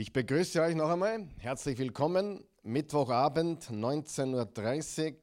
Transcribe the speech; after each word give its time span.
Ich 0.00 0.12
begrüße 0.12 0.62
euch 0.62 0.76
noch 0.76 0.90
einmal. 0.90 1.26
Herzlich 1.38 1.76
willkommen. 1.76 2.44
Mittwochabend, 2.62 3.64
19.30 3.64 5.12
Uhr, 5.12 5.16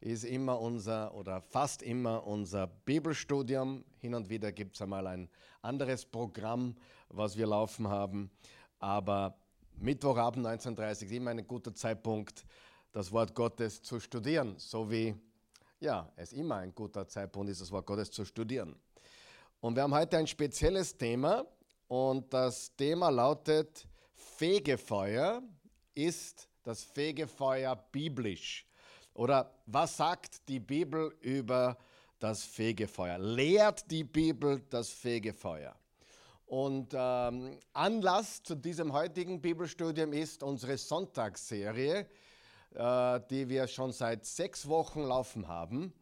ist 0.00 0.24
immer 0.24 0.60
unser 0.60 1.14
oder 1.14 1.40
fast 1.40 1.82
immer 1.82 2.26
unser 2.26 2.66
Bibelstudium. 2.66 3.82
Hin 4.02 4.14
und 4.14 4.28
wieder 4.28 4.52
gibt 4.52 4.74
es 4.74 4.82
einmal 4.82 5.06
ein 5.06 5.30
anderes 5.62 6.04
Programm, 6.04 6.76
was 7.08 7.38
wir 7.38 7.46
laufen 7.46 7.88
haben. 7.88 8.30
Aber 8.78 9.38
Mittwochabend, 9.78 10.46
19.30 10.46 10.78
Uhr, 10.78 10.88
ist 10.90 11.02
immer 11.10 11.30
ein 11.30 11.46
guter 11.46 11.74
Zeitpunkt, 11.74 12.44
das 12.92 13.10
Wort 13.10 13.34
Gottes 13.34 13.80
zu 13.80 14.00
studieren. 14.00 14.56
So 14.58 14.90
wie 14.90 15.14
ja, 15.80 16.12
es 16.16 16.34
immer 16.34 16.56
ein 16.56 16.74
guter 16.74 17.08
Zeitpunkt 17.08 17.48
ist, 17.48 17.62
das 17.62 17.72
Wort 17.72 17.86
Gottes 17.86 18.10
zu 18.10 18.26
studieren. 18.26 18.76
Und 19.62 19.76
wir 19.76 19.82
haben 19.82 19.94
heute 19.94 20.18
ein 20.18 20.26
spezielles 20.26 20.94
Thema 20.94 21.46
und 21.88 22.30
das 22.34 22.76
Thema 22.76 23.08
lautet 23.08 23.88
Fegefeuer. 24.36 25.42
Ist 25.94 26.48
das 26.64 26.82
Fegefeuer 26.82 27.76
biblisch? 27.76 28.66
Oder 29.14 29.52
was 29.66 29.96
sagt 29.96 30.48
die 30.48 30.58
Bibel 30.58 31.14
über 31.20 31.76
das 32.18 32.42
Fegefeuer? 32.42 33.18
Lehrt 33.18 33.88
die 33.90 34.02
Bibel 34.02 34.60
das 34.70 34.90
Fegefeuer? 34.90 35.76
Und 36.46 36.94
ähm, 36.94 37.58
Anlass 37.72 38.42
zu 38.42 38.56
diesem 38.56 38.92
heutigen 38.92 39.40
Bibelstudium 39.40 40.12
ist 40.12 40.42
unsere 40.42 40.78
Sonntagsserie, 40.78 42.06
äh, 42.74 43.20
die 43.30 43.48
wir 43.48 43.68
schon 43.68 43.92
seit 43.92 44.26
sechs 44.26 44.68
Wochen 44.68 45.02
laufen 45.02 45.46
haben. 45.46 45.92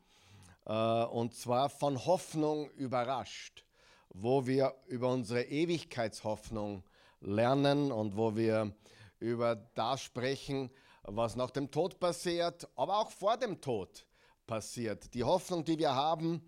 Äh, 0.64 0.72
und 1.04 1.34
zwar 1.34 1.68
von 1.68 2.02
Hoffnung 2.06 2.70
überrascht, 2.70 3.66
wo 4.08 4.46
wir 4.46 4.74
über 4.86 5.10
unsere 5.12 5.42
Ewigkeitshoffnung 5.42 6.82
lernen 7.22 7.90
und 7.92 8.16
wo 8.16 8.36
wir 8.36 8.74
über 9.18 9.56
das 9.74 10.02
sprechen, 10.02 10.70
was 11.04 11.36
nach 11.36 11.50
dem 11.50 11.70
Tod 11.70 11.98
passiert, 11.98 12.68
aber 12.76 12.98
auch 12.98 13.10
vor 13.10 13.36
dem 13.36 13.60
Tod 13.60 14.06
passiert. 14.46 15.12
Die 15.14 15.24
Hoffnung, 15.24 15.64
die 15.64 15.78
wir 15.78 15.94
haben, 15.94 16.42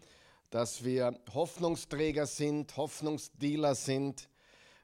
dass 0.51 0.85
wir 0.85 1.19
Hoffnungsträger 1.33 2.27
sind, 2.27 2.77
Hoffnungsdealer 2.77 3.75
sind. 3.75 4.29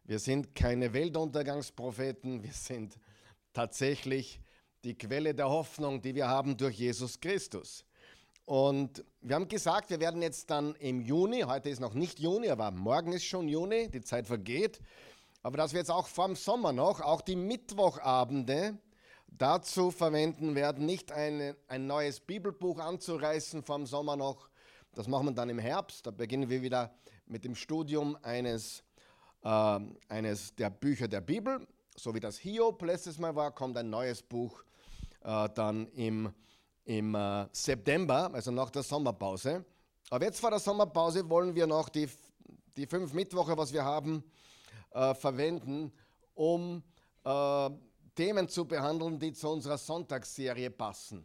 Wir 0.04 0.18
sind 0.18 0.54
keine 0.54 0.92
Weltuntergangspropheten, 0.92 2.42
wir 2.42 2.52
sind 2.52 2.98
tatsächlich 3.52 4.40
die 4.82 4.96
Quelle 4.96 5.34
der 5.34 5.48
Hoffnung, 5.48 6.00
die 6.00 6.14
wir 6.14 6.26
haben 6.26 6.56
durch 6.56 6.76
Jesus 6.76 7.20
Christus. 7.20 7.84
Und 8.46 9.04
wir 9.20 9.36
haben 9.36 9.46
gesagt, 9.46 9.90
wir 9.90 10.00
werden 10.00 10.22
jetzt 10.22 10.50
dann 10.50 10.74
im 10.76 11.00
Juni, 11.00 11.42
heute 11.42 11.68
ist 11.68 11.78
noch 11.78 11.94
nicht 11.94 12.18
Juni, 12.18 12.48
aber 12.48 12.72
morgen 12.72 13.12
ist 13.12 13.24
schon 13.24 13.48
Juni, 13.48 13.88
die 13.88 14.00
Zeit 14.00 14.26
vergeht, 14.26 14.80
aber 15.42 15.56
dass 15.56 15.72
wir 15.72 15.80
jetzt 15.80 15.90
auch 15.90 16.06
vor 16.06 16.26
dem 16.26 16.36
Sommer 16.36 16.72
noch, 16.72 17.00
auch 17.00 17.20
die 17.20 17.36
Mittwochabende 17.36 18.78
dazu 19.28 19.90
verwenden 19.90 20.54
werden, 20.54 20.86
nicht 20.86 21.12
eine, 21.12 21.56
ein 21.68 21.86
neues 21.86 22.20
Bibelbuch 22.20 22.78
anzureißen 22.78 23.62
vor 23.62 23.76
dem 23.76 23.86
Sommer 23.86 24.16
noch, 24.16 24.50
das 24.94 25.08
machen 25.08 25.26
wir 25.26 25.32
dann 25.32 25.48
im 25.48 25.58
Herbst, 25.58 26.06
da 26.06 26.10
beginnen 26.10 26.50
wir 26.50 26.62
wieder 26.62 26.94
mit 27.26 27.44
dem 27.44 27.54
Studium 27.54 28.16
eines, 28.22 28.82
äh, 29.42 29.80
eines 30.08 30.54
der 30.56 30.70
Bücher 30.70 31.08
der 31.08 31.20
Bibel, 31.20 31.66
so 31.96 32.14
wie 32.14 32.20
das 32.20 32.38
Hiob 32.38 32.82
letztes 32.82 33.18
Mal 33.18 33.34
war, 33.36 33.52
kommt 33.52 33.76
ein 33.76 33.90
neues 33.90 34.22
Buch 34.22 34.62
äh, 35.22 35.48
dann 35.54 35.86
im 35.88 36.32
im 36.90 37.14
äh, 37.14 37.46
September, 37.52 38.30
also 38.32 38.50
nach 38.50 38.70
der 38.70 38.82
Sommerpause. 38.82 39.64
Aber 40.10 40.24
jetzt 40.24 40.40
vor 40.40 40.50
der 40.50 40.58
Sommerpause 40.58 41.28
wollen 41.28 41.54
wir 41.54 41.66
noch 41.66 41.88
die, 41.88 42.08
die 42.76 42.86
fünf 42.86 43.12
Mittwoche, 43.12 43.56
was 43.56 43.72
wir 43.72 43.84
haben, 43.84 44.24
äh, 44.92 45.14
verwenden, 45.14 45.92
um 46.34 46.82
äh, 47.24 47.70
Themen 48.14 48.48
zu 48.48 48.66
behandeln, 48.66 49.18
die 49.18 49.32
zu 49.32 49.48
unserer 49.48 49.78
Sonntagsserie 49.78 50.70
passen, 50.70 51.24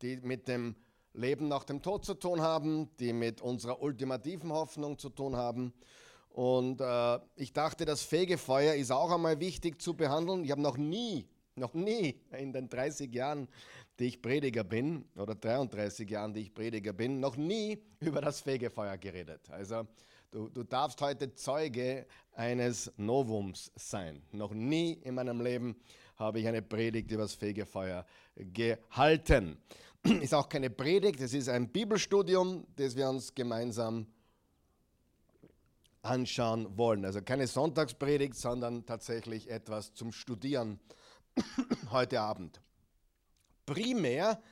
die 0.00 0.16
mit 0.18 0.48
dem 0.48 0.76
Leben 1.14 1.48
nach 1.48 1.64
dem 1.64 1.82
Tod 1.82 2.04
zu 2.04 2.14
tun 2.14 2.40
haben, 2.40 2.88
die 2.98 3.12
mit 3.12 3.40
unserer 3.40 3.82
ultimativen 3.82 4.50
Hoffnung 4.52 4.98
zu 4.98 5.10
tun 5.10 5.36
haben. 5.36 5.72
Und 6.30 6.80
äh, 6.80 7.18
ich 7.36 7.52
dachte, 7.52 7.84
das 7.84 8.02
Fegefeuer 8.02 8.74
ist 8.74 8.90
auch 8.90 9.10
einmal 9.10 9.38
wichtig 9.40 9.82
zu 9.82 9.94
behandeln. 9.94 10.44
Ich 10.44 10.50
habe 10.50 10.62
noch 10.62 10.78
nie, 10.78 11.28
noch 11.56 11.74
nie 11.74 12.18
in 12.30 12.54
den 12.54 12.70
30 12.70 13.12
Jahren 13.12 13.48
die 13.98 14.08
ich 14.08 14.22
Prediger 14.22 14.64
bin, 14.64 15.04
oder 15.16 15.34
33 15.34 16.08
Jahren, 16.08 16.34
die 16.34 16.40
ich 16.40 16.54
Prediger 16.54 16.92
bin, 16.92 17.20
noch 17.20 17.36
nie 17.36 17.78
über 18.00 18.20
das 18.20 18.40
Fegefeuer 18.40 18.96
geredet. 18.96 19.48
Also 19.50 19.86
du, 20.32 20.48
du 20.48 20.64
darfst 20.64 21.00
heute 21.00 21.34
Zeuge 21.34 22.06
eines 22.34 22.90
Novums 22.96 23.70
sein. 23.76 24.22
Noch 24.32 24.52
nie 24.52 24.94
in 24.94 25.14
meinem 25.14 25.40
Leben 25.40 25.76
habe 26.16 26.40
ich 26.40 26.48
eine 26.48 26.62
Predigt 26.62 27.10
über 27.10 27.22
das 27.22 27.34
Fegefeuer 27.34 28.04
gehalten. 28.34 29.58
Ist 30.20 30.34
auch 30.34 30.48
keine 30.48 30.70
Predigt, 30.70 31.20
es 31.20 31.32
ist 31.32 31.48
ein 31.48 31.68
Bibelstudium, 31.68 32.66
das 32.74 32.96
wir 32.96 33.08
uns 33.08 33.32
gemeinsam 33.32 34.06
anschauen 36.02 36.76
wollen. 36.76 37.04
Also 37.04 37.22
keine 37.22 37.46
Sonntagspredigt, 37.46 38.34
sondern 38.34 38.84
tatsächlich 38.84 39.48
etwas 39.48 39.94
zum 39.94 40.10
Studieren 40.10 40.80
heute 41.92 42.20
Abend. 42.20 42.60
Primär 43.64 44.42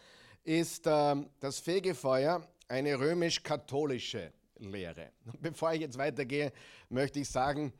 ist 0.44 0.86
äh, 0.86 1.16
das 1.40 1.58
Fegefeuer 1.58 2.46
eine 2.69 2.96
römisch-katholische 3.00 4.32
Lehre. 4.69 5.10
Bevor 5.41 5.72
ich 5.72 5.81
jetzt 5.81 5.98
weitergehe, 5.98 6.53
möchte 6.88 7.21
ich 7.21 7.28
sagen, 7.28 7.72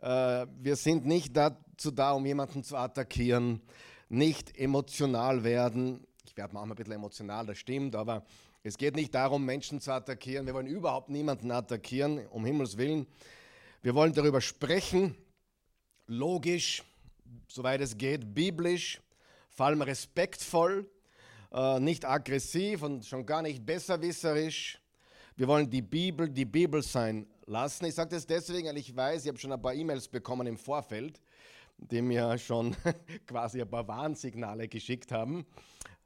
äh, 0.00 0.46
wir 0.58 0.76
sind 0.76 1.06
nicht 1.06 1.36
dazu 1.36 1.90
da, 1.90 2.12
um 2.12 2.26
jemanden 2.26 2.62
zu 2.62 2.76
attackieren, 2.76 3.62
nicht 4.08 4.56
emotional 4.58 5.44
werden. 5.44 6.06
Ich 6.26 6.36
werde 6.36 6.54
manchmal 6.54 6.74
ein 6.74 6.76
bisschen 6.76 6.92
emotional, 6.92 7.46
das 7.46 7.58
stimmt, 7.58 7.96
aber 7.96 8.24
es 8.62 8.76
geht 8.76 8.96
nicht 8.96 9.14
darum, 9.14 9.44
Menschen 9.44 9.80
zu 9.80 9.92
attackieren. 9.92 10.46
Wir 10.46 10.54
wollen 10.54 10.66
überhaupt 10.66 11.08
niemanden 11.08 11.50
attackieren, 11.50 12.26
um 12.28 12.44
Himmels 12.44 12.76
Willen. 12.76 13.06
Wir 13.82 13.94
wollen 13.94 14.12
darüber 14.12 14.40
sprechen, 14.40 15.16
logisch, 16.06 16.82
soweit 17.48 17.80
es 17.80 17.96
geht, 17.96 18.34
biblisch 18.34 19.00
vor 19.56 19.66
allem 19.66 19.80
respektvoll, 19.80 20.88
äh, 21.50 21.80
nicht 21.80 22.04
aggressiv 22.04 22.82
und 22.82 23.06
schon 23.06 23.24
gar 23.24 23.40
nicht 23.40 23.64
besserwisserisch. 23.64 24.78
Wir 25.36 25.46
wollen 25.48 25.68
die 25.68 25.82
Bibel 25.82 26.28
die 26.28 26.44
Bibel 26.44 26.82
sein 26.82 27.26
lassen. 27.46 27.84
Ich 27.84 27.94
sage 27.94 28.10
das 28.10 28.26
deswegen, 28.26 28.68
weil 28.68 28.78
ich 28.78 28.94
weiß, 28.94 29.22
ich 29.22 29.28
habe 29.28 29.38
schon 29.38 29.52
ein 29.52 29.60
paar 29.60 29.74
E-Mails 29.74 30.08
bekommen 30.08 30.46
im 30.46 30.56
Vorfeld, 30.56 31.20
die 31.76 32.02
mir 32.02 32.38
schon 32.38 32.74
quasi 33.26 33.60
ein 33.60 33.70
paar 33.70 33.86
Warnsignale 33.86 34.66
geschickt 34.68 35.12
haben. 35.12 35.46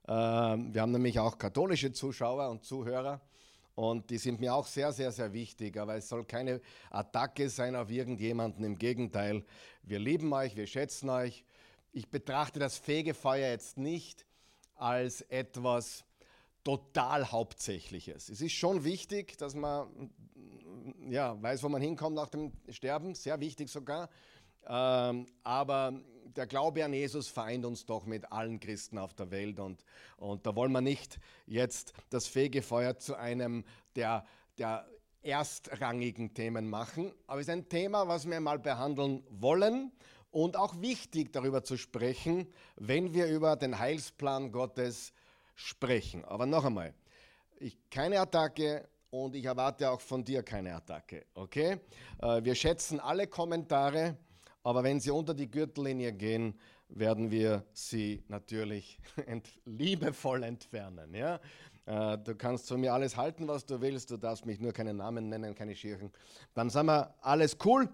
Äh, 0.07 0.13
wir 0.13 0.81
haben 0.83 0.93
nämlich 0.93 1.19
auch 1.19 1.39
katholische 1.39 1.93
Zuschauer 1.93 2.51
und 2.51 2.65
Zuhörer. 2.65 3.21
Und 3.77 4.11
die 4.11 4.19
sind 4.19 4.41
mir 4.41 4.55
auch 4.55 4.67
sehr, 4.67 4.93
sehr, 4.93 5.13
sehr 5.13 5.33
wichtig. 5.33 5.79
Aber 5.79 5.95
es 5.95 6.09
soll 6.09 6.25
keine 6.25 6.61
Attacke 6.91 7.49
sein 7.49 7.77
auf 7.77 7.91
irgendjemanden. 7.91 8.65
Im 8.65 8.77
Gegenteil, 8.77 9.45
wir 9.83 9.99
lieben 9.99 10.33
euch, 10.33 10.57
wir 10.57 10.67
schätzen 10.67 11.09
euch 11.09 11.45
ich 11.93 12.09
betrachte 12.09 12.59
das 12.59 12.79
Fegefeuer 12.79 13.49
jetzt 13.49 13.77
nicht 13.77 14.25
als 14.77 15.23
etwas 15.23 16.05
total 16.65 17.31
Hauptsächliches. 17.31 18.29
Es 18.29 18.41
ist 18.41 18.53
schon 18.53 18.85
wichtig, 18.85 19.37
dass 19.39 19.55
man 19.55 20.11
ja, 21.09 21.41
weiß, 21.41 21.63
wo 21.63 21.69
man 21.69 21.83
hinkommt 21.83 22.17
nach 22.17 22.29
dem 22.29 22.53
Sterben, 22.69 23.15
sehr 23.15 23.41
wichtig 23.41 23.71
sogar. 23.71 24.09
Ähm, 24.67 25.27
aber 25.43 26.01
der 26.37 26.47
Glaube 26.47 26.85
an 26.85 26.93
Jesus 26.93 27.29
vereint 27.29 27.65
uns 27.65 27.87
doch 27.87 28.05
mit 28.07 28.31
allen 28.31 28.61
Christen 28.61 28.99
auf 28.99 29.15
der 29.15 29.31
Welt 29.31 29.59
und, 29.59 29.85
und 30.17 30.47
da 30.47 30.55
wollen 30.55 30.73
wir 30.73 30.81
nicht 30.81 31.19
jetzt 31.47 31.93
das 32.11 32.27
Fegefeuer 32.27 32.99
zu 32.99 33.17
einem 33.17 33.65
der, 33.97 34.25
der 34.59 34.87
erstrangigen 35.23 36.35
Themen 36.35 36.69
machen. 36.69 37.13
Aber 37.27 37.41
es 37.41 37.49
ist 37.49 37.53
ein 37.53 37.69
Thema, 37.69 38.09
was 38.09 38.29
wir 38.29 38.41
mal 38.41 38.59
behandeln 38.59 39.25
wollen 39.29 39.93
und 40.31 40.57
auch 40.57 40.81
wichtig 40.81 41.33
darüber 41.33 41.65
zu 41.65 41.77
sprechen, 41.77 42.47
wenn 42.77 43.13
wir 43.13 43.27
über 43.27 43.57
den 43.57 43.79
Heilsplan 43.79 44.53
Gottes 44.53 45.13
sprechen. 45.55 46.25
Aber 46.25 46.47
noch 46.47 46.65
einmal, 46.65 46.95
ich, 47.59 47.77
keine 47.91 48.21
Attacke 48.21 48.89
und 49.11 49.35
ich 49.35 49.45
erwarte 49.45 49.91
auch 49.91 50.01
von 50.01 50.25
dir 50.25 50.43
keine 50.43 50.75
Attacke. 50.75 51.27
Okay? 51.35 51.79
Äh, 52.23 52.45
wir 52.45 52.55
schätzen 52.55 53.01
alle 53.01 53.27
Kommentare, 53.27 54.17
aber 54.63 54.83
wenn 54.83 55.01
sie 55.01 55.11
unter 55.11 55.35
die 55.35 55.51
Gürtellinie 55.51 56.13
gehen, 56.13 56.59
werden 56.89 57.31
wir 57.31 57.65
sie 57.73 58.25
natürlich 58.29 58.99
ent 59.27 59.49
liebevoll 59.65 60.43
entfernen. 60.43 61.15
Ja? 61.15 61.41
Äh, 61.87 62.19
du 62.19 62.35
kannst 62.35 62.69
von 62.69 62.81
mir 62.81 62.93
alles 62.93 63.17
halten, 63.17 63.47
was 63.49 63.67
du 63.67 63.81
willst, 63.81 64.11
du 64.11 64.17
darfst 64.17 64.47
mich 64.47 64.61
nur 64.61 64.73
keinen 64.73 64.97
Namen 64.97 65.29
nennen, 65.29 65.55
keine 65.55 65.75
Schirchen. 65.75 66.13
Dann 66.55 66.71
sind 66.71 66.87
wir 66.87 67.15
alles 67.21 67.57
cool. 67.65 67.89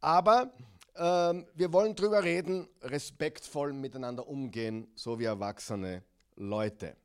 Aber 0.00 0.52
ähm, 0.96 1.46
wir 1.54 1.72
wollen 1.72 1.94
darüber 1.94 2.22
reden, 2.22 2.68
respektvoll 2.82 3.72
miteinander 3.72 4.26
umgehen, 4.26 4.88
so 4.94 5.18
wie 5.18 5.24
erwachsene 5.24 6.02
Leute. 6.36 6.96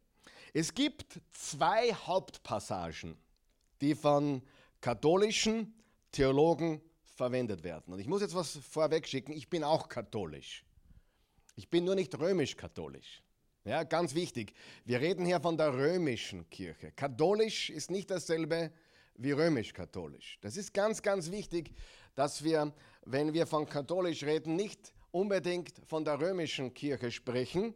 Es 0.53 0.73
gibt 0.73 1.19
zwei 1.31 1.93
Hauptpassagen, 1.93 3.17
die 3.79 3.95
von 3.95 4.41
katholischen 4.81 5.73
Theologen 6.11 6.81
verwendet 7.03 7.63
werden. 7.63 7.93
Und 7.93 7.99
ich 7.99 8.07
muss 8.07 8.21
jetzt 8.21 8.35
was 8.35 8.57
vorweg 8.57 9.07
schicken, 9.07 9.31
ich 9.31 9.49
bin 9.49 9.63
auch 9.63 9.87
katholisch. 9.87 10.63
Ich 11.55 11.69
bin 11.69 11.85
nur 11.85 11.95
nicht 11.95 12.17
römisch-katholisch. 12.17 13.23
Ja, 13.63 13.83
ganz 13.83 14.15
wichtig. 14.15 14.53
Wir 14.85 14.99
reden 14.99 15.25
hier 15.25 15.39
von 15.39 15.55
der 15.55 15.73
römischen 15.73 16.49
Kirche. 16.49 16.91
Katholisch 16.91 17.69
ist 17.69 17.91
nicht 17.91 18.09
dasselbe 18.09 18.71
wie 19.15 19.31
römisch-katholisch. 19.31 20.39
Das 20.41 20.57
ist 20.57 20.73
ganz, 20.73 21.01
ganz 21.01 21.29
wichtig, 21.29 21.71
dass 22.15 22.43
wir, 22.43 22.73
wenn 23.05 23.33
wir 23.33 23.45
von 23.45 23.67
katholisch 23.67 24.23
reden, 24.23 24.55
nicht 24.55 24.93
unbedingt 25.11 25.73
von 25.85 26.03
der 26.03 26.19
römischen 26.19 26.73
Kirche 26.73 27.11
sprechen. 27.11 27.75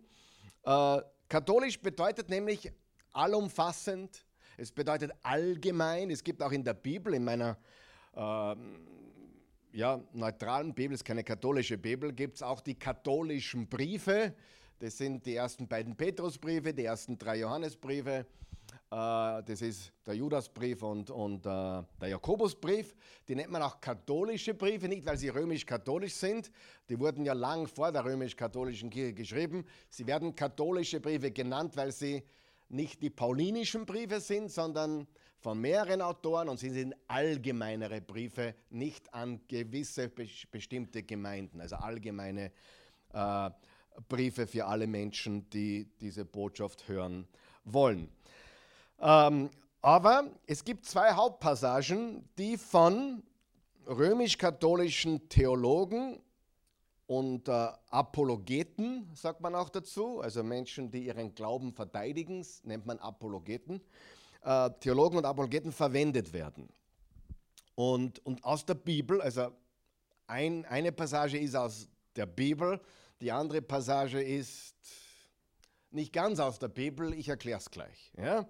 Äh, 0.64 1.02
katholisch 1.30 1.80
bedeutet 1.80 2.30
nämlich 2.30 2.72
allumfassend, 3.12 4.26
es 4.58 4.72
bedeutet 4.72 5.12
allgemein. 5.22 6.10
Es 6.10 6.24
gibt 6.24 6.42
auch 6.42 6.52
in 6.52 6.64
der 6.64 6.74
Bibel, 6.74 7.14
in 7.14 7.24
meiner 7.24 7.58
äh, 8.16 8.56
ja, 9.74 10.02
neutralen 10.14 10.74
Bibel, 10.74 10.96
es 10.96 11.02
ist 11.02 11.06
keine 11.06 11.24
katholische 11.24 11.78
Bibel, 11.78 12.14
gibt 12.14 12.36
es 12.36 12.44
auch 12.44 12.62
die 12.62 12.76
katholischen 12.76 13.68
Briefe. 13.68 14.34
Das 14.80 14.98
sind 14.98 15.26
die 15.26 15.36
ersten 15.36 15.68
beiden 15.68 15.96
Petrusbriefe, 15.96 16.74
die 16.74 16.86
ersten 16.86 17.18
drei 17.18 17.40
Johannesbriefe. 17.40 18.26
Äh, 18.96 19.44
das 19.44 19.62
ist 19.62 19.92
der 20.06 20.14
Judasbrief 20.14 20.82
und, 20.82 21.10
und 21.10 21.46
äh, 21.46 21.50
der 22.00 22.08
Jakobusbrief. 22.08 22.96
Die 23.28 23.36
nennt 23.36 23.52
man 23.52 23.62
auch 23.62 23.82
katholische 23.82 24.54
Briefe, 24.54 24.88
nicht 24.88 25.06
weil 25.06 25.18
sie 25.18 25.28
römisch-katholisch 25.28 26.14
sind. 26.14 26.50
Die 26.88 26.98
wurden 26.98 27.26
ja 27.26 27.34
lang 27.34 27.68
vor 27.68 27.92
der 27.92 28.06
römisch-katholischen 28.06 28.90
Kirche 28.90 29.14
geschrieben. 29.14 29.66
Sie 29.90 30.08
werden 30.08 30.34
katholische 30.34 31.02
Briefe 31.02 31.32
genannt, 31.32 31.76
weil 31.76 31.92
sie 31.92 32.24
nicht 32.70 33.02
die 33.02 33.10
paulinischen 33.10 33.86
Briefe 33.86 34.22
sind, 34.22 34.50
sondern 34.50 35.08
von 35.40 35.60
mehreren 35.60 36.02
Autoren 36.02 36.48
und 36.48 36.58
sie 36.58 36.70
sind 36.70 36.96
allgemeinere 37.08 38.00
Briefe, 38.00 38.56
nicht 38.70 39.14
an 39.14 39.42
gewisse 39.48 40.10
bestimmte 40.10 41.04
Gemeinden, 41.04 41.60
also 41.60 41.76
allgemeine 41.76 42.52
äh, 43.14 43.50
Briefe 44.08 44.48
für 44.48 44.66
alle 44.66 44.88
Menschen, 44.88 45.50
die 45.50 45.86
diese 46.00 46.24
Botschaft 46.26 46.88
hören 46.88 47.28
wollen. 47.66 48.10
Ähm, 49.00 49.50
aber 49.82 50.32
es 50.48 50.64
gibt 50.64 50.86
zwei 50.86 51.12
Hauptpassagen, 51.12 52.28
die 52.38 52.58
von 52.58 53.24
römisch-katholischen 53.88 55.30
Theologen 55.30 56.20
und 57.08 57.48
äh, 57.48 57.68
Apologeten, 57.90 59.10
sagt 59.14 59.42
man 59.42 59.54
auch 59.54 59.70
dazu, 59.70 60.22
also 60.22 60.44
Menschen, 60.44 60.90
die 60.90 61.06
ihren 61.06 61.36
Glauben 61.36 61.72
verteidigen, 61.72 62.46
nennt 62.64 62.86
man 62.86 62.98
Apologeten, 63.00 63.82
äh, 64.44 64.70
Theologen 64.80 65.18
und 65.18 65.26
Apologeten 65.26 65.72
verwendet 65.72 66.34
werden. 66.34 66.68
Und, 67.76 68.26
und 68.26 68.44
aus 68.44 68.66
der 68.66 68.76
Bibel, 68.76 69.22
also 69.22 69.52
ein, 70.28 70.66
eine 70.66 70.92
Passage 70.92 71.38
ist 71.38 71.56
aus 71.56 71.88
der 72.16 72.26
Bibel, 72.26 72.82
die 73.22 73.32
andere 73.32 73.62
Passage 73.62 74.22
ist 74.22 74.76
nicht 75.92 76.12
ganz 76.12 76.40
aus 76.40 76.58
der 76.58 76.70
Bibel, 76.70 77.14
ich 77.14 77.30
erkläre 77.30 77.60
es 77.60 77.70
gleich. 77.70 78.12
Ja? 78.18 78.48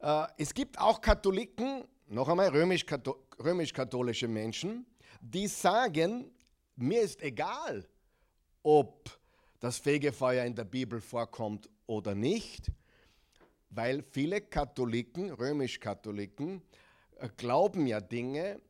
Äh, 0.00 0.26
es 0.38 0.52
gibt 0.54 0.78
auch 0.78 1.00
Katholiken, 1.00 1.84
noch 2.08 2.28
einmal 2.28 2.48
römisch-katholische 2.48 4.28
Menschen, 4.28 4.86
die 5.20 5.48
sagen, 5.48 6.30
mir 6.76 7.02
ist 7.02 7.22
egal, 7.22 7.86
ob 8.62 9.18
das 9.60 9.78
Fegefeuer 9.78 10.44
in 10.44 10.54
der 10.54 10.64
Bibel 10.64 11.00
vorkommt 11.00 11.68
oder 11.86 12.14
nicht, 12.14 12.70
weil 13.70 14.02
viele 14.02 14.40
Katholiken, 14.40 15.30
römisch-Katholiken, 15.32 16.62
äh, 17.18 17.28
glauben 17.36 17.86
ja 17.86 18.00
Dinge, 18.00 18.60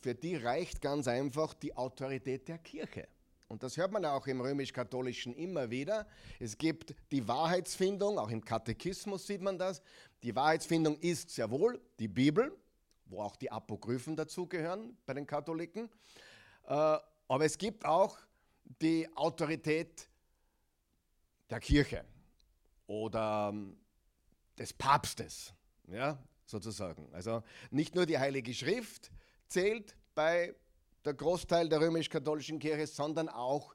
für 0.00 0.14
die 0.14 0.36
reicht 0.36 0.80
ganz 0.80 1.08
einfach 1.08 1.54
die 1.54 1.76
Autorität 1.76 2.46
der 2.48 2.58
Kirche. 2.58 3.08
Und 3.48 3.62
das 3.62 3.76
hört 3.76 3.92
man 3.92 4.04
auch 4.04 4.26
im 4.26 4.40
römisch-katholischen 4.40 5.34
immer 5.34 5.70
wieder. 5.70 6.06
Es 6.40 6.58
gibt 6.58 6.94
die 7.12 7.26
Wahrheitsfindung, 7.28 8.18
auch 8.18 8.30
im 8.30 8.44
Katechismus 8.44 9.26
sieht 9.26 9.40
man 9.40 9.56
das. 9.58 9.82
Die 10.22 10.34
Wahrheitsfindung 10.34 10.98
ist 10.98 11.30
sehr 11.30 11.50
wohl 11.50 11.80
die 11.98 12.08
Bibel, 12.08 12.56
wo 13.06 13.22
auch 13.22 13.36
die 13.36 13.50
Apokryphen 13.50 14.16
dazugehören 14.16 14.96
bei 15.06 15.14
den 15.14 15.26
Katholiken. 15.26 15.88
Äh, 16.64 16.98
aber 17.28 17.44
es 17.44 17.56
gibt 17.56 17.84
auch 17.84 18.18
die 18.80 19.08
Autorität 19.14 20.08
der 21.48 21.60
Kirche 21.60 22.04
oder 22.88 23.50
ähm, 23.52 23.76
des 24.58 24.72
Papstes, 24.72 25.54
ja, 25.86 26.18
sozusagen. 26.46 27.08
Also 27.12 27.42
nicht 27.70 27.94
nur 27.94 28.06
die 28.06 28.18
Heilige 28.18 28.52
Schrift 28.54 29.10
zählt 29.46 29.94
bei 30.14 30.54
der 31.06 31.14
Großteil 31.14 31.68
der 31.68 31.80
römisch-katholischen 31.80 32.58
Kirche, 32.58 32.86
sondern 32.86 33.28
auch 33.28 33.74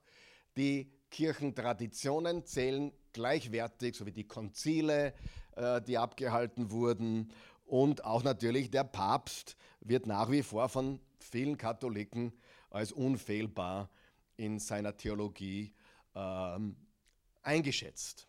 die 0.58 0.92
Kirchentraditionen 1.10 2.46
zählen 2.46 2.92
gleichwertig, 3.14 3.96
so 3.96 4.06
wie 4.06 4.12
die 4.12 4.28
Konzile, 4.28 5.14
äh, 5.56 5.82
die 5.82 5.98
abgehalten 5.98 6.72
wurden. 6.72 7.32
Und 7.66 8.04
auch 8.04 8.24
natürlich 8.24 8.70
der 8.70 8.84
Papst 8.84 9.56
wird 9.80 10.08
nach 10.08 10.30
wie 10.30 10.44
vor 10.44 10.68
von 10.68 11.00
vielen 11.20 11.58
Katholiken 11.58 12.34
als 12.70 12.92
unfehlbar 12.92 13.90
in 14.36 14.60
seiner 14.60 14.98
Theologie 14.98 15.74
ähm, 16.16 16.76
eingeschätzt. 17.42 18.28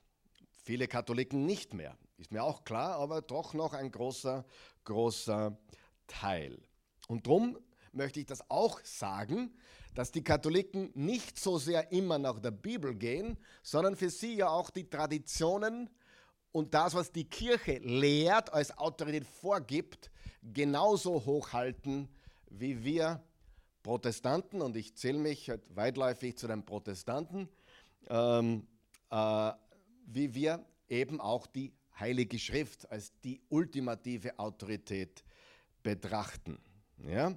Viele 0.65 0.87
Katholiken 0.87 1.45
nicht 1.45 1.75
mehr, 1.75 1.99
ist 2.19 2.31
mir 2.31 2.45
auch 2.45 2.63
klar, 2.63 2.97
aber 3.01 3.21
doch 3.21 3.53
noch 3.53 3.73
ein 3.73 3.91
großer, 3.91 4.45
großer 4.85 5.59
Teil. 6.07 6.61
Und 7.09 7.27
darum 7.27 7.59
möchte 7.93 8.21
ich 8.21 8.27
das 8.27 8.49
auch 8.51 8.81
sagen, 8.85 9.55
dass 9.95 10.11
die 10.11 10.25
Katholiken 10.25 10.91
nicht 10.95 11.39
so 11.39 11.59
sehr 11.59 11.93
immer 11.93 12.19
nach 12.19 12.41
der 12.41 12.51
Bibel 12.51 12.95
gehen, 12.95 13.37
sondern 13.63 13.97
für 13.97 14.11
sie 14.11 14.37
ja 14.37 14.49
auch 14.49 14.71
die 14.71 14.89
Traditionen 14.89 15.91
und 16.51 16.75
das, 16.75 16.95
was 16.95 17.13
die 17.13 17.25
Kirche 17.25 17.79
lehrt, 17.79 18.53
als 18.53 18.77
Autorität 18.77 19.27
vorgibt, 19.27 20.11
genauso 20.43 21.25
hochhalten, 21.25 22.09
wie 22.51 22.85
wir 22.85 23.23
Protestanten, 23.83 24.63
und 24.63 24.77
ich 24.77 24.97
zähle 24.97 25.19
mich 25.19 25.51
halt 25.51 25.63
weitläufig 25.75 26.37
zu 26.37 26.47
den 26.47 26.65
Protestanten, 26.65 27.49
ähm, 28.09 28.67
äh, 29.11 29.53
wie 30.07 30.35
wir 30.35 30.65
eben 30.89 31.21
auch 31.21 31.47
die 31.47 31.73
Heilige 31.99 32.39
Schrift 32.39 32.91
als 32.91 33.13
die 33.21 33.41
ultimative 33.49 34.39
Autorität 34.39 35.25
betrachten. 35.83 36.59
Ja? 36.99 37.37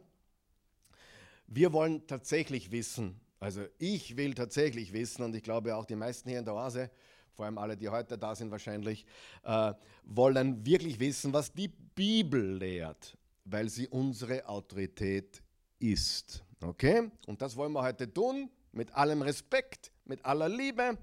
Wir 1.48 1.74
wollen 1.74 2.06
tatsächlich 2.08 2.72
wissen, 2.72 3.20
also 3.40 3.66
ich 3.78 4.18
will 4.18 4.34
tatsächlich 4.34 4.94
wissen, 4.94 5.24
und 5.24 5.36
ich 5.36 5.44
glaube 5.44 5.76
auch 5.76 5.86
die 5.86 5.96
meisten 5.96 6.30
hier 6.30 6.40
in 6.40 6.46
der 6.46 6.56
Oase, 6.56 6.90
vor 7.34 7.46
allem 7.46 7.58
alle, 7.58 7.76
die 7.76 7.90
heute 7.90 8.18
da 8.18 8.34
sind 8.34 8.50
wahrscheinlich, 8.50 9.06
äh, 9.44 9.74
wollen 10.04 10.66
wirklich 10.66 11.00
wissen, 11.00 11.34
was 11.34 11.52
die 11.52 11.68
Bibel 11.68 12.58
lehrt, 12.58 13.18
weil 13.44 13.70
sie 13.70 13.88
unsere 13.88 14.48
Autorität 14.48 15.44
ist. 15.80 16.44
Okay? 16.62 17.12
Und 17.28 17.42
das 17.42 17.56
wollen 17.56 17.74
wir 17.74 17.84
heute 17.84 18.12
tun, 18.12 18.50
mit 18.72 18.94
allem 18.94 19.22
Respekt, 19.22 19.92
mit 20.06 20.24
aller 20.26 20.50
Liebe. 20.50 20.98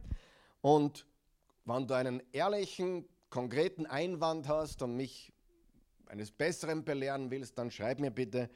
Und 0.62 1.06
wenn 1.64 1.86
du 1.86 1.94
einen 1.94 2.22
ehrlichen, 2.32 3.04
konkreten 3.30 3.86
Einwand 3.86 4.48
hast 4.48 4.82
und 4.82 4.96
mich 4.96 5.32
eines 6.06 6.30
Besseren 6.30 6.84
belehren 6.84 7.30
willst, 7.30 7.58
dann 7.58 7.70
schreib 7.70 7.98
mir 7.98 8.10
bitte. 8.10 8.50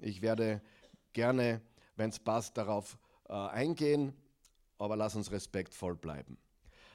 Ich 0.00 0.22
werde 0.22 0.62
gerne, 1.14 1.62
wenn 1.96 2.10
es 2.10 2.18
passt, 2.18 2.58
darauf 2.58 2.98
äh, 3.28 3.32
eingehen, 3.32 4.12
aber 4.78 4.96
lass 4.96 5.16
uns 5.16 5.30
respektvoll 5.30 5.96
bleiben. 5.96 6.36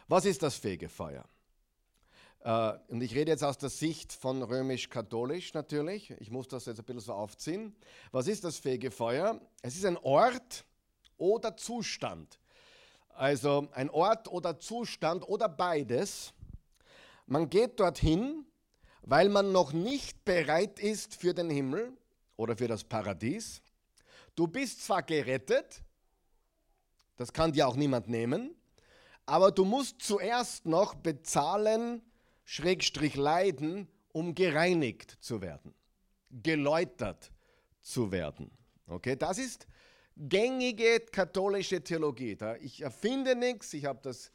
Was 0.07 0.25
ist 0.25 0.43
das 0.43 0.55
Fegefeuer? 0.55 1.25
Äh, 2.41 2.73
und 2.89 3.01
ich 3.01 3.15
rede 3.15 3.31
jetzt 3.31 3.43
aus 3.43 3.57
der 3.57 3.69
Sicht 3.69 4.13
von 4.13 4.43
römisch-katholisch 4.43 5.53
natürlich. 5.53 6.11
Ich 6.19 6.31
muss 6.31 6.47
das 6.47 6.65
jetzt 6.65 6.79
ein 6.79 6.85
bisschen 6.85 7.01
so 7.01 7.13
aufziehen. 7.13 7.75
Was 8.11 8.27
ist 8.27 8.43
das 8.43 8.57
Fegefeuer? 8.57 9.39
Es 9.61 9.75
ist 9.75 9.85
ein 9.85 9.97
Ort 9.97 10.65
oder 11.17 11.57
Zustand. 11.57 12.39
Also 13.09 13.67
ein 13.73 13.89
Ort 13.89 14.29
oder 14.29 14.59
Zustand 14.59 15.27
oder 15.27 15.49
beides. 15.49 16.33
Man 17.25 17.49
geht 17.49 17.79
dorthin, 17.79 18.45
weil 19.01 19.29
man 19.29 19.51
noch 19.51 19.73
nicht 19.73 20.23
bereit 20.23 20.79
ist 20.79 21.15
für 21.15 21.33
den 21.33 21.49
Himmel 21.49 21.97
oder 22.37 22.55
für 22.55 22.67
das 22.67 22.83
Paradies. 22.83 23.61
Du 24.39 24.47
bist 24.47 24.85
zwar 24.85 25.03
gerettet, 25.03 25.83
das 27.17 27.33
kann 27.33 27.51
dir 27.51 27.67
auch 27.67 27.75
niemand 27.75 28.07
nehmen, 28.07 28.55
aber 29.25 29.51
du 29.51 29.65
musst 29.65 30.01
zuerst 30.01 30.65
noch 30.65 30.95
bezahlen 30.95 32.01
Schrägstrich 32.45 33.15
leiden, 33.17 33.89
um 34.13 34.35
gereinigt 34.35 35.17
zu 35.19 35.41
werden, 35.41 35.75
geläutert 36.31 37.33
zu 37.81 38.13
werden. 38.13 38.49
Okay, 38.87 39.17
das 39.17 39.39
ist 39.39 39.67
gängige 40.15 41.01
katholische 41.01 41.83
Theologie. 41.83 42.37
Ich 42.61 42.79
erfinde 42.79 43.35
nichts, 43.35 43.73
ich 43.73 43.83
habe 43.83 43.99
das 44.01 44.31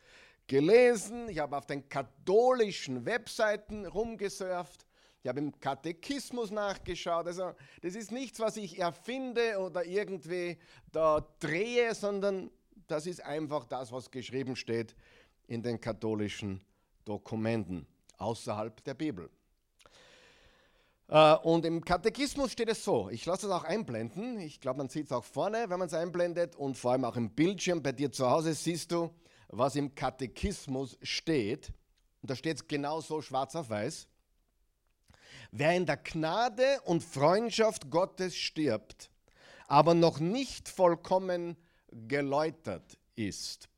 gelesen, 0.46 1.30
ich 1.30 1.38
habe 1.38 1.56
auf 1.56 1.64
den 1.64 1.88
katholischen 1.88 3.06
Webseiten 3.06 3.86
rumgesurft. 3.86 4.83
Ich 5.24 5.28
habe 5.28 5.40
im 5.40 5.58
Katechismus 5.58 6.50
nachgeschaut. 6.50 7.26
Also 7.26 7.52
das 7.80 7.94
ist 7.94 8.12
nichts, 8.12 8.40
was 8.40 8.58
ich 8.58 8.78
erfinde 8.78 9.58
oder 9.58 9.86
irgendwie 9.86 10.58
da 10.92 11.26
drehe, 11.40 11.94
sondern 11.94 12.50
das 12.88 13.06
ist 13.06 13.24
einfach 13.24 13.64
das, 13.64 13.90
was 13.90 14.10
geschrieben 14.10 14.54
steht 14.54 14.94
in 15.46 15.62
den 15.62 15.80
katholischen 15.80 16.60
Dokumenten 17.06 17.86
außerhalb 18.18 18.84
der 18.84 18.92
Bibel. 18.92 19.30
Äh, 21.08 21.36
und 21.36 21.64
im 21.64 21.82
Katechismus 21.82 22.52
steht 22.52 22.68
es 22.68 22.84
so, 22.84 23.08
ich 23.08 23.24
lasse 23.24 23.46
es 23.46 23.52
auch 23.52 23.64
einblenden, 23.64 24.38
ich 24.38 24.60
glaube, 24.60 24.76
man 24.76 24.90
sieht 24.90 25.06
es 25.06 25.12
auch 25.12 25.24
vorne, 25.24 25.70
wenn 25.70 25.78
man 25.78 25.88
es 25.88 25.94
einblendet 25.94 26.54
und 26.54 26.76
vor 26.76 26.92
allem 26.92 27.06
auch 27.06 27.16
im 27.16 27.30
Bildschirm 27.30 27.82
bei 27.82 27.92
dir 27.92 28.12
zu 28.12 28.28
Hause 28.28 28.52
siehst 28.52 28.92
du, 28.92 29.10
was 29.48 29.74
im 29.74 29.94
Katechismus 29.94 30.98
steht. 31.00 31.72
Und 32.20 32.30
da 32.30 32.36
steht 32.36 32.56
es 32.58 32.68
genauso 32.68 33.22
schwarz 33.22 33.56
auf 33.56 33.70
weiß. 33.70 34.06
Wer 35.56 35.76
in 35.76 35.86
der 35.86 35.98
Gnade 35.98 36.80
und 36.82 37.00
Freundschaft 37.00 37.88
Gottes 37.88 38.34
stirbt, 38.34 39.08
aber 39.68 39.94
noch 39.94 40.18
nicht 40.18 40.68
vollkommen 40.68 41.56
geläutert 41.92 42.98
ist, 43.14 43.68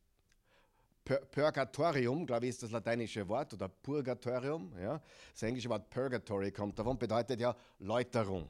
Purgatorium, 1.05 2.25
glaube 2.25 2.47
ich, 2.47 2.51
ist 2.51 2.63
das 2.63 2.71
lateinische 2.71 3.29
Wort, 3.29 3.53
oder 3.53 3.69
Purgatorium, 3.69 4.73
ja. 4.81 5.03
Das 5.35 5.43
englische 5.43 5.69
Wort 5.69 5.91
Purgatory 5.91 6.51
kommt 6.51 6.79
davon, 6.79 6.99
bedeutet 6.99 7.41
ja 7.41 7.55
Läuterung. 7.81 8.49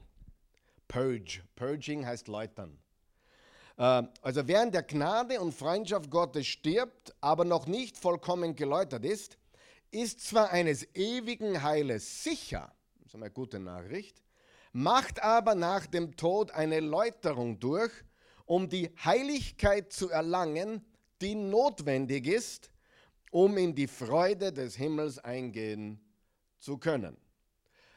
Purge. 0.87 1.41
Purging 1.53 2.05
heißt 2.05 2.29
läutern. 2.29 2.79
Äh, 3.75 4.03
also 4.21 4.47
während 4.47 4.73
der 4.73 4.83
Gnade 4.83 5.41
und 5.41 5.53
Freundschaft 5.53 6.09
Gottes 6.09 6.47
stirbt, 6.47 7.13
aber 7.19 7.43
noch 7.43 7.67
nicht 7.67 7.97
vollkommen 7.97 8.55
geläutert 8.55 9.03
ist, 9.03 9.37
ist 9.91 10.21
zwar 10.21 10.51
eines 10.51 10.95
ewigen 10.95 11.61
Heiles 11.61 12.23
sicher, 12.23 12.71
ist 13.17 13.23
eine 13.23 13.31
gute 13.31 13.59
Nachricht, 13.59 14.21
macht 14.73 15.23
aber 15.23 15.55
nach 15.55 15.87
dem 15.87 16.15
Tod 16.15 16.51
eine 16.51 16.79
Läuterung 16.79 17.59
durch, 17.59 17.91
um 18.45 18.69
die 18.69 18.91
Heiligkeit 19.03 19.91
zu 19.91 20.09
erlangen, 20.09 20.85
die 21.19 21.33
notwendig 21.33 22.27
ist, 22.27 22.69
um 23.31 23.57
in 23.57 23.73
die 23.73 23.87
Freude 23.87 24.53
des 24.53 24.75
Himmels 24.75 25.17
eingehen 25.17 25.99
zu 26.59 26.77
können. 26.77 27.17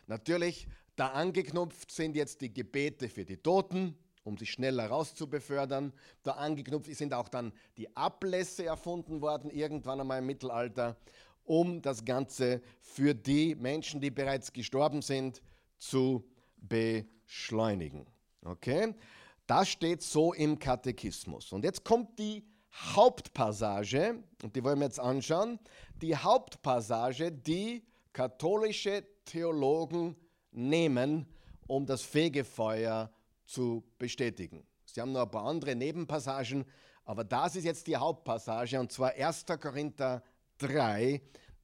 Natürlich, 0.07 0.67
da 0.97 1.09
angeknüpft 1.09 1.91
sind 1.93 2.17
jetzt 2.17 2.41
die 2.41 2.53
Gebete 2.53 3.11
für 3.11 3.27
die 3.27 3.37
Toten, 3.37 3.97
um 4.25 4.39
sie 4.39 4.47
schneller 4.47 4.87
rauszubefördern. 4.87 5.93
Da 6.23 6.33
angeknüpft 6.33 6.95
sind 6.95 7.13
auch 7.13 7.29
dann 7.29 7.53
die 7.77 7.95
Ablässe 7.95 8.65
erfunden 8.65 9.21
worden, 9.21 9.51
irgendwann 9.51 10.01
einmal 10.01 10.21
im 10.21 10.27
Mittelalter, 10.27 10.97
um 11.51 11.83
das 11.83 12.05
Ganze 12.05 12.63
für 12.81 13.13
die 13.13 13.57
Menschen, 13.57 14.01
die 14.01 14.13
bereits 14.13 14.53
gestorben 14.53 15.03
sind, 15.03 15.43
zu 15.79 16.25
beschleunigen. 16.57 18.07
Okay? 18.45 18.95
Das 19.49 19.69
steht 19.69 20.01
so 20.01 20.33
im 20.33 20.61
Katechismus. 20.61 21.51
Und 21.51 21.65
jetzt 21.65 21.85
kommt 21.85 22.17
die 22.21 22.47
Hauptpassage, 22.95 24.23
und 24.45 24.55
die 24.55 24.63
wollen 24.63 24.79
wir 24.79 24.85
jetzt 24.85 25.01
anschauen, 25.01 25.59
die 26.01 26.17
Hauptpassage, 26.17 27.33
die 27.33 27.83
katholische 28.13 29.05
Theologen 29.25 30.15
nehmen, 30.53 31.27
um 31.67 31.85
das 31.85 32.03
Fegefeuer 32.03 33.11
zu 33.45 33.83
bestätigen. 33.99 34.65
Sie 34.85 35.01
haben 35.01 35.11
noch 35.11 35.23
ein 35.23 35.31
paar 35.33 35.47
andere 35.47 35.75
Nebenpassagen, 35.75 36.65
aber 37.05 37.25
das 37.25 37.57
ist 37.57 37.65
jetzt 37.65 37.89
die 37.89 37.97
Hauptpassage, 37.97 38.79
und 38.79 38.93
zwar 38.93 39.15
1. 39.15 39.47
Korinther 39.61 40.23
3, 40.61 41.21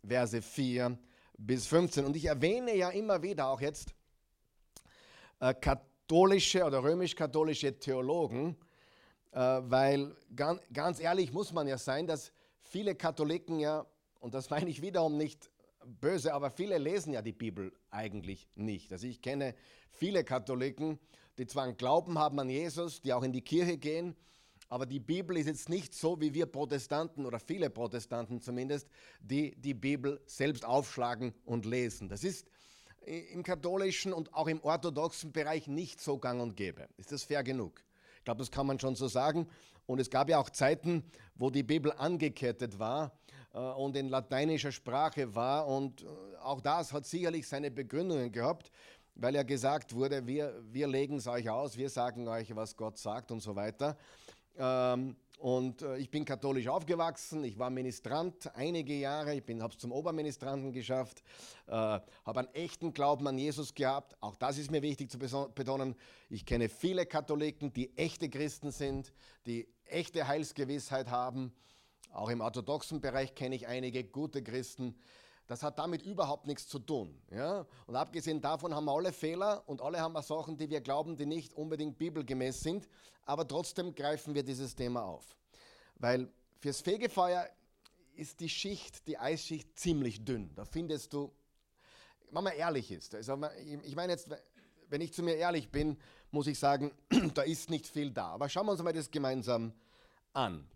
Verse 0.07 0.43
4 0.43 0.99
bis 1.39 1.67
15. 1.67 2.05
Und 2.05 2.17
ich 2.17 2.25
erwähne 2.25 2.75
ja 2.75 2.91
immer 2.91 3.23
wieder 3.23 3.49
auch 3.49 3.61
jetzt 3.61 3.95
äh, 5.41 5.55
katholische 5.55 6.65
oder 6.65 6.83
römisch-katholische 6.83 7.79
Theologen, 7.79 8.57
äh, 9.33 9.39
weil 9.39 10.17
ganz, 10.35 10.61
ganz 10.73 11.01
ehrlich 11.01 11.33
muss 11.33 11.53
man 11.53 11.69
ja 11.69 11.79
sein, 11.79 12.07
dass 12.07 12.33
viele 12.63 12.95
Katholiken 12.95 13.61
ja, 13.61 13.87
und 14.21 14.35
das 14.35 14.51
meine 14.51 14.71
ich 14.71 14.81
wiederum 14.83 15.17
nicht 15.17 15.51
böse, 15.85 16.33
aber 16.33 16.51
viele 16.51 16.79
lesen 16.79 17.13
ja 17.13 17.23
die 17.23 17.33
Bibel 17.33 17.73
eigentlich 17.91 18.49
nicht. 18.55 18.93
Also 18.93 19.07
ich 19.07 19.21
kenne 19.21 19.55
viele 19.91 20.25
Katholiken, 20.25 20.99
die 21.39 21.47
zwar 21.47 21.65
einen 21.65 21.77
Glauben 21.77 22.19
haben 22.19 22.41
an 22.41 22.49
Jesus, 22.49 23.03
die 23.03 23.13
auch 23.13 23.23
in 23.23 23.33
die 23.33 23.43
Kirche 23.43 23.77
gehen, 23.77 24.17
aber 24.69 24.87
die 24.87 25.01
Bibel 25.01 25.37
ist 25.37 25.47
jetzt 25.47 25.69
nicht 25.69 25.95
so 25.95 26.21
wie 26.21 26.35
wir 26.35 26.47
Protestanten 26.47 27.27
oder 27.27 27.39
viele 27.39 27.71
Protestanten 27.71 28.41
zumindest, 28.41 28.89
die 29.21 29.55
die 29.57 29.75
Bibel 29.75 30.21
selbst 30.27 30.65
aufschlagen 30.65 31.35
und 31.45 31.67
lesen. 31.67 32.09
Das 32.09 32.25
ist 32.25 32.47
im 33.05 33.43
katholischen 33.43 34.13
und 34.13 34.35
auch 34.35 34.49
im 34.49 34.61
orthodoxen 34.63 35.33
Bereich 35.33 35.69
nicht 35.69 36.01
so 36.01 36.19
gang 36.19 36.41
und 36.41 36.57
gäbe. 36.57 36.89
Ist 36.97 37.13
das 37.13 37.23
fair 37.23 37.45
genug? 37.45 37.83
glaube, 38.27 38.41
das 38.41 38.51
kann 38.51 38.67
man 38.67 38.79
schon 38.79 38.95
so 38.95 39.09
sagen. 39.09 39.49
Und 39.87 40.01
es 40.01 40.11
gab 40.11 40.29
ja 40.29 40.39
auch 40.39 40.51
Zeiten, 40.51 41.05
wo 41.37 41.49
die 41.49 41.63
Bibel 41.63 41.93
angekettet 41.93 42.79
war 42.79 43.13
äh, 43.55 43.59
und 43.59 43.97
in 43.97 44.09
lateinischer 44.09 44.73
Sprache 44.73 45.35
war. 45.35 45.67
Und 45.67 46.03
äh, 46.03 46.07
auch 46.43 46.61
das 46.61 46.93
hat 46.93 47.07
sicherlich 47.07 47.49
seine 47.49 47.71
Begründungen 47.71 48.31
gehabt, 48.33 48.71
weil 49.15 49.35
ja 49.37 49.45
gesagt 49.45 49.95
wurde, 49.95 50.27
wir, 50.27 50.61
wir 50.71 50.89
legen 50.89 51.17
es 51.17 51.29
euch 51.29 51.49
aus, 51.49 51.77
wir 51.77 51.89
sagen 51.89 52.27
euch, 52.29 52.55
was 52.55 52.77
Gott 52.77 52.99
sagt 52.99 53.31
und 53.31 53.41
so 53.41 53.55
weiter. 53.55 53.97
Ähm, 54.59 55.17
und 55.39 55.83
äh, 55.83 55.99
ich 55.99 56.11
bin 56.11 56.25
katholisch 56.25 56.67
aufgewachsen, 56.67 57.45
ich 57.45 57.59
war 57.59 57.69
Ministrant 57.69 58.55
einige 58.57 58.95
Jahre, 58.95 59.35
ich 59.35 59.43
habe 59.61 59.73
es 59.73 59.79
zum 59.79 59.93
Oberministranten 59.93 60.73
geschafft, 60.73 61.23
äh, 61.67 61.73
habe 61.73 62.05
einen 62.37 62.55
echten 62.55 62.95
Glauben 62.95 63.27
an 63.27 63.37
Jesus 63.37 63.75
gehabt. 63.75 64.17
Auch 64.21 64.37
das 64.37 64.57
ist 64.57 64.71
mir 64.71 64.81
wichtig 64.81 65.11
zu 65.11 65.19
betonen. 65.19 65.95
Ich 66.31 66.47
kenne 66.47 66.71
viele 66.71 67.05
Katholiken, 67.05 67.73
die 67.73 67.97
echte 67.99 68.31
Christen 68.31 68.71
sind, 68.73 69.13
die 69.45 69.69
echte 69.85 70.27
Heilsgewissheit 70.27 71.11
haben. 71.11 71.53
Auch 72.13 72.31
im 72.31 72.41
orthodoxen 72.41 73.03
Bereich 73.03 73.35
kenne 73.35 73.57
ich 73.57 73.67
einige 73.67 74.05
gute 74.05 74.43
Christen. 74.43 74.95
Das 75.47 75.63
hat 75.63 75.79
damit 75.79 76.03
überhaupt 76.03 76.47
nichts 76.47 76.67
zu 76.67 76.79
tun. 76.79 77.21
Ja? 77.31 77.67
Und 77.87 77.97
abgesehen 77.97 78.41
davon 78.41 78.75
haben 78.75 78.87
wir 78.87 78.93
alle 78.93 79.13
Fehler 79.13 79.63
und 79.67 79.81
alle 79.81 80.01
haben 80.01 80.13
wir 80.13 80.23
Sachen, 80.23 80.57
die 80.57 80.69
wir 80.69 80.81
glauben, 80.81 81.17
die 81.17 81.27
nicht 81.27 81.55
unbedingt 81.55 81.99
bibelgemäß 81.99 82.61
sind. 82.61 82.89
Aber 83.25 83.47
trotzdem 83.47 83.95
greifen 83.95 84.35
wir 84.35 84.43
dieses 84.43 84.75
Thema 84.75 85.05
auf. 85.05 85.37
Weil 85.97 86.29
fürs 86.59 86.81
Fegefeuer 86.81 87.49
ist 88.15 88.41
die 88.41 88.49
Schicht, 88.49 89.07
die 89.07 89.19
Eisschicht 89.19 89.79
ziemlich 89.79 90.25
dünn. 90.25 90.53
Da 90.55 90.65
findest 90.65 91.13
du, 91.13 91.33
wenn 92.31 92.45
man 92.45 92.55
ehrlich 92.55 92.91
ist, 92.91 93.15
also 93.15 93.39
ich 93.83 93.95
meine 93.95 94.13
jetzt, 94.13 94.29
wenn 94.89 95.01
ich 95.01 95.13
zu 95.13 95.23
mir 95.23 95.37
ehrlich 95.37 95.71
bin, 95.71 95.97
muss 96.31 96.47
ich 96.47 96.59
sagen, 96.59 96.93
da 97.35 97.43
ist 97.43 97.71
nicht 97.71 97.87
viel 97.87 98.11
da. 98.11 98.29
Aber 98.29 98.49
schauen 98.49 98.67
wir 98.67 98.73
uns 98.73 98.83
mal 98.83 98.93
das 98.93 99.11
gemeinsam 99.11 99.73
an. 100.33 100.67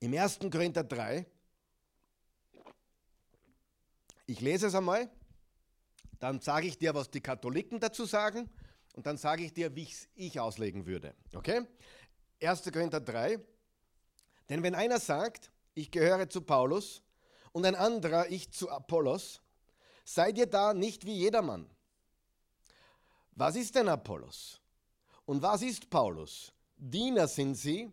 Im 0.00 0.12
1. 0.14 0.40
Korinther 0.50 0.84
3, 0.84 1.26
ich 4.32 4.40
lese 4.40 4.68
es 4.68 4.74
einmal, 4.74 5.10
dann 6.18 6.40
sage 6.40 6.66
ich 6.66 6.78
dir, 6.78 6.94
was 6.94 7.10
die 7.10 7.20
Katholiken 7.20 7.80
dazu 7.80 8.06
sagen 8.06 8.48
und 8.94 9.06
dann 9.06 9.18
sage 9.18 9.44
ich 9.44 9.52
dir, 9.52 9.76
wie 9.76 9.86
ich 10.14 10.36
es 10.36 10.40
auslegen 10.40 10.86
würde. 10.86 11.14
Okay? 11.34 11.66
1. 12.42 12.62
Korinther 12.72 13.00
3. 13.00 13.38
Denn 14.48 14.62
wenn 14.62 14.74
einer 14.74 14.98
sagt, 14.98 15.50
ich 15.74 15.90
gehöre 15.90 16.30
zu 16.30 16.40
Paulus 16.40 17.02
und 17.52 17.66
ein 17.66 17.74
anderer, 17.74 18.30
ich 18.30 18.50
zu 18.50 18.70
Apollos, 18.70 19.42
seid 20.04 20.38
ihr 20.38 20.46
da 20.46 20.72
nicht 20.72 21.04
wie 21.04 21.14
jedermann. 21.14 21.68
Was 23.32 23.54
ist 23.54 23.74
denn 23.74 23.88
Apollos? 23.88 24.62
Und 25.26 25.42
was 25.42 25.60
ist 25.60 25.90
Paulus? 25.90 26.52
Diener 26.78 27.28
sind 27.28 27.54
sie, 27.54 27.92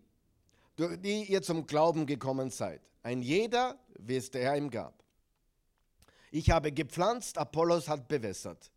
durch 0.78 1.02
die 1.02 1.26
ihr 1.26 1.42
zum 1.42 1.68
Glauben 1.68 2.06
gekommen 2.06 2.50
seid. 2.50 2.82
Ein 3.04 3.22
jeder, 3.22 3.78
wie 4.00 4.16
es 4.16 4.32
der 4.32 4.44
Herr 4.44 4.58
ihm 4.58 4.70
gab. 4.70 5.04
Ich 6.32 6.50
habe 6.50 6.72
gepflanzt, 6.72 7.38
Apollos 7.38 7.88
hat 7.88 8.08
bewässert. 8.08 8.72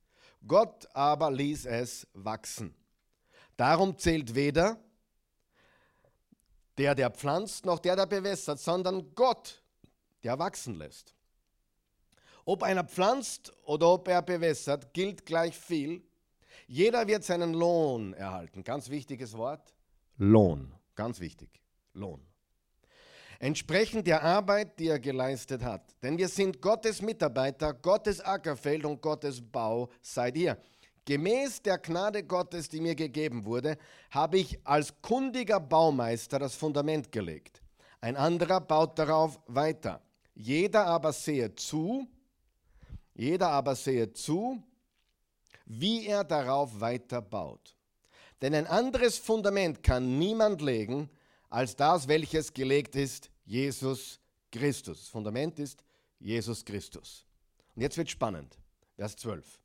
Gott 0.47 0.89
aber 0.95 1.31
ließ 1.31 1.67
es 1.67 2.07
wachsen. 2.15 2.75
Darum 3.57 3.97
zählt 3.99 4.35
weder 4.35 4.79
der, 6.79 6.95
der 6.95 7.11
pflanzt, 7.11 7.67
noch 7.67 7.79
der, 7.79 7.97
der 7.97 8.07
bewässert, 8.07 8.59
sondern 8.59 9.15
Gott, 9.15 9.63
der 10.25 10.39
wachsen 10.39 10.77
lässt. 10.77 11.15
Ob 12.45 12.63
einer 12.63 12.85
pflanzt 12.85 13.53
oder 13.65 13.89
ob 13.89 14.09
er 14.09 14.23
bewässert, 14.23 14.93
gilt 14.95 15.27
gleich 15.27 15.57
viel. 15.57 16.03
Jeder 16.67 17.07
wird 17.07 17.23
seinen 17.23 17.53
Lohn 17.53 18.15
erhalten. 18.15 18.65
Ganz 18.65 18.89
wichtiges 18.89 19.37
Wort. 19.37 19.75
Lohn. 20.17 20.75
Ganz 20.95 21.21
wichtig. 21.21 21.63
Lohn 21.93 22.32
entsprechend 23.43 24.07
der 24.07 24.23
Arbeit, 24.23 24.79
die 24.79 24.87
er 24.87 25.01
geleistet 25.01 25.65
hat. 25.65 25.83
Denn 26.01 26.17
wir 26.17 26.29
sind 26.29 26.63
Gottes 26.63 27.03
Mitarbeiter, 27.03 27.75
Gottes 27.75 28.21
Ackerfeld 28.21 28.85
und 28.85 29.03
Gottes 29.03 29.43
Bau 29.43 29.91
seid 30.01 30.37
ihr. 30.37 30.57
Gemäß 31.05 31.61
der 31.61 31.79
Gnade 31.79 32.23
Gottes, 32.23 32.69
die 32.69 32.81
mir 32.81 32.95
gegeben 32.95 33.45
wurde, 33.45 33.77
habe 34.13 34.39
ich 34.39 34.61
als 34.65 34.95
kundiger 35.03 35.59
Baumeister 35.59 36.39
das 36.39 36.55
Fundament 36.55 37.11
gelegt. 37.11 37.61
Ein 38.01 38.17
anderer 38.17 38.61
baut 38.61 38.97
darauf 38.97 39.41
weiter. 39.49 40.01
Jeder 40.35 40.87
aber 40.87 41.13
sehe 41.13 41.53
zu, 41.57 42.07
jeder 43.13 43.49
aber 43.49 43.75
sehe 43.75 44.13
zu, 44.13 44.63
wie 45.67 46.07
er 46.07 46.23
darauf 46.23 46.81
weiter 46.81 47.21
baut. 47.21 47.75
Denn 48.41 48.55
ein 48.55 48.69
anderes 48.69 49.19
Fundament 49.19 49.83
kann 49.83 50.21
niemand 50.21 50.63
legen, 50.63 51.11
als 51.53 51.77
das, 51.77 52.09
welches 52.09 52.55
gelegt 52.55 52.97
ist, 52.97 53.31
Jesus 53.45 54.19
Christus. 54.51 55.01
Das 55.01 55.09
Fundament 55.09 55.59
ist 55.59 55.85
Jesus 56.19 56.65
Christus. 56.65 57.27
Und 57.77 57.83
jetzt 57.83 57.99
wird 57.99 58.09
spannend. 58.09 58.59
Vers 58.97 59.17
12. 59.17 59.61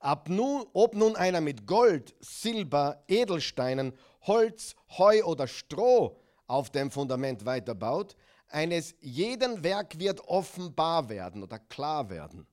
Ab 0.00 0.28
nun, 0.28 0.66
ob 0.74 0.94
nun 0.94 1.16
einer 1.16 1.40
mit 1.40 1.66
Gold, 1.66 2.14
Silber, 2.20 3.02
Edelsteinen, 3.08 3.94
Holz, 4.22 4.76
Heu 4.98 5.24
oder 5.24 5.48
Stroh 5.48 6.20
auf 6.46 6.68
dem 6.68 6.90
Fundament 6.90 7.46
weiterbaut, 7.46 8.16
eines 8.48 8.94
jeden 9.00 9.64
Werk 9.64 9.98
wird 9.98 10.20
offenbar 10.28 11.08
werden 11.08 11.42
oder 11.42 11.58
klar 11.58 12.10
werden. 12.10 12.46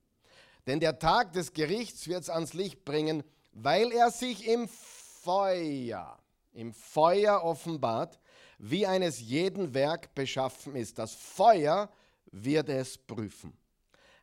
Denn 0.66 0.80
der 0.80 0.98
Tag 0.98 1.34
des 1.34 1.52
Gerichts 1.52 2.08
wird 2.08 2.22
es 2.22 2.30
ans 2.30 2.54
Licht 2.54 2.86
bringen, 2.86 3.24
weil 3.52 3.92
er 3.92 4.12
sich 4.12 4.48
im 4.48 4.70
Feuer, 4.70 6.18
im 6.54 6.74
Feuer 6.74 7.44
offenbart, 7.44 8.18
wie 8.64 8.86
eines 8.86 9.20
jeden 9.20 9.74
Werk 9.74 10.14
beschaffen 10.14 10.76
ist. 10.76 11.00
Das 11.00 11.16
Feuer 11.16 11.90
wird 12.32 12.70
es 12.70 12.96
prüfen. 12.96 13.58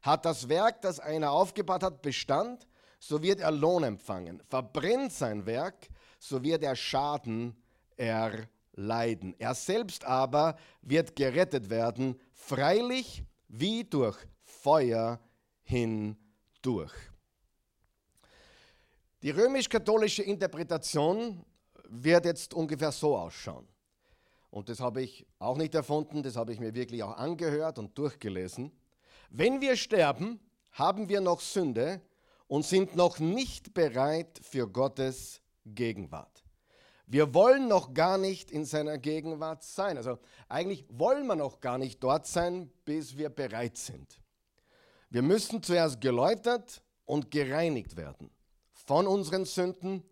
Hat 0.01 0.25
das 0.25 0.49
Werk, 0.49 0.81
das 0.81 1.01
einer 1.01 1.33
aufgebaut 1.33 1.83
hat, 1.83 2.03
Bestand, 2.03 2.67
so 3.01 3.21
wird 3.21 3.41
er 3.41 3.51
Lohn 3.51 3.83
empfangen. 3.83 4.41
Verbrennt 4.49 5.13
sein 5.13 5.45
Werk, 5.45 5.89
so 6.21 6.43
wird 6.43 6.63
er 6.63 6.77
Schaden 6.77 7.57
erleiden. 7.97 9.35
Er 9.39 9.55
selbst 9.55 10.05
aber 10.05 10.57
wird 10.83 11.17
gerettet 11.17 11.69
werden, 11.69 12.19
freilich 12.33 13.25
wie 13.49 13.83
durch 13.83 14.19
Feuer 14.45 15.19
hindurch. 15.65 16.95
Die 19.21 19.31
römisch-katholische 19.31 20.23
Interpretation 20.23 21.45
wird 21.89 22.25
jetzt 22.25 22.55
ungefähr 22.55 22.93
so 22.93 23.17
ausschauen. 23.17 23.67
Und 24.51 24.69
das 24.69 24.81
habe 24.81 25.03
ich 25.03 25.27
auch 25.39 25.57
nicht 25.57 25.75
erfunden, 25.75 26.23
das 26.23 26.37
habe 26.37 26.53
ich 26.53 26.61
mir 26.61 26.75
wirklich 26.75 27.03
auch 27.03 27.17
angehört 27.17 27.79
und 27.79 27.97
durchgelesen. 27.99 28.73
Wenn 29.31 29.61
wir 29.61 29.77
sterben, 29.77 30.41
haben 30.73 31.09
wir 31.09 31.21
noch 31.21 31.41
Sünde 31.41 32.01
und 32.47 32.65
sind 32.65 32.97
noch 32.97 33.19
nicht 33.19 33.75
bereit 33.75 34.41
für 34.43 34.67
Gottes 34.69 35.43
Gegenwart. 35.65 36.45
Wir 37.07 37.33
wollen 37.35 37.69
noch 37.69 37.95
gar 37.95 38.19
nicht 38.19 38.51
in 38.51 38.65
seiner 38.65 38.99
Gegenwart 38.99 39.63
sein. 39.63 39.97
Also 39.97 40.19
eigentlich 40.49 40.85
wollen 40.91 41.27
wir 41.27 41.37
noch 41.37 41.61
gar 41.61 41.79
nicht 41.79 42.03
dort 42.03 42.27
sein, 42.27 42.71
bis 42.85 43.17
wir 43.17 43.31
bereit 43.31 43.79
sind. 43.79 44.21
Wir 45.11 45.23
müssen 45.23 45.63
zuerst 45.63 46.01
geläutert 46.01 46.83
und 47.07 47.31
gereinigt 47.31 47.97
werden 47.97 48.31
von 48.73 49.07
unseren 49.07 49.47
Sünden 49.47 50.03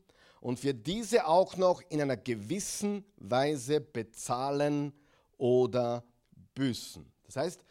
und 0.40 0.61
für 0.61 0.75
diese 0.75 1.26
auch 1.26 1.57
noch 1.57 1.83
in 1.88 2.00
einer 2.00 2.16
gewissen 2.16 3.05
Weise 3.16 3.81
bezahlen 3.81 4.93
oder 5.38 6.05
büßen. 6.55 7.05
Das 7.25 7.37
heißt, 7.37 7.64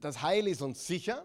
das 0.00 0.22
Heil 0.22 0.48
ist 0.48 0.62
uns 0.62 0.86
sicher, 0.86 1.24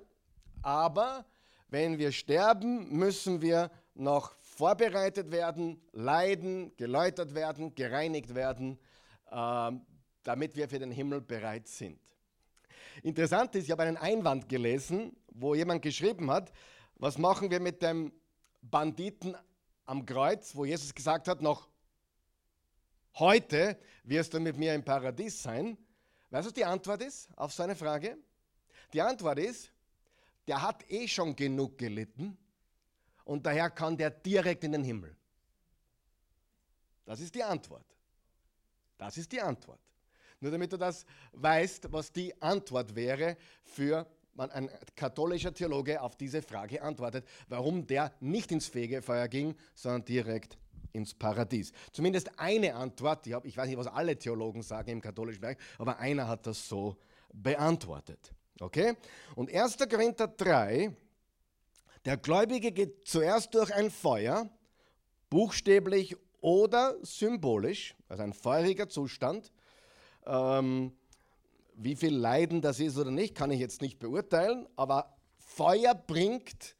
aber 0.61 1.25
wenn 1.69 1.97
wir 1.97 2.11
sterben, 2.11 2.89
müssen 2.89 3.41
wir 3.41 3.71
noch 3.95 4.35
vorbereitet 4.41 5.31
werden, 5.31 5.81
leiden, 5.91 6.75
geläutert 6.77 7.33
werden, 7.33 7.73
gereinigt 7.75 8.35
werden, 8.35 8.77
äh, 9.31 9.71
damit 10.23 10.55
wir 10.55 10.69
für 10.69 10.79
den 10.79 10.91
Himmel 10.91 11.21
bereit 11.21 11.67
sind. 11.67 11.99
Interessant 13.01 13.55
ist, 13.55 13.65
ich 13.65 13.71
habe 13.71 13.83
einen 13.83 13.97
Einwand 13.97 14.47
gelesen, 14.47 15.15
wo 15.27 15.55
jemand 15.55 15.81
geschrieben 15.81 16.29
hat, 16.29 16.51
was 16.95 17.17
machen 17.17 17.49
wir 17.49 17.59
mit 17.59 17.81
dem 17.81 18.13
Banditen 18.61 19.35
am 19.85 20.05
Kreuz, 20.05 20.55
wo 20.55 20.65
Jesus 20.65 20.93
gesagt 20.93 21.27
hat, 21.27 21.41
noch 21.41 21.67
heute 23.15 23.77
wirst 24.03 24.33
du 24.33 24.39
mit 24.39 24.57
mir 24.57 24.73
im 24.73 24.83
Paradies 24.83 25.41
sein. 25.41 25.77
Weißt 26.29 26.45
du, 26.45 26.47
was 26.47 26.53
die 26.53 26.65
Antwort 26.65 27.01
ist 27.01 27.29
auf 27.35 27.53
seine 27.53 27.75
Frage? 27.75 28.17
Die 28.93 29.01
Antwort 29.01 29.39
ist, 29.39 29.71
der 30.47 30.61
hat 30.61 30.89
eh 30.89 31.07
schon 31.07 31.35
genug 31.35 31.77
gelitten 31.77 32.37
und 33.23 33.45
daher 33.45 33.69
kann 33.69 33.97
der 33.97 34.09
direkt 34.09 34.63
in 34.63 34.73
den 34.73 34.83
Himmel. 34.83 35.15
Das 37.05 37.19
ist 37.19 37.35
die 37.35 37.43
Antwort. 37.43 37.85
Das 38.97 39.17
ist 39.17 39.31
die 39.31 39.41
Antwort. 39.41 39.79
Nur 40.39 40.51
damit 40.51 40.71
du 40.73 40.77
das 40.77 41.05
weißt, 41.33 41.91
was 41.91 42.11
die 42.11 42.41
Antwort 42.41 42.95
wäre 42.95 43.37
für 43.63 44.07
ein 44.37 44.69
katholischer 44.95 45.53
Theologe 45.53 46.01
auf 46.01 46.15
diese 46.15 46.41
Frage 46.41 46.81
antwortet, 46.81 47.25
warum 47.47 47.85
der 47.85 48.11
nicht 48.19 48.51
ins 48.51 48.67
Fegefeuer 48.67 49.27
ging, 49.27 49.55
sondern 49.75 50.05
direkt 50.05 50.57
ins 50.91 51.13
Paradies. 51.13 51.73
Zumindest 51.91 52.39
eine 52.39 52.75
Antwort, 52.75 53.25
ich, 53.27 53.33
hab, 53.33 53.45
ich 53.45 53.57
weiß 53.57 53.67
nicht, 53.67 53.77
was 53.77 53.87
alle 53.87 54.17
Theologen 54.17 54.61
sagen 54.61 54.91
im 54.91 55.01
katholischen 55.01 55.41
Bereich, 55.41 55.57
aber 55.77 55.97
einer 55.99 56.27
hat 56.27 56.45
das 56.47 56.67
so 56.67 56.95
beantwortet. 57.33 58.33
Okay? 58.59 58.95
Und 59.35 59.53
1. 59.53 59.77
Korinther 59.89 60.27
3, 60.27 60.95
der 62.05 62.17
Gläubige 62.17 62.71
geht 62.71 63.07
zuerst 63.07 63.53
durch 63.55 63.73
ein 63.73 63.89
Feuer, 63.89 64.49
buchstäblich 65.29 66.15
oder 66.41 66.95
symbolisch, 67.01 67.95
also 68.07 68.23
ein 68.23 68.33
feuriger 68.33 68.89
Zustand. 68.89 69.51
Ähm, 70.25 70.95
wie 71.75 71.95
viel 71.95 72.15
Leiden 72.15 72.61
das 72.61 72.79
ist 72.79 72.97
oder 72.97 73.11
nicht, 73.11 73.35
kann 73.35 73.51
ich 73.51 73.59
jetzt 73.59 73.81
nicht 73.81 73.99
beurteilen, 73.99 74.67
aber 74.75 75.15
Feuer 75.37 75.93
bringt, 75.93 76.75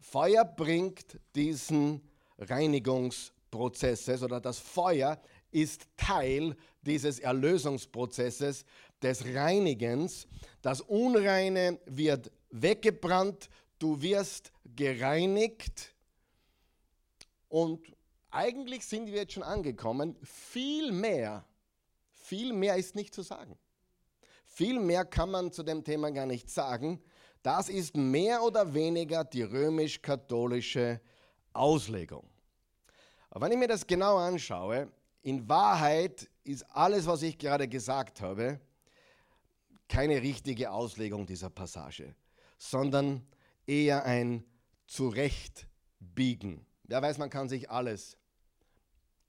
Feuer 0.00 0.44
bringt 0.44 1.18
diesen 1.34 2.02
Reinigungsprozesses 2.38 4.22
oder 4.22 4.40
das 4.40 4.58
Feuer 4.58 5.20
ist 5.50 5.86
Teil 5.96 6.56
dieses 6.82 7.20
Erlösungsprozesses 7.20 8.64
des 9.00 9.24
Reinigens. 9.24 10.26
Das 10.62 10.80
Unreine 10.80 11.78
wird 11.86 12.30
weggebrannt, 12.50 13.48
du 13.78 14.00
wirst 14.02 14.52
gereinigt 14.64 15.94
und 17.48 17.86
eigentlich 18.30 18.84
sind 18.84 19.06
wir 19.06 19.14
jetzt 19.14 19.34
schon 19.34 19.44
angekommen. 19.44 20.16
Viel 20.24 20.90
mehr, 20.90 21.44
viel 22.10 22.52
mehr 22.52 22.76
ist 22.76 22.96
nicht 22.96 23.14
zu 23.14 23.22
sagen. 23.22 23.56
Viel 24.54 24.78
mehr 24.78 25.04
kann 25.04 25.32
man 25.32 25.50
zu 25.50 25.64
dem 25.64 25.82
Thema 25.82 26.12
gar 26.12 26.26
nicht 26.26 26.48
sagen. 26.48 27.02
Das 27.42 27.68
ist 27.68 27.96
mehr 27.96 28.40
oder 28.40 28.72
weniger 28.72 29.24
die 29.24 29.42
römisch-katholische 29.42 31.00
Auslegung. 31.52 32.30
Aber 33.30 33.46
wenn 33.46 33.52
ich 33.52 33.58
mir 33.58 33.66
das 33.66 33.84
genau 33.84 34.16
anschaue, 34.16 34.92
in 35.22 35.48
Wahrheit 35.48 36.30
ist 36.44 36.62
alles, 36.70 37.04
was 37.08 37.22
ich 37.22 37.36
gerade 37.36 37.66
gesagt 37.66 38.20
habe, 38.20 38.60
keine 39.88 40.22
richtige 40.22 40.70
Auslegung 40.70 41.26
dieser 41.26 41.50
Passage, 41.50 42.14
sondern 42.56 43.26
eher 43.66 44.04
ein 44.04 44.44
Zurechtbiegen. 44.86 46.64
Wer 46.84 47.02
weiß, 47.02 47.18
man 47.18 47.28
kann 47.28 47.48
sich 47.48 47.68
alles 47.68 48.16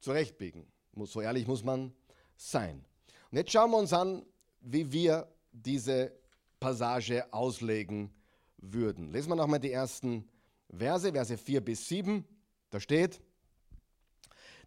zurechtbiegen. 0.02 0.72
So 0.96 1.20
ehrlich 1.20 1.48
muss 1.48 1.64
man 1.64 1.96
sein. 2.38 2.86
Und 3.32 3.40
jetzt 3.40 3.52
schauen 3.52 3.72
wir 3.72 3.80
uns 3.80 3.92
an, 3.92 4.24
wie 4.65 4.91
wir 4.91 5.28
diese 5.51 6.12
Passage 6.60 7.32
auslegen 7.32 8.13
würden. 8.58 9.12
Lesen 9.12 9.30
wir 9.30 9.36
nochmal 9.36 9.60
die 9.60 9.71
ersten 9.71 10.28
Verse, 10.75 11.12
Verse 11.12 11.38
4 11.38 11.62
bis 11.62 11.88
7. 11.88 12.25
Da 12.71 12.80
steht, 12.80 13.21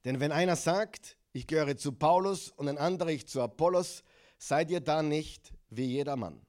denn 0.04 0.20
wenn 0.20 0.32
einer 0.32 0.56
sagt, 0.56 1.16
ich 1.32 1.46
gehöre 1.46 1.76
zu 1.76 1.92
Paulus 1.92 2.50
und 2.50 2.68
ein 2.68 2.78
anderer 2.78 3.10
ich 3.10 3.26
zu 3.26 3.42
Apollos, 3.42 4.04
seid 4.38 4.70
ihr 4.70 4.80
da 4.80 5.02
nicht 5.02 5.52
wie 5.68 5.84
jedermann. 5.84 6.40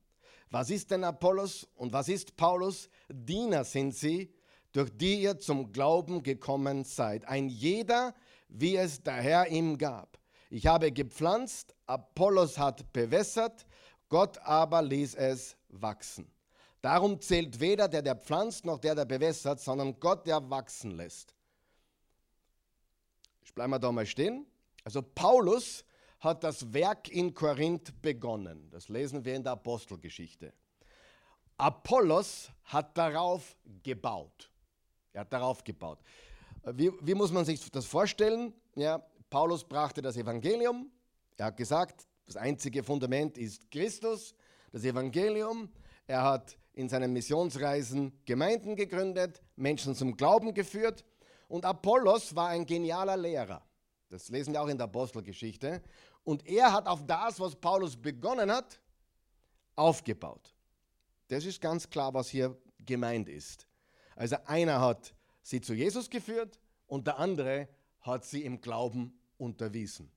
Was 0.51 0.69
ist 0.69 0.91
denn 0.91 1.03
Apollos 1.03 1.67
und 1.75 1.91
was 1.91 2.07
ist 2.07 2.35
Paulus? 2.35 2.89
Diener 3.09 3.63
sind 3.63 3.95
sie, 3.95 4.33
durch 4.71 4.95
die 4.95 5.21
ihr 5.23 5.39
zum 5.39 5.71
Glauben 5.71 6.21
gekommen 6.21 6.83
seid. 6.83 7.27
Ein 7.27 7.49
jeder, 7.49 8.13
wie 8.47 8.77
es 8.77 9.01
der 9.01 9.15
Herr 9.15 9.47
ihm 9.47 9.77
gab. 9.77 10.18
Ich 10.49 10.65
habe 10.65 10.91
gepflanzt, 10.91 11.75
Apollos 11.85 12.57
hat 12.57 12.91
bewässert, 12.91 13.65
Gott 14.09 14.39
aber 14.39 14.81
ließ 14.81 15.15
es 15.15 15.55
wachsen. 15.69 16.31
Darum 16.81 17.21
zählt 17.21 17.59
weder 17.59 17.87
der, 17.87 18.01
der 18.01 18.15
pflanzt, 18.15 18.65
noch 18.65 18.79
der, 18.79 18.95
der 18.95 19.05
bewässert, 19.05 19.59
sondern 19.59 19.99
Gott, 19.99 20.25
der 20.25 20.49
wachsen 20.49 20.91
lässt. 20.91 21.35
Ich 23.43 23.53
bleibe 23.53 23.69
mal 23.69 23.79
da 23.79 23.91
mal 23.91 24.05
stehen. 24.05 24.45
Also 24.83 25.01
Paulus 25.01 25.85
hat 26.19 26.43
das 26.43 26.73
Werk 26.73 27.09
in 27.09 27.33
Korinth 27.33 28.01
begonnen. 28.01 28.69
Das 28.71 28.89
lesen 28.89 29.23
wir 29.23 29.35
in 29.35 29.43
der 29.43 29.53
Apostelgeschichte. 29.53 30.53
Apollos 31.57 32.49
hat 32.63 32.97
darauf 32.97 33.57
gebaut. 33.83 34.49
Er 35.13 35.21
hat 35.21 35.33
darauf 35.33 35.63
gebaut. 35.63 35.99
Wie, 36.63 36.91
wie 37.01 37.13
muss 37.13 37.31
man 37.31 37.45
sich 37.45 37.69
das 37.71 37.85
vorstellen? 37.85 38.53
Ja, 38.75 39.05
Paulus 39.29 39.63
brachte 39.63 40.01
das 40.01 40.17
Evangelium. 40.17 40.91
Er 41.37 41.47
hat 41.47 41.57
gesagt, 41.57 42.07
das 42.25 42.35
einzige 42.35 42.83
Fundament 42.83 43.37
ist 43.37 43.69
Christus, 43.71 44.35
das 44.71 44.83
Evangelium. 44.83 45.71
er 46.07 46.23
hat 46.23 46.57
in 46.73 46.89
seinen 46.89 47.11
Missionsreisen 47.13 48.21
Gemeinden 48.25 48.75
gegründet, 48.75 49.41
Menschen 49.55 49.95
zum 49.95 50.15
Glauben 50.15 50.53
geführt 50.53 51.03
und 51.47 51.65
Apollos 51.65 52.35
war 52.35 52.49
ein 52.49 52.65
genialer 52.65 53.17
Lehrer. 53.17 53.61
Das 54.09 54.29
lesen 54.29 54.53
wir 54.53 54.61
auch 54.61 54.67
in 54.67 54.77
der 54.77 54.85
Apostelgeschichte. 54.85 55.81
Und 56.23 56.47
er 56.47 56.71
hat 56.71 56.87
auf 56.87 57.05
das, 57.05 57.39
was 57.39 57.55
Paulus 57.55 57.95
begonnen 57.95 58.51
hat, 58.51 58.79
aufgebaut. 59.75 60.55
Das 61.27 61.45
ist 61.45 61.61
ganz 61.61 61.89
klar, 61.89 62.13
was 62.13 62.29
hier 62.29 62.57
gemeint 62.79 63.29
ist. 63.29 63.67
Also 64.15 64.37
einer 64.45 64.79
hat 64.79 65.13
sie 65.41 65.61
zu 65.61 65.73
Jesus 65.73 66.09
geführt 66.09 66.59
und 66.87 67.07
der 67.07 67.19
andere 67.19 67.67
hat 68.01 68.25
sie 68.25 68.43
im 68.43 68.61
Glauben 68.61 69.18
unterwiesen. 69.39 70.11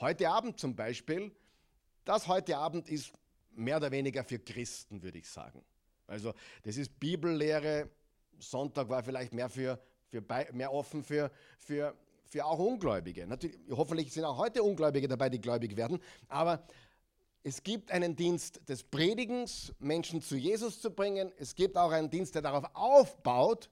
Heute 0.00 0.28
Abend 0.28 0.58
zum 0.58 0.74
Beispiel, 0.74 1.30
das 2.04 2.26
heute 2.26 2.56
Abend 2.56 2.88
ist 2.88 3.12
mehr 3.52 3.76
oder 3.76 3.90
weniger 3.90 4.24
für 4.24 4.38
Christen, 4.38 5.02
würde 5.02 5.18
ich 5.18 5.28
sagen. 5.28 5.62
Also 6.06 6.32
das 6.62 6.76
ist 6.76 6.98
Bibellehre, 6.98 7.88
Sonntag 8.38 8.88
war 8.88 9.02
vielleicht 9.02 9.32
mehr, 9.32 9.48
für, 9.48 9.78
für 10.08 10.24
mehr 10.52 10.72
offen 10.72 11.04
für, 11.04 11.30
für, 11.58 11.94
für 12.24 12.44
auch 12.44 12.58
Ungläubige. 12.58 13.26
Natürlich, 13.26 13.58
hoffentlich 13.70 14.12
sind 14.12 14.24
auch 14.24 14.38
heute 14.38 14.62
Ungläubige 14.62 15.06
dabei, 15.06 15.28
die 15.28 15.40
gläubig 15.40 15.76
werden, 15.76 16.00
aber 16.28 16.66
es 17.42 17.62
gibt 17.62 17.90
einen 17.90 18.16
Dienst 18.16 18.68
des 18.68 18.82
Predigens, 18.82 19.72
Menschen 19.78 20.20
zu 20.20 20.36
Jesus 20.36 20.80
zu 20.80 20.90
bringen. 20.90 21.32
Es 21.38 21.54
gibt 21.54 21.76
auch 21.78 21.90
einen 21.90 22.10
Dienst, 22.10 22.34
der 22.34 22.42
darauf 22.42 22.64
aufbaut 22.74 23.70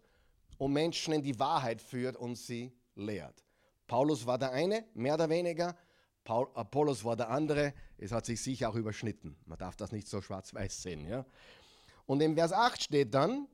und 0.57 0.72
Menschen 0.72 1.12
in 1.12 1.22
die 1.22 1.38
Wahrheit 1.38 1.83
führt 1.83 2.16
und 2.16 2.37
sie 2.37 2.72
lehrt. 2.94 3.44
Paulus 3.88 4.27
war 4.27 4.38
der 4.38 4.53
eine, 4.53 4.85
mehr 4.94 5.14
oder 5.14 5.29
weniger. 5.29 5.74
Paul, 6.22 6.46
Apollos 6.55 7.05
war 7.05 7.16
der 7.16 7.31
andere. 7.31 7.72
Es 7.96 8.12
hat 8.12 8.27
sich 8.27 8.40
sicher 8.40 8.68
auch 8.68 8.74
überschnitten. 8.74 9.37
Man 9.46 9.59
darf 9.59 9.77
das 9.77 9.92
nicht 9.92 10.07
so 10.07 10.20
schwarz-weiß 10.20 10.83
sehen. 10.83 11.09
Ja? 11.09 11.24
Und 12.07 12.20
im 12.20 12.37
Vers 12.37 12.53
8 12.53 12.83
steht 12.83 13.14
dann, 13.14 13.48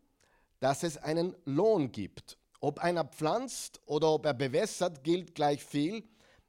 dass 0.58 0.82
es 0.82 0.98
einen 0.98 1.36
Lohn 1.44 1.92
gibt. 1.92 2.36
Ob 2.60 2.80
einer 2.80 3.04
pflanzt 3.04 3.80
oder 3.86 4.10
ob 4.10 4.26
er 4.26 4.34
bewässert, 4.34 5.04
gilt 5.04 5.34
gleich 5.34 5.64
viel. 5.64 6.04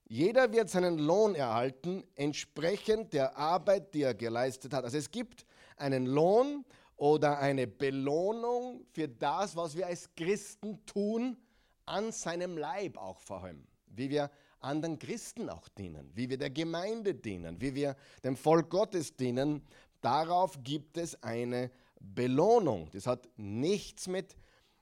Jeder 0.07 0.51
wird 0.51 0.69
seinen 0.69 0.97
Lohn 0.97 1.35
erhalten, 1.35 2.03
entsprechend 2.15 3.13
der 3.13 3.37
Arbeit, 3.37 3.93
die 3.93 4.01
er 4.01 4.13
geleistet 4.13 4.73
hat. 4.73 4.83
Also 4.83 4.97
es 4.97 5.11
gibt 5.11 5.45
einen 5.77 6.05
Lohn 6.05 6.65
oder 6.95 7.37
eine 7.39 7.67
Belohnung 7.67 8.85
für 8.93 9.07
das, 9.07 9.55
was 9.55 9.75
wir 9.75 9.87
als 9.87 10.09
Christen 10.15 10.83
tun, 10.85 11.37
an 11.85 12.11
seinem 12.11 12.57
Leib 12.57 12.97
auch 12.97 13.19
vor 13.19 13.43
allem. 13.43 13.67
Wie 13.97 14.09
wir 14.09 14.29
anderen 14.59 14.97
Christen 14.99 15.49
auch 15.49 15.67
dienen, 15.69 16.11
wie 16.15 16.29
wir 16.29 16.37
der 16.37 16.49
Gemeinde 16.49 17.13
dienen, 17.13 17.59
wie 17.61 17.75
wir 17.75 17.95
dem 18.23 18.35
Volk 18.35 18.69
Gottes 18.69 19.15
dienen. 19.15 19.61
Darauf 20.01 20.57
gibt 20.63 20.97
es 20.97 21.21
eine 21.23 21.71
Belohnung. 21.99 22.89
Das 22.91 23.07
hat 23.07 23.27
nichts 23.37 24.07
mit 24.07 24.35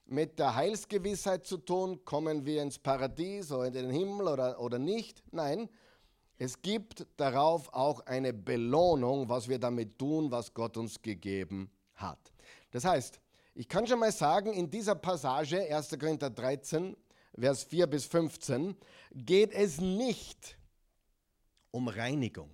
mit 0.05 0.37
der 0.37 0.55
Heilsgewissheit 0.55 1.45
zu 1.45 1.57
tun, 1.57 2.03
kommen 2.03 2.45
wir 2.45 2.61
ins 2.61 2.77
Paradies 2.77 3.51
oder 3.51 3.67
in 3.67 3.73
den 3.73 3.89
Himmel 3.89 4.27
oder, 4.27 4.59
oder 4.59 4.77
nicht. 4.77 5.23
Nein, 5.31 5.69
es 6.37 6.61
gibt 6.61 7.07
darauf 7.17 7.73
auch 7.73 8.01
eine 8.05 8.33
Belohnung, 8.33 9.29
was 9.29 9.47
wir 9.47 9.59
damit 9.59 9.97
tun, 9.97 10.29
was 10.29 10.53
Gott 10.53 10.77
uns 10.77 11.01
gegeben 11.01 11.71
hat. 11.95 12.19
Das 12.71 12.85
heißt, 12.85 13.19
ich 13.55 13.67
kann 13.69 13.85
schon 13.85 13.99
mal 13.99 14.11
sagen, 14.11 14.51
in 14.53 14.69
dieser 14.69 14.95
Passage, 14.95 15.73
1. 15.73 15.97
Korinther 15.99 16.29
13, 16.29 16.97
Vers 17.37 17.63
4 17.63 17.87
bis 17.87 18.05
15, 18.05 18.75
geht 19.13 19.51
es 19.51 19.81
nicht 19.81 20.57
um 21.71 21.87
Reinigung. 21.87 22.49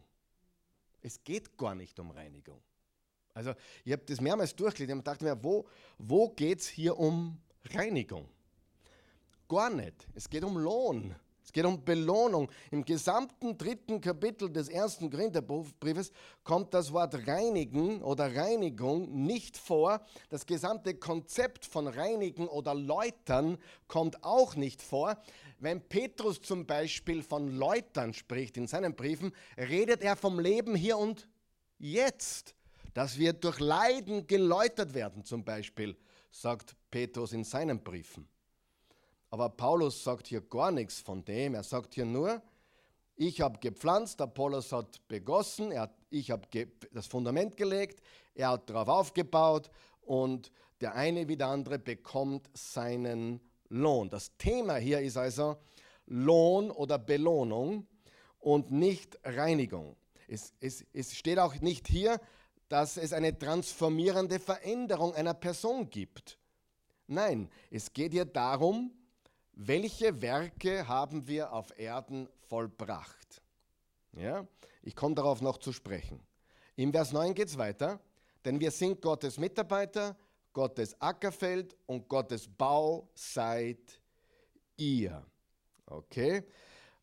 Es 1.02 1.24
geht 1.24 1.58
gar 1.58 1.76
nicht 1.76 2.00
um 2.00 2.12
Reinigung. 2.12 2.62
Also 3.34 3.54
ich 3.86 3.92
habe 3.92 4.04
das 4.06 4.22
mehrmals 4.22 4.56
durchgelesen 4.56 5.00
und 5.00 5.08
dachte 5.08 5.24
mir, 5.24 5.42
wo, 5.44 5.68
wo 5.98 6.30
geht 6.30 6.60
es 6.60 6.68
hier 6.68 6.98
um 6.98 7.40
Reinigung? 7.72 8.28
Gar 9.48 9.70
nicht. 9.70 10.08
Es 10.14 10.30
geht 10.30 10.44
um 10.44 10.58
Lohn. 10.58 11.16
Es 11.50 11.54
geht 11.54 11.66
um 11.66 11.84
Belohnung. 11.84 12.48
Im 12.70 12.86
gesamten 12.86 13.58
dritten 13.58 14.02
Kapitel 14.02 14.54
des 14.54 14.70
ersten 14.70 15.10
Korintherbriefes 15.10 16.12
kommt 16.44 16.76
das 16.76 16.94
Wort 16.94 17.28
reinigen 17.28 18.04
oder 18.04 18.36
Reinigung 18.36 19.26
nicht 19.26 19.58
vor. 19.58 20.06
Das 20.30 20.46
gesamte 20.46 20.94
Konzept 20.94 21.66
von 21.66 21.88
reinigen 21.88 22.48
oder 22.48 22.76
läutern 22.76 23.58
kommt 23.88 24.24
auch 24.24 24.56
nicht 24.56 24.80
vor. 24.84 25.18
Wenn 25.58 25.82
Petrus 25.82 26.40
zum 26.40 26.68
Beispiel 26.68 27.24
von 27.24 27.48
läutern 27.58 28.14
spricht 28.14 28.56
in 28.56 28.68
seinen 28.68 28.96
Briefen, 28.96 29.32
redet 29.58 30.04
er 30.04 30.16
vom 30.16 30.40
Leben 30.40 30.76
hier 30.76 31.00
und 31.00 31.28
jetzt 31.80 32.54
dass 32.94 33.18
wir 33.18 33.34
durch 33.34 33.60
Leiden 33.60 34.28
geläutert 34.28 34.94
werden, 34.96 35.24
zum 35.24 35.46
Beispiel, 35.46 35.96
sagt 36.32 36.76
Petrus 36.92 37.34
in 37.34 37.44
seinen 37.44 37.82
Briefen. 37.82 38.28
Aber 39.30 39.50
Paulus 39.50 40.04
sagt 40.04 40.28
hier 40.28 40.42
gar 40.42 40.72
nichts 40.72 41.00
von 41.00 41.24
dem. 41.24 41.54
Er 41.54 41.64
sagt 41.64 41.94
hier 41.94 42.06
nur, 42.06 42.42
ich 43.16 43.42
habe 43.42 43.60
gepflanzt, 43.60 44.22
Apollos 44.22 44.72
hat 44.72 45.06
begossen, 45.10 45.72
er, 45.72 45.94
ich 46.10 46.32
habe 46.32 46.48
das 46.94 47.08
Fundament 47.08 47.58
gelegt, 47.58 48.02
er 48.34 48.52
hat 48.52 48.70
darauf 48.70 48.88
aufgebaut 48.88 49.70
und 50.02 50.52
der 50.80 50.96
eine 50.96 51.28
wie 51.28 51.36
der 51.36 51.48
andere 51.48 51.80
bekommt 51.80 52.50
seinen 52.54 53.42
Lohn. 53.68 54.10
Das 54.10 54.38
Thema 54.38 54.78
hier 54.78 55.02
ist 55.02 55.18
also 55.18 55.58
Lohn 56.06 56.72
oder 56.72 56.98
Belohnung 56.98 57.86
und 58.40 58.72
nicht 58.72 59.20
Reinigung. 59.26 59.98
Es, 60.30 60.54
es, 60.62 60.86
es 60.94 61.14
steht 61.14 61.40
auch 61.40 61.56
nicht 61.60 61.90
hier, 61.90 62.22
dass 62.70 62.96
es 62.96 63.12
eine 63.12 63.38
transformierende 63.38 64.40
Veränderung 64.40 65.14
einer 65.14 65.34
Person 65.34 65.90
gibt. 65.90 66.38
Nein, 67.08 67.50
es 67.70 67.92
geht 67.92 68.14
hier 68.14 68.26
darum, 68.26 68.94
welche 69.62 70.22
Werke 70.22 70.88
haben 70.88 71.28
wir 71.28 71.52
auf 71.52 71.78
Erden 71.78 72.30
vollbracht. 72.48 73.42
Ja? 74.14 74.48
Ich 74.82 74.96
komme 74.96 75.16
darauf 75.16 75.42
noch 75.42 75.58
zu 75.58 75.74
sprechen. 75.74 76.26
Im 76.78 76.94
Vers 76.94 77.12
9 77.12 77.34
geht 77.34 77.50
es 77.50 77.58
weiter, 77.58 78.00
denn 78.46 78.58
wir 78.62 78.72
sind 78.72 79.02
Gottes 79.02 79.38
Mitarbeiter, 79.38 80.16
Gottes 80.54 81.00
Ackerfeld 81.02 81.76
und 81.88 82.08
Gottes 82.08 82.48
Bau 82.48 83.10
seid 83.14 84.02
ihr. 84.78 85.26
Okay, 85.86 86.44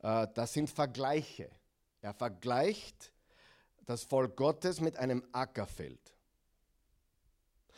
äh, 0.03 0.27
das 0.33 0.55
sind 0.55 0.71
Vergleiche. 0.71 1.51
Er 2.01 2.15
vergleicht 2.15 3.13
das 3.85 4.03
Volk 4.03 4.35
Gottes 4.35 4.81
mit 4.81 4.97
einem 4.97 5.23
Ackerfeld. 5.31 6.15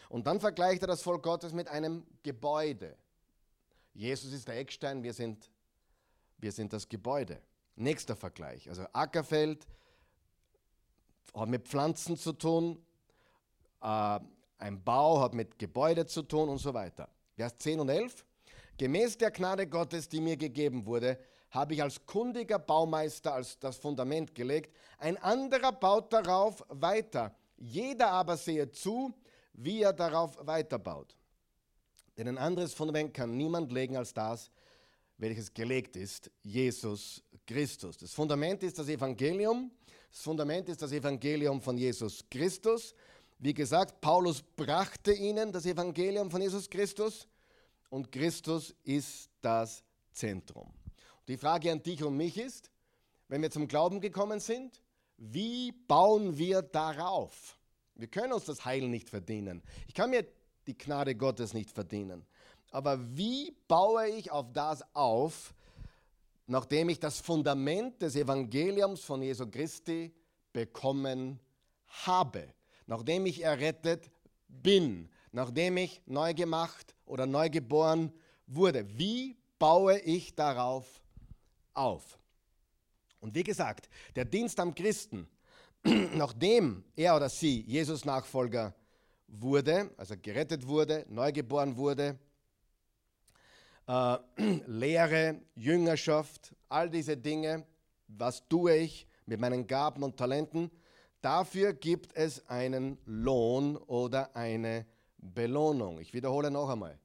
Und 0.09 0.29
dann 0.29 0.39
vergleicht 0.39 0.83
er 0.83 0.89
das 0.89 1.03
Volk 1.03 1.25
Gottes 1.25 1.53
mit 1.53 1.67
einem 1.67 2.07
Gebäude. 2.23 2.97
Jesus 3.99 4.33
ist 4.33 4.47
der 4.47 4.57
Eckstein, 4.57 5.03
wir 5.03 5.13
sind, 5.13 5.51
wir 6.39 6.53
sind 6.53 6.73
das 6.73 6.89
Gebäude. 6.89 7.43
Nächster 7.75 8.15
Vergleich. 8.15 8.69
Also 8.69 8.85
Ackerfeld 8.93 9.67
hat 11.35 11.49
mit 11.49 11.67
Pflanzen 11.67 12.17
zu 12.17 12.33
tun, 12.33 12.81
äh, 13.83 14.21
ein 14.59 14.85
Bau 14.85 15.21
hat 15.21 15.35
mit 15.35 15.59
Gebäude 15.59 16.07
zu 16.07 16.23
tun 16.23 16.49
und 16.49 16.59
so 16.59 16.73
weiter. 16.73 17.09
Vers 17.35 17.59
10 17.59 17.81
und 17.81 17.89
11. 17.89 18.25
Gemäß 18.77 19.19
der 19.19 19.33
Gnade 19.33 19.67
Gottes, 19.67 20.09
die 20.09 20.21
mir 20.21 20.37
gegeben 20.37 20.87
wurde, 20.87 21.19
habe 21.51 21.75
ich 21.75 21.83
als 21.83 22.07
kundiger 22.07 22.61
Baumeister 22.61 23.35
als 23.35 23.59
das 23.59 23.79
Fundament 23.79 24.33
gelegt. 24.33 24.73
Ein 24.99 25.17
anderer 25.17 25.73
baut 25.73 26.13
darauf 26.13 26.65
weiter. 26.69 27.35
Jeder 27.57 28.13
aber 28.13 28.37
sehe 28.37 28.71
zu, 28.71 29.13
wie 29.55 29.83
er 29.83 29.93
darauf 29.93 30.39
weiterbaut. 30.47 31.17
Denn 32.19 32.29
ein 32.29 32.39
anderes 32.39 32.75
Fundament 32.75 33.15
kann 33.15 33.37
niemand 33.37 33.73
legen 33.73 33.97
als 33.97 34.13
das, 34.13 34.51
welches 35.17 35.55
gelegt 35.55 35.97
ist, 35.97 36.31
Jesus 36.43 37.23
Christus. 37.47 37.97
Das 37.97 38.13
Fundament 38.13 38.63
ist 38.65 38.79
das 38.79 38.89
Evangelium. 38.89 39.71
Das 40.11 40.23
Fundament 40.23 40.69
ist 40.69 40.83
das 40.83 40.93
Evangelium 40.93 41.63
von 41.63 41.79
Jesus 41.79 42.25
Christus. 42.29 42.95
Wie 43.39 43.55
gesagt, 43.55 44.01
Paulus 44.01 44.43
brachte 44.43 45.13
ihnen 45.13 45.53
das 45.53 45.65
Evangelium 45.65 46.29
von 46.29 46.43
Jesus 46.43 46.69
Christus 46.69 47.29
und 47.89 48.11
Christus 48.11 48.75
ist 48.83 49.31
das 49.41 49.85
Zentrum. 50.11 50.73
Die 51.29 51.37
Frage 51.37 51.71
an 51.71 51.83
dich 51.83 52.03
und 52.03 52.17
mich 52.17 52.37
ist, 52.37 52.71
wenn 53.29 53.43
wir 53.43 53.51
zum 53.51 53.69
Glauben 53.69 54.01
gekommen 54.01 54.41
sind, 54.41 54.83
wie 55.19 55.73
bauen 55.73 56.37
wir 56.37 56.63
darauf? 56.63 57.59
Wir 57.95 58.09
können 58.09 58.33
uns 58.33 58.45
das 58.45 58.65
Heil 58.65 58.89
nicht 58.89 59.09
verdienen. 59.09 59.63
Ich 59.87 59.95
kann 59.95 60.11
mir 60.11 60.27
die 60.69 60.79
Gnade 60.79 61.17
Gottes 61.17 61.55
nicht 61.55 61.71
verdienen. 61.71 62.25
Aber 62.71 62.99
wie 63.17 63.57
baue 63.67 64.07
ich 64.09 64.31
auf 64.31 64.53
das 64.53 64.85
auf, 64.95 65.55
nachdem 66.47 66.91
ich 66.91 67.01
das 67.01 67.19
Fundament 67.19 68.01
des 68.03 68.15
Evangeliums 68.15 69.01
von 69.01 69.23
Jesu 69.23 69.51
Christi 69.51 70.15
bekommen 70.53 71.41
habe? 72.05 72.53
Nachdem 72.87 73.27
ich 73.27 73.43
errettet 73.43 74.11
bin, 74.49 75.09
nachdem 75.33 75.79
ich 75.79 76.03
neu 76.07 76.35
gemacht 76.35 76.95
oder 77.07 77.27
neu 77.27 77.49
geboren 77.49 78.13
wurde. 78.47 78.87
Wie 78.99 79.37
baue 79.59 79.99
ich 80.01 80.35
darauf 80.35 81.01
auf? 81.75 82.19
Und 83.21 83.35
wie 83.35 83.43
gesagt, 83.43 83.89
der 84.15 84.25
Dienst 84.25 84.61
am 84.61 84.75
Christen, 84.75 85.29
nachdem 86.15 86.85
er 86.95 87.17
oder 87.17 87.29
sie 87.29 87.63
Jesus 87.63 88.05
Nachfolger 88.05 88.75
wurde, 89.29 89.91
also 89.97 90.15
gerettet 90.21 90.67
wurde, 90.67 91.05
neugeboren 91.09 91.77
wurde. 91.77 92.19
Äh, 93.87 94.19
Lehre, 94.67 95.41
Jüngerschaft, 95.55 96.55
all 96.69 96.91
diese 96.91 97.17
Dinge, 97.17 97.65
was 98.09 98.49
tue 98.49 98.77
ich 98.77 99.07
mit 99.27 99.39
meinen 99.39 99.67
Gaben 99.67 100.03
und 100.03 100.17
Talenten, 100.17 100.71
dafür 101.21 101.75
gibt 101.75 102.17
es 102.17 102.47
einen 102.49 102.99
Lohn 103.05 103.77
oder 103.77 104.35
eine 104.35 104.87
Belohnung. 105.19 106.01
Ich 106.01 106.15
wiederhole 106.15 106.51
noch 106.51 106.71
einmal. 106.71 106.99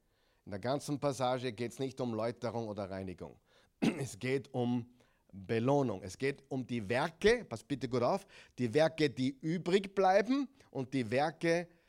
In 0.45 0.51
der 0.51 0.59
ganzen 0.59 0.99
Passage 0.99 1.51
geht 1.53 1.71
es 1.71 1.79
nicht 1.79 1.99
um 2.01 2.13
Läuterung 2.13 2.67
oder 2.67 2.89
Reinigung. 2.89 3.37
Es 3.99 4.17
geht 4.17 4.53
um 4.53 4.85
Belohnung. 5.31 6.03
Es 6.03 6.17
geht 6.17 6.43
um 6.49 6.65
die 6.65 6.87
Werke, 6.87 7.45
pass 7.45 7.63
bitte 7.63 7.89
gut 7.89 8.03
auf, 8.03 8.25
die 8.57 8.73
Werke, 8.73 9.09
die 9.09 9.35
übrig 9.41 9.95
bleiben 9.95 10.47
und 10.69 10.93
die 10.93 11.09
Werke, 11.09 11.67
die 11.67 11.82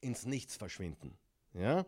ins 0.00 0.26
Nichts 0.26 0.56
verschwinden. 0.56 1.16
Ja? 1.52 1.84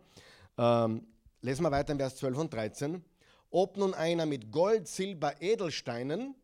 Ähm, 0.59 1.07
lesen 1.41 1.63
wir 1.63 1.71
weiter 1.71 1.93
in 1.93 1.99
Vers 1.99 2.17
12 2.17 2.39
und 2.39 2.53
13. 2.53 3.05
Ob 3.51 3.77
nun 3.77 3.95
einer 3.95 4.27
mit 4.27 4.51
Gold, 4.51 4.89
Silber, 4.89 5.41
Edelsteinen, 5.41 6.35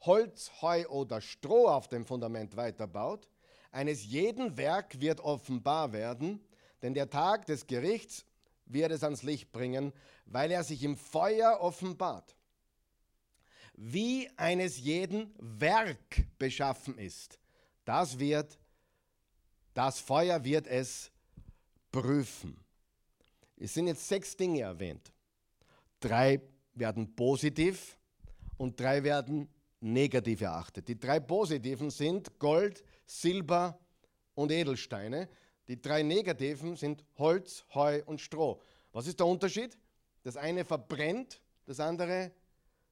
Holz, 0.00 0.50
Heu 0.60 0.86
oder 0.88 1.20
Stroh 1.20 1.68
auf 1.68 1.88
dem 1.88 2.04
Fundament 2.04 2.56
weiterbaut, 2.56 3.28
eines 3.70 4.04
jeden 4.04 4.56
Werk 4.56 5.00
wird 5.00 5.20
offenbar 5.20 5.92
werden, 5.92 6.40
denn 6.82 6.94
der 6.94 7.08
Tag 7.08 7.46
des 7.46 7.66
Gerichts 7.66 8.26
wird 8.66 8.92
es 8.92 9.04
ans 9.04 9.22
Licht 9.22 9.52
bringen, 9.52 9.92
weil 10.26 10.50
er 10.50 10.64
sich 10.64 10.82
im 10.82 10.96
Feuer 10.96 11.58
offenbart. 11.60 12.36
Wie 13.74 14.28
eines 14.36 14.78
jeden 14.78 15.34
Werk 15.38 16.24
beschaffen 16.38 16.98
ist, 16.98 17.38
das 17.84 18.18
wird, 18.18 18.58
das 19.74 20.00
Feuer 20.00 20.44
wird 20.44 20.66
es 20.66 21.10
prüfen. 21.90 22.56
Es 23.56 23.74
sind 23.74 23.86
jetzt 23.86 24.08
sechs 24.08 24.36
Dinge 24.36 24.62
erwähnt. 24.62 25.12
Drei 26.00 26.40
werden 26.74 27.14
positiv 27.14 27.96
und 28.56 28.78
drei 28.78 29.04
werden 29.04 29.48
negativ 29.80 30.40
erachtet. 30.40 30.88
Die 30.88 30.98
drei 30.98 31.20
positiven 31.20 31.90
sind 31.90 32.38
Gold, 32.38 32.84
Silber 33.06 33.78
und 34.34 34.50
Edelsteine. 34.50 35.28
Die 35.68 35.80
drei 35.80 36.02
negativen 36.02 36.76
sind 36.76 37.04
Holz, 37.18 37.64
Heu 37.74 38.02
und 38.06 38.20
Stroh. 38.20 38.60
Was 38.92 39.06
ist 39.06 39.20
der 39.20 39.26
Unterschied? 39.26 39.78
Das 40.22 40.36
eine 40.36 40.64
verbrennt, 40.64 41.40
das 41.66 41.80
andere 41.80 42.32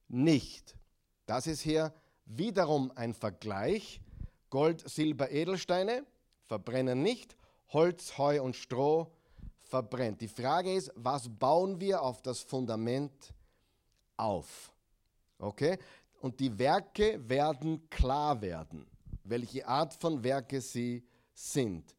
nicht. 0.09 0.77
Das 1.27 1.47
ist 1.47 1.61
hier 1.61 1.93
wiederum 2.25 2.93
ein 2.95 3.15
Vergleich. 3.15 4.01
Gold, 4.51 4.89
Silber, 4.89 5.31
Edelsteine 5.31 6.05
verbrennen 6.51 7.01
nicht, 7.01 7.37
Holz, 7.69 8.19
Heu 8.19 8.43
und 8.43 8.57
Stroh 8.57 9.07
verbrennt. 9.61 10.21
Die 10.21 10.27
Frage 10.27 10.75
ist, 10.75 10.91
was 10.97 11.29
bauen 11.29 11.79
wir 11.79 12.03
auf 12.03 12.23
das 12.23 12.41
Fundament 12.41 13.33
auf? 14.17 14.73
Okay? 15.39 15.79
Und 16.21 16.41
die 16.41 16.59
Werke 16.59 17.21
werden 17.29 17.89
klar 17.89 18.43
werden, 18.43 18.85
welche 19.23 19.65
Art 19.65 19.95
von 19.95 20.25
Werke 20.25 20.61
sie 20.61 21.05
sind. 21.33 21.95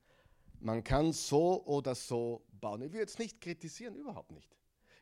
Man 0.59 0.83
kann 0.83 1.13
so 1.13 1.63
oder 1.63 1.95
so 1.95 2.41
bauen. 2.59 2.81
Ich 2.81 2.91
will 2.91 2.99
jetzt 2.99 3.19
nicht 3.19 3.39
kritisieren, 3.39 3.95
überhaupt 3.95 4.31
nicht. 4.31 4.53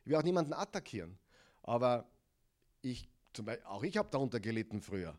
Ich 0.04 0.06
will 0.06 0.14
auch 0.14 0.22
niemanden 0.22 0.52
attackieren. 0.52 1.18
Aber 1.64 2.08
ich, 2.82 3.08
Beispiel, 3.36 3.66
auch 3.66 3.82
ich 3.82 3.96
habe 3.96 4.08
darunter 4.10 4.38
gelitten 4.38 4.80
früher. 4.80 5.18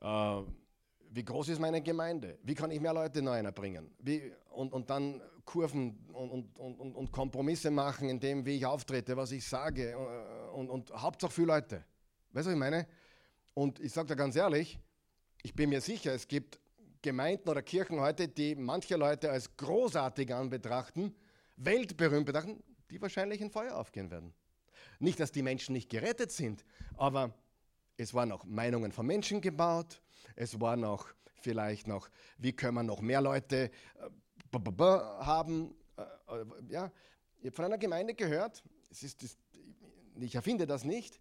Äh, 0.00 0.42
wie 1.14 1.24
groß 1.24 1.50
ist 1.50 1.60
meine 1.60 1.80
Gemeinde? 1.80 2.38
Wie 2.42 2.54
kann 2.54 2.72
ich 2.72 2.80
mehr 2.80 2.92
Leute 2.92 3.22
neu 3.22 3.40
bringen? 3.52 3.88
Wie, 4.00 4.32
und, 4.50 4.72
und 4.72 4.90
dann 4.90 5.22
Kurven 5.44 5.96
und, 6.12 6.58
und, 6.58 6.80
und, 6.80 6.96
und 6.96 7.12
Kompromisse 7.12 7.70
machen 7.70 8.08
in 8.08 8.18
dem, 8.18 8.44
wie 8.44 8.56
ich 8.56 8.66
auftrete, 8.66 9.16
was 9.16 9.30
ich 9.30 9.46
sage. 9.46 9.92
Äh, 9.92 10.50
und, 10.54 10.70
und 10.70 10.90
Hauptsache 10.92 11.32
für 11.32 11.44
Leute. 11.44 11.84
Weißt 12.32 12.46
du, 12.46 12.50
was 12.50 12.54
ich 12.54 12.58
meine? 12.58 12.86
Und 13.54 13.78
ich 13.78 13.92
sage 13.92 14.08
dir 14.08 14.16
ganz 14.16 14.34
ehrlich, 14.34 14.80
ich 15.42 15.54
bin 15.54 15.70
mir 15.70 15.80
sicher, 15.80 16.12
es 16.12 16.26
gibt 16.26 16.58
Gemeinden 17.00 17.48
oder 17.48 17.62
Kirchen 17.62 18.00
heute, 18.00 18.26
die 18.26 18.56
manche 18.56 18.96
Leute 18.96 19.30
als 19.30 19.56
großartig 19.56 20.34
anbetrachten, 20.34 21.14
weltberühmt 21.56 22.26
betrachten, 22.26 22.60
die 22.90 23.00
wahrscheinlich 23.00 23.40
in 23.40 23.50
Feuer 23.50 23.76
aufgehen 23.76 24.10
werden. 24.10 24.34
Nicht, 24.98 25.20
dass 25.20 25.30
die 25.30 25.42
Menschen 25.42 25.74
nicht 25.74 25.90
gerettet 25.90 26.32
sind, 26.32 26.64
aber 26.96 27.34
es 27.96 28.14
waren 28.14 28.32
auch 28.32 28.44
Meinungen 28.44 28.90
von 28.90 29.06
Menschen 29.06 29.40
gebaut, 29.40 30.00
es 30.36 30.60
war 30.60 30.76
noch 30.76 31.08
vielleicht 31.40 31.86
noch, 31.86 32.08
wie 32.38 32.52
können 32.52 32.74
wir 32.74 32.82
noch 32.82 33.00
mehr 33.00 33.20
Leute 33.20 33.70
äh, 33.96 34.58
haben. 34.80 35.74
Äh, 35.96 36.02
äh, 36.02 36.44
ja, 36.68 36.92
ich 37.40 37.46
habe 37.46 37.56
von 37.56 37.64
einer 37.66 37.78
Gemeinde 37.78 38.14
gehört, 38.14 38.62
es 38.90 39.02
ist, 39.02 39.38
ich 40.18 40.34
erfinde 40.34 40.66
das 40.66 40.84
nicht, 40.84 41.20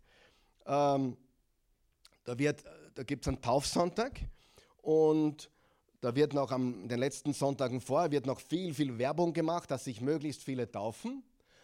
ähm, 0.66 1.18
da, 2.24 2.36
da 2.36 3.04
gibt 3.04 3.26
es 3.26 3.28
einen 3.28 3.42
Taufsonntag 3.42 4.22
und 4.82 5.50
da 6.00 6.16
wird 6.16 6.34
noch 6.34 6.52
am 6.52 6.88
den 6.88 7.00
letzten 7.00 7.34
Sonntagen 7.34 7.82
vorher 7.82 8.12
wird 8.12 8.26
noch 8.26 8.40
viel, 8.40 8.74
viel 8.74 8.98
Werbung 8.98 9.34
gemacht, 9.34 9.72
dass 9.72 9.86
sich 9.86 10.02
möglichst 10.02 10.44
viele 10.44 10.70
taufen. 10.70 11.24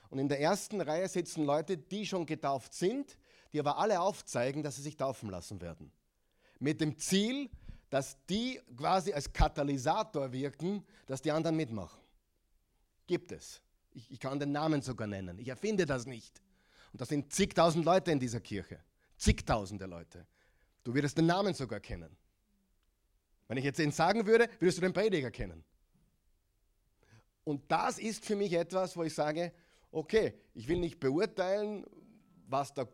Und 0.10 0.18
in 0.18 0.30
der 0.30 0.40
ersten 0.40 0.82
Reihe 0.82 1.08
sitzen 1.08 1.44
Leute, 1.46 1.78
die 1.78 2.06
schon 2.06 2.26
getauft 2.26 2.74
sind, 2.74 3.18
die 3.52 3.60
aber 3.60 3.78
alle 3.78 4.00
aufzeigen, 4.00 4.64
dass 4.64 4.78
sie 4.78 4.82
sich 4.82 4.98
taufen 4.98 5.30
lassen 5.30 5.62
werden. 5.62 5.92
Mit 6.60 6.82
dem 6.82 6.98
Ziel, 6.98 7.50
dass 7.90 8.18
die 8.28 8.60
quasi 8.76 9.14
als 9.14 9.32
Katalysator 9.32 10.32
wirken, 10.32 10.86
dass 11.08 11.22
die 11.22 11.32
anderen 11.32 11.56
mitmachen. 11.56 12.00
Gibt 13.08 13.32
es. 13.32 13.62
Ich, 13.92 14.12
ich 14.12 14.20
kann 14.20 14.40
den 14.40 14.52
Namen 14.52 14.82
sogar 14.82 15.08
nennen. 15.08 15.40
Ich 15.40 15.48
erfinde 15.48 15.86
das 15.86 16.06
nicht. 16.06 16.42
Und 16.92 17.02
das 17.02 17.10
sind 17.10 17.34
zigtausend 17.34 17.86
Leute 17.86 18.12
in 18.12 18.20
dieser 18.20 18.40
Kirche. 18.40 18.80
Zigtausende 19.18 19.86
Leute. 19.86 20.26
Du 20.84 20.94
würdest 20.94 21.18
den 21.18 21.26
Namen 21.26 21.54
sogar 21.54 21.80
kennen. 21.80 22.16
Wenn 23.48 23.58
ich 23.58 23.64
jetzt 23.64 23.80
den 23.80 23.92
sagen 23.92 24.28
würde, 24.28 24.48
würdest 24.60 24.78
du 24.78 24.82
den 24.82 24.94
Prediger 24.94 25.32
kennen. 25.32 25.64
Und 27.44 27.64
das 27.72 27.98
ist 27.98 28.24
für 28.24 28.36
mich 28.36 28.54
etwas, 28.54 28.96
wo 28.96 29.04
ich 29.04 29.14
sage, 29.14 29.52
okay, 29.92 30.36
ich 30.54 30.68
will 30.68 30.80
nicht 30.80 31.00
beurteilen, 31.00 31.84
was 32.48 32.74
da, 32.74 32.88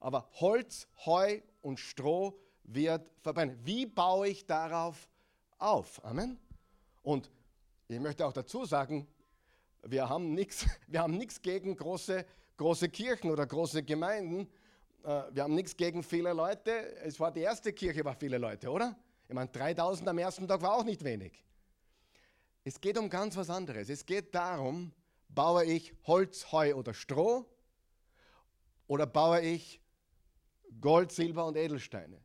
aber 0.00 0.28
Holz, 0.32 0.88
Heu 1.06 1.40
und 1.62 1.78
Stroh 1.78 2.36
wird 2.68 3.10
verbrennen. 3.20 3.58
Wie 3.64 3.86
baue 3.86 4.28
ich 4.28 4.46
darauf 4.46 5.08
auf? 5.58 6.04
Amen. 6.04 6.38
Und 7.02 7.30
ich 7.88 7.98
möchte 7.98 8.26
auch 8.26 8.32
dazu 8.32 8.64
sagen, 8.64 9.06
wir 9.82 10.08
haben 10.08 10.32
nichts 10.34 11.42
gegen 11.42 11.76
große, 11.76 12.24
große 12.56 12.88
Kirchen 12.90 13.30
oder 13.30 13.46
große 13.46 13.82
Gemeinden. 13.82 14.48
Äh, 15.02 15.22
wir 15.32 15.42
haben 15.44 15.54
nichts 15.54 15.76
gegen 15.76 16.02
viele 16.02 16.32
Leute. 16.32 16.96
Es 17.02 17.18
war 17.18 17.32
die 17.32 17.40
erste 17.40 17.72
Kirche, 17.72 18.04
war 18.04 18.14
viele 18.14 18.38
Leute, 18.38 18.70
oder? 18.70 18.96
Ich 19.26 19.34
meine, 19.34 19.50
3000 19.50 20.08
am 20.08 20.18
ersten 20.18 20.46
Tag 20.46 20.62
war 20.62 20.74
auch 20.74 20.84
nicht 20.84 21.02
wenig. 21.04 21.44
Es 22.64 22.80
geht 22.80 22.98
um 22.98 23.08
ganz 23.08 23.36
was 23.36 23.48
anderes. 23.48 23.88
Es 23.88 24.04
geht 24.04 24.34
darum, 24.34 24.92
baue 25.28 25.64
ich 25.64 25.94
Holz, 26.06 26.52
Heu 26.52 26.74
oder 26.74 26.92
Stroh 26.92 27.46
oder 28.86 29.06
baue 29.06 29.40
ich 29.40 29.80
Gold, 30.80 31.12
Silber 31.12 31.46
und 31.46 31.56
Edelsteine. 31.56 32.20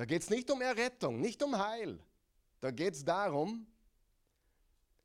Da 0.00 0.06
geht 0.06 0.22
es 0.22 0.30
nicht 0.30 0.50
um 0.50 0.62
Errettung, 0.62 1.20
nicht 1.20 1.42
um 1.42 1.58
Heil. 1.58 1.98
Da 2.58 2.70
geht 2.70 2.94
es 2.94 3.04
darum, 3.04 3.66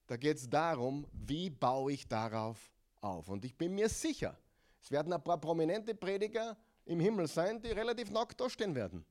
da 0.07 0.15
darum, 0.15 1.05
wie 1.11 1.49
baue 1.49 1.91
ich 1.91 2.07
darauf 2.07 2.71
auf. 3.01 3.27
Und 3.27 3.43
ich 3.43 3.53
bin 3.57 3.75
mir 3.75 3.89
sicher, 3.89 4.39
es 4.81 4.89
werden 4.89 5.11
ein 5.11 5.21
paar 5.21 5.37
prominente 5.37 5.93
Prediger 5.93 6.55
im 6.85 7.01
Himmel 7.01 7.27
sein, 7.27 7.61
die 7.61 7.71
relativ 7.71 8.09
nackt 8.09 8.39
dastehen 8.39 8.73
werden. 8.73 9.03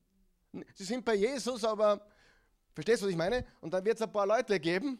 Sie 0.73 0.85
sind 0.85 1.05
bei 1.05 1.13
Jesus, 1.13 1.63
aber 1.63 2.01
Verstehst 2.73 3.03
du, 3.03 3.05
was 3.05 3.11
ich 3.11 3.17
meine? 3.17 3.45
Und 3.61 3.71
dann 3.71 3.85
wird 3.85 3.97
es 3.97 4.01
ein 4.01 4.11
paar 4.11 4.25
Leute 4.25 4.59
geben. 4.59 4.99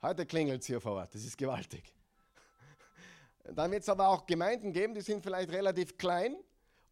Heute 0.00 0.24
klingelt 0.24 0.62
es 0.62 0.66
hier 0.66 0.80
vor 0.80 0.92
Ort, 0.92 1.14
das 1.14 1.22
ist 1.22 1.36
gewaltig. 1.36 1.94
Dann 3.44 3.70
wird 3.70 3.82
es 3.82 3.88
aber 3.90 4.08
auch 4.08 4.24
Gemeinden 4.24 4.72
geben, 4.72 4.94
die 4.94 5.02
sind 5.02 5.22
vielleicht 5.22 5.50
relativ 5.50 5.98
klein 5.98 6.38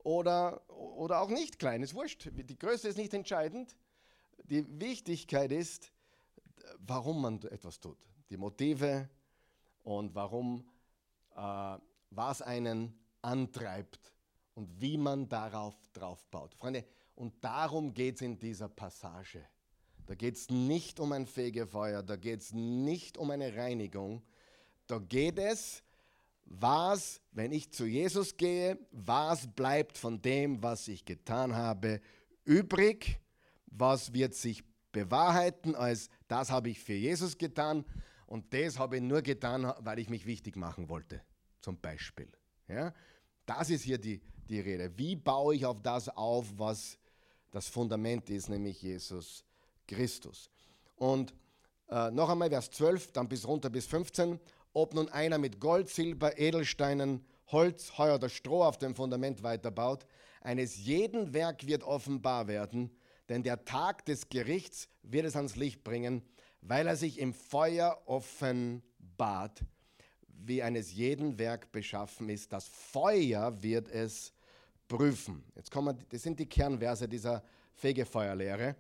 oder, 0.07 0.63
oder 0.71 1.21
auch 1.21 1.31
nicht 1.31 1.59
klein, 1.59 1.83
ist 1.83 1.93
wurscht. 1.93 2.31
Die 2.33 2.57
Größe 2.57 2.87
ist 2.87 2.97
nicht 2.97 3.13
entscheidend. 3.13 3.77
Die 4.45 4.65
Wichtigkeit 4.81 5.51
ist, 5.51 5.91
warum 6.79 7.23
man 7.23 7.43
etwas 7.43 7.81
tut. 7.81 7.99
Die 8.31 8.37
Motive 8.37 9.11
und 9.83 10.15
warum, 10.15 10.65
äh, 11.35 11.79
was 12.11 12.41
einen 12.41 12.97
antreibt 13.21 14.15
und 14.55 14.81
wie 14.81 14.97
man 14.97 15.29
darauf 15.29 15.75
drauf 15.93 16.25
baut. 16.29 16.55
Freunde, 16.55 16.85
und 17.17 17.45
darum 17.45 17.93
geht 17.93 18.15
es 18.15 18.21
in 18.21 18.39
dieser 18.39 18.69
Passage. 18.69 19.45
Da 20.07 20.15
geht 20.15 20.37
es 20.37 20.49
nicht 20.51 21.01
um 21.01 21.11
ein 21.11 21.27
Fegefeuer, 21.27 22.05
da 22.05 22.15
geht 22.15 22.43
es 22.43 22.53
nicht 22.53 23.19
um 23.19 23.33
eine 23.33 23.57
Reinigung. 23.57 24.23
Da 24.87 25.01
geht 25.01 25.41
es, 25.41 25.83
was, 26.47 27.21
wenn 27.33 27.53
ich 27.53 27.73
zu 27.73 27.87
Jesus 27.87 28.37
gehe, 28.37 28.79
was 28.93 29.47
bleibt 29.55 29.99
von 29.99 30.23
dem, 30.23 30.63
was 30.63 30.89
ich 30.89 31.05
getan 31.05 31.55
habe, 31.55 32.01
übrig, 32.45 33.21
was 33.67 34.13
wird 34.13 34.35
sich 34.35 34.65
bewahrheiten, 34.93 35.75
als 35.75 36.09
das 36.29 36.51
habe 36.51 36.71
ich 36.71 36.81
für 36.81 36.95
Jesus 36.95 37.37
getan 37.37 37.85
und 38.27 38.55
das 38.55 38.79
habe 38.79 38.97
ich 38.97 39.03
nur 39.03 39.23
getan, 39.23 39.73
weil 39.81 39.99
ich 39.99 40.09
mich 40.09 40.25
wichtig 40.25 40.57
machen 40.57 40.89
wollte, 40.89 41.21
zum 41.61 41.79
Beispiel. 41.79 42.31
Ja? 42.69 42.95
Das 43.45 43.69
ist 43.69 43.83
hier 43.83 43.99
die, 43.99 44.23
die 44.49 44.61
Rede. 44.61 44.97
Wie 44.97 45.17
baue 45.17 45.55
ich 45.55 45.67
auf 45.67 45.83
das 45.83 46.09
auf, 46.09 46.47
was 46.57 46.99
das 47.51 47.69
Fundament 47.69 48.31
ist, 48.31 48.49
nämlich 48.49 48.83
Jesus 48.83 49.45
Christus. 49.87 50.51
Und 50.97 51.35
äh, 51.89 52.11
noch 52.11 52.29
einmal 52.29 52.51
Vers 52.51 52.71
12, 52.71 53.13
dann 53.13 53.29
bis 53.29 53.47
runter 53.47 53.71
bis 53.71 53.87
15. 53.87 54.41
Ob 54.77 54.93
nun 54.93 55.09
einer 55.09 55.39
mit 55.39 55.59
Gold, 55.59 55.89
Silber, 55.89 56.39
Edelsteinen, 56.39 57.25
Holz, 57.47 57.97
Heu 57.97 58.15
oder 58.15 58.29
Stroh 58.29 58.63
auf 58.63 58.77
dem 58.77 58.95
Fundament 58.95 59.43
weiterbaut, 59.43 60.05
eines 60.43 60.77
jeden 60.77 61.33
Werk 61.33 61.67
wird 61.67 61.83
offenbar 61.83 62.47
werden, 62.47 62.95
denn 63.31 63.43
der 63.43 63.65
Tag 63.65 64.05
des 64.05 64.29
Gerichts 64.29 64.91
wird 65.03 65.25
es 65.25 65.35
ans 65.35 65.57
Licht 65.57 65.83
bringen, 65.83 66.21
weil 66.61 66.87
er 66.87 66.97
sich 66.97 67.19
im 67.21 67.33
Feuer 67.33 68.03
offenbart, 68.05 69.63
wie 70.29 70.63
eines 70.63 70.93
jeden 70.93 71.39
Werk 71.39 71.73
beschaffen 71.73 72.29
ist. 72.29 72.53
Das 72.53 72.69
Feuer 72.69 73.63
wird 73.63 73.89
es 73.89 74.35
prüfen. 74.89 75.43
Jetzt 75.55 75.71
kommen, 75.71 76.05
das 76.11 76.23
sind 76.23 76.39
die 76.39 76.51
Kernverse 76.51 77.09
dieser 77.09 77.43
Fegefeuerlehre. 77.73 78.77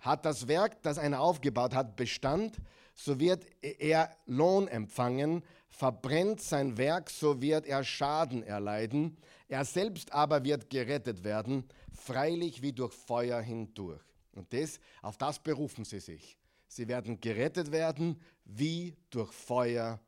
Hat 0.00 0.24
das 0.24 0.48
Werk, 0.48 0.82
das 0.82 0.98
einer 0.98 1.20
aufgebaut 1.20 1.74
hat, 1.74 1.96
Bestand, 1.96 2.58
so 2.94 3.18
wird 3.18 3.46
er 3.60 4.16
Lohn 4.26 4.68
empfangen. 4.68 5.42
Verbrennt 5.68 6.40
sein 6.40 6.76
Werk, 6.78 7.10
so 7.10 7.40
wird 7.40 7.66
er 7.66 7.82
Schaden 7.82 8.42
erleiden. 8.42 9.16
Er 9.48 9.64
selbst 9.64 10.12
aber 10.12 10.44
wird 10.44 10.70
gerettet 10.70 11.24
werden, 11.24 11.64
freilich 11.92 12.62
wie 12.62 12.72
durch 12.72 12.92
Feuer 12.92 13.40
hindurch. 13.40 14.02
Und 14.32 14.52
das, 14.52 14.78
auf 15.02 15.16
das 15.16 15.38
berufen 15.38 15.84
sie 15.84 16.00
sich. 16.00 16.38
Sie 16.68 16.88
werden 16.88 17.20
gerettet 17.20 17.70
werden 17.72 18.20
wie 18.44 18.96
durch 19.10 19.32
Feuer 19.32 20.00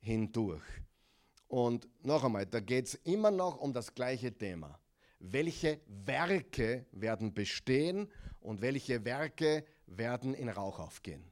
hindurch. 0.00 0.62
Und 1.48 1.88
noch 2.02 2.24
einmal, 2.24 2.46
da 2.46 2.60
geht 2.60 2.86
es 2.86 2.94
immer 2.94 3.30
noch 3.30 3.58
um 3.58 3.72
das 3.72 3.94
gleiche 3.94 4.32
Thema. 4.32 4.78
Welche 5.18 5.80
Werke 5.86 6.86
werden 6.92 7.34
bestehen 7.34 8.08
und 8.40 8.60
welche 8.60 9.04
Werke 9.04 9.64
werden 9.86 10.34
in 10.34 10.48
Rauch 10.48 10.78
aufgehen? 10.78 11.24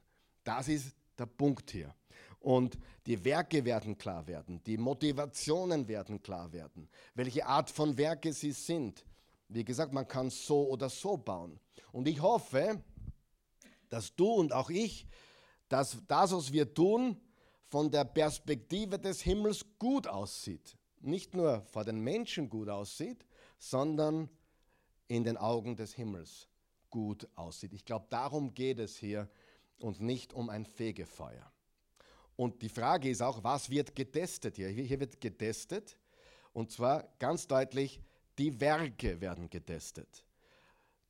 Das 0.43 0.67
ist 0.67 0.95
der 1.17 1.25
Punkt 1.25 1.71
hier. 1.71 1.93
Und 2.39 2.77
die 3.05 3.23
Werke 3.25 3.65
werden 3.65 3.97
klar 3.97 4.25
werden, 4.27 4.63
die 4.63 4.77
Motivationen 4.77 5.87
werden 5.87 6.21
klar 6.21 6.51
werden, 6.53 6.87
welche 7.13 7.45
Art 7.45 7.69
von 7.69 7.97
Werke 7.97 8.31
sie 8.31 8.53
sind. 8.53 9.03
Wie 9.49 9.65
gesagt, 9.65 9.91
man 9.91 10.07
kann 10.07 10.29
so 10.29 10.69
oder 10.69 10.89
so 10.89 11.17
bauen. 11.17 11.59
Und 11.91 12.07
ich 12.07 12.21
hoffe, 12.21 12.81
dass 13.89 14.15
du 14.15 14.27
und 14.27 14.53
auch 14.53 14.69
ich, 14.69 15.05
dass 15.67 15.97
das, 16.07 16.31
was 16.31 16.53
wir 16.53 16.73
tun, 16.73 17.19
von 17.67 17.91
der 17.91 18.05
Perspektive 18.05 18.97
des 18.97 19.21
Himmels 19.21 19.65
gut 19.77 20.07
aussieht. 20.07 20.77
Nicht 21.01 21.33
nur 21.33 21.61
vor 21.63 21.83
den 21.83 21.99
Menschen 21.99 22.49
gut 22.49 22.69
aussieht, 22.69 23.25
sondern 23.57 24.29
in 25.07 25.23
den 25.23 25.37
Augen 25.37 25.75
des 25.75 25.93
Himmels 25.93 26.47
gut 26.89 27.27
aussieht. 27.35 27.73
Ich 27.73 27.85
glaube, 27.85 28.07
darum 28.09 28.53
geht 28.53 28.79
es 28.79 28.97
hier 28.97 29.29
und 29.79 30.01
nicht 30.01 30.33
um 30.33 30.49
ein 30.49 30.65
Fegefeuer. 30.65 31.51
Und 32.35 32.61
die 32.61 32.69
Frage 32.69 33.09
ist 33.09 33.21
auch, 33.21 33.43
was 33.43 33.69
wird 33.69 33.95
getestet 33.95 34.55
hier? 34.55 34.69
Hier 34.69 34.99
wird 34.99 35.19
getestet 35.19 35.97
und 36.53 36.71
zwar 36.71 37.07
ganz 37.19 37.47
deutlich, 37.47 38.01
die 38.37 38.59
Werke 38.59 39.19
werden 39.21 39.49
getestet. 39.49 40.23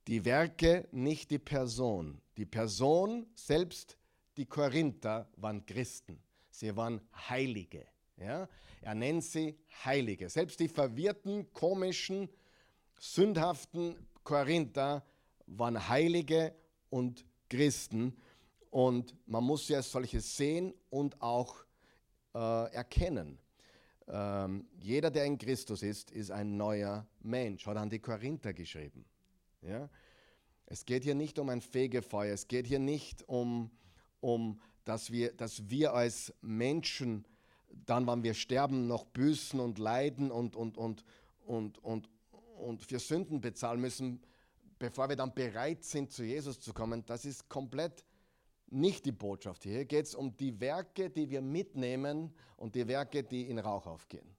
Die 0.08 0.26
Werke, 0.26 0.88
nicht 0.92 1.30
die 1.30 1.40
Person. 1.40 2.20
Die 2.38 2.46
Person 2.46 3.28
selbst, 3.36 3.98
die 4.38 4.46
Korinther, 4.46 5.30
waren 5.36 5.66
Christen. 5.66 6.20
Sie 6.50 6.76
waren 6.76 7.00
Heilige. 7.30 7.86
Ja? 8.18 8.50
Er 8.82 8.96
nennt 8.96 9.24
sie 9.24 9.58
Heilige. 9.86 10.30
Selbst 10.30 10.60
die 10.60 10.68
verwirrten, 10.68 11.54
komischen, 11.54 12.30
sündhaften 12.98 14.08
Korinther 14.24 15.06
waren 15.58 15.88
Heilige 15.88 16.54
und 16.90 17.26
Christen. 17.50 18.16
Und 18.70 19.16
man 19.26 19.44
muss 19.44 19.68
sie 19.68 19.76
als 19.76 19.92
solche 19.92 20.22
sehen 20.22 20.74
und 20.90 21.22
auch 21.22 21.56
äh, 22.36 22.74
erkennen. 22.74 23.40
Ähm, 24.08 24.68
jeder, 24.80 25.12
der 25.12 25.26
in 25.26 25.38
Christus 25.38 25.84
ist, 25.84 26.12
ist 26.12 26.32
ein 26.32 26.58
neuer 26.58 27.06
Mensch, 27.22 27.66
hat 27.66 27.78
an 27.78 27.90
die 27.90 28.00
Korinther 28.00 28.54
geschrieben. 28.54 29.06
Ja? 29.62 29.90
Es 30.66 30.86
geht 30.86 31.04
hier 31.04 31.16
nicht 31.16 31.40
um 31.40 31.50
ein 31.50 31.62
Fegefeuer, 31.62 32.34
es 32.34 32.48
geht 32.48 32.68
hier 32.68 32.80
nicht 32.80 33.28
um, 33.28 33.72
um 34.20 34.60
dass 34.84 35.12
wir, 35.12 35.34
dass 35.34 35.70
wir 35.70 35.94
als 35.94 36.34
Menschen 36.42 37.26
dann, 37.86 38.08
wenn 38.08 38.24
wir 38.24 38.34
sterben, 38.34 38.88
noch 38.88 39.06
büßen 39.06 39.60
und 39.60 39.78
leiden 39.78 40.32
und, 40.32 40.56
und, 40.56 40.78
und, 40.78 41.04
und, 41.46 41.78
und, 41.84 42.10
und 42.58 42.82
für 42.84 43.00
Sünden 43.00 43.42
bezahlen 43.42 43.80
müssen, 43.80 44.22
bevor 44.80 45.10
wir 45.10 45.16
dann 45.16 45.34
bereit 45.34 45.84
sind, 45.84 46.12
zu 46.12 46.24
Jesus 46.24 46.60
zu 46.60 46.74
kommen, 46.74 47.06
das 47.06 47.26
ist 47.26 47.48
komplett 47.50 48.04
nicht 48.68 49.06
die 49.06 49.12
Botschaft 49.12 49.64
hier. 49.64 49.74
Hier 49.74 49.86
geht 49.86 50.06
es 50.06 50.16
um 50.16 50.36
die 50.36 50.60
Werke, 50.60 51.10
die 51.10 51.30
wir 51.30 51.42
mitnehmen 51.42 52.34
und 52.56 52.76
die 52.76 52.88
Werke, 52.88 53.24
die 53.24 53.50
in 53.50 53.60
Rauch 53.60 53.86
aufgehen. 53.86 54.36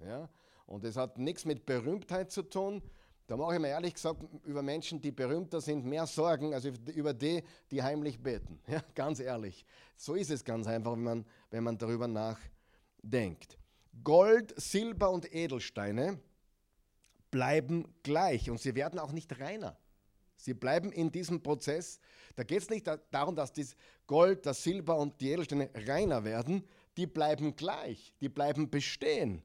Ja? 0.00 0.28
Und 0.66 0.84
es 0.84 0.96
hat 0.96 1.18
nichts 1.18 1.44
mit 1.44 1.64
Berühmtheit 1.64 2.30
zu 2.30 2.42
tun, 2.42 2.82
da 3.26 3.36
mache 3.36 3.54
ich 3.54 3.60
mir 3.60 3.68
ehrlich 3.68 3.94
gesagt 3.94 4.22
über 4.44 4.62
Menschen, 4.62 5.00
die 5.00 5.10
berühmter 5.10 5.60
sind, 5.60 5.84
mehr 5.84 6.06
Sorgen 6.06 6.54
als 6.54 6.64
über 6.64 7.12
die, 7.12 7.42
die 7.70 7.82
heimlich 7.82 8.22
beten. 8.22 8.60
Ja, 8.68 8.82
ganz 8.94 9.18
ehrlich. 9.18 9.64
So 9.96 10.14
ist 10.14 10.30
es 10.30 10.44
ganz 10.44 10.66
einfach, 10.66 10.92
wenn 10.92 11.02
man, 11.02 11.26
wenn 11.50 11.64
man 11.64 11.76
darüber 11.76 12.06
nachdenkt. 12.06 13.58
Gold, 14.04 14.54
Silber 14.60 15.10
und 15.10 15.32
Edelsteine 15.34 16.20
bleiben 17.30 17.86
gleich 18.02 18.50
und 18.50 18.60
sie 18.60 18.74
werden 18.74 18.98
auch 18.98 19.12
nicht 19.12 19.40
reiner. 19.40 19.76
Sie 20.36 20.54
bleiben 20.54 20.92
in 20.92 21.10
diesem 21.10 21.42
Prozess. 21.42 21.98
Da 22.34 22.44
geht 22.44 22.62
es 22.62 22.70
nicht 22.70 22.86
darum, 23.10 23.34
dass 23.34 23.52
das 23.52 23.74
Gold, 24.06 24.44
das 24.46 24.62
Silber 24.62 24.96
und 24.96 25.20
die 25.20 25.30
Edelsteine 25.30 25.70
reiner 25.74 26.24
werden. 26.24 26.66
Die 26.96 27.06
bleiben 27.06 27.56
gleich, 27.56 28.14
die 28.20 28.28
bleiben 28.28 28.70
bestehen. 28.70 29.42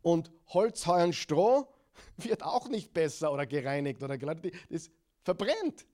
Und 0.00 0.30
Holz, 0.48 0.86
Heu 0.86 1.02
und 1.02 1.14
Stroh 1.14 1.68
wird 2.16 2.42
auch 2.42 2.68
nicht 2.68 2.92
besser 2.92 3.32
oder 3.32 3.46
gereinigt 3.46 4.02
oder 4.02 4.18
geleitet. 4.18 4.54
Das 4.70 4.90
verbrennt. 5.24 5.86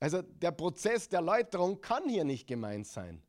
Also 0.00 0.22
der 0.22 0.50
Prozess 0.50 1.08
der 1.08 1.20
Läuterung 1.20 1.80
kann 1.80 2.08
hier 2.08 2.24
nicht 2.24 2.46
gemeint 2.46 2.86
sein. 2.86 3.22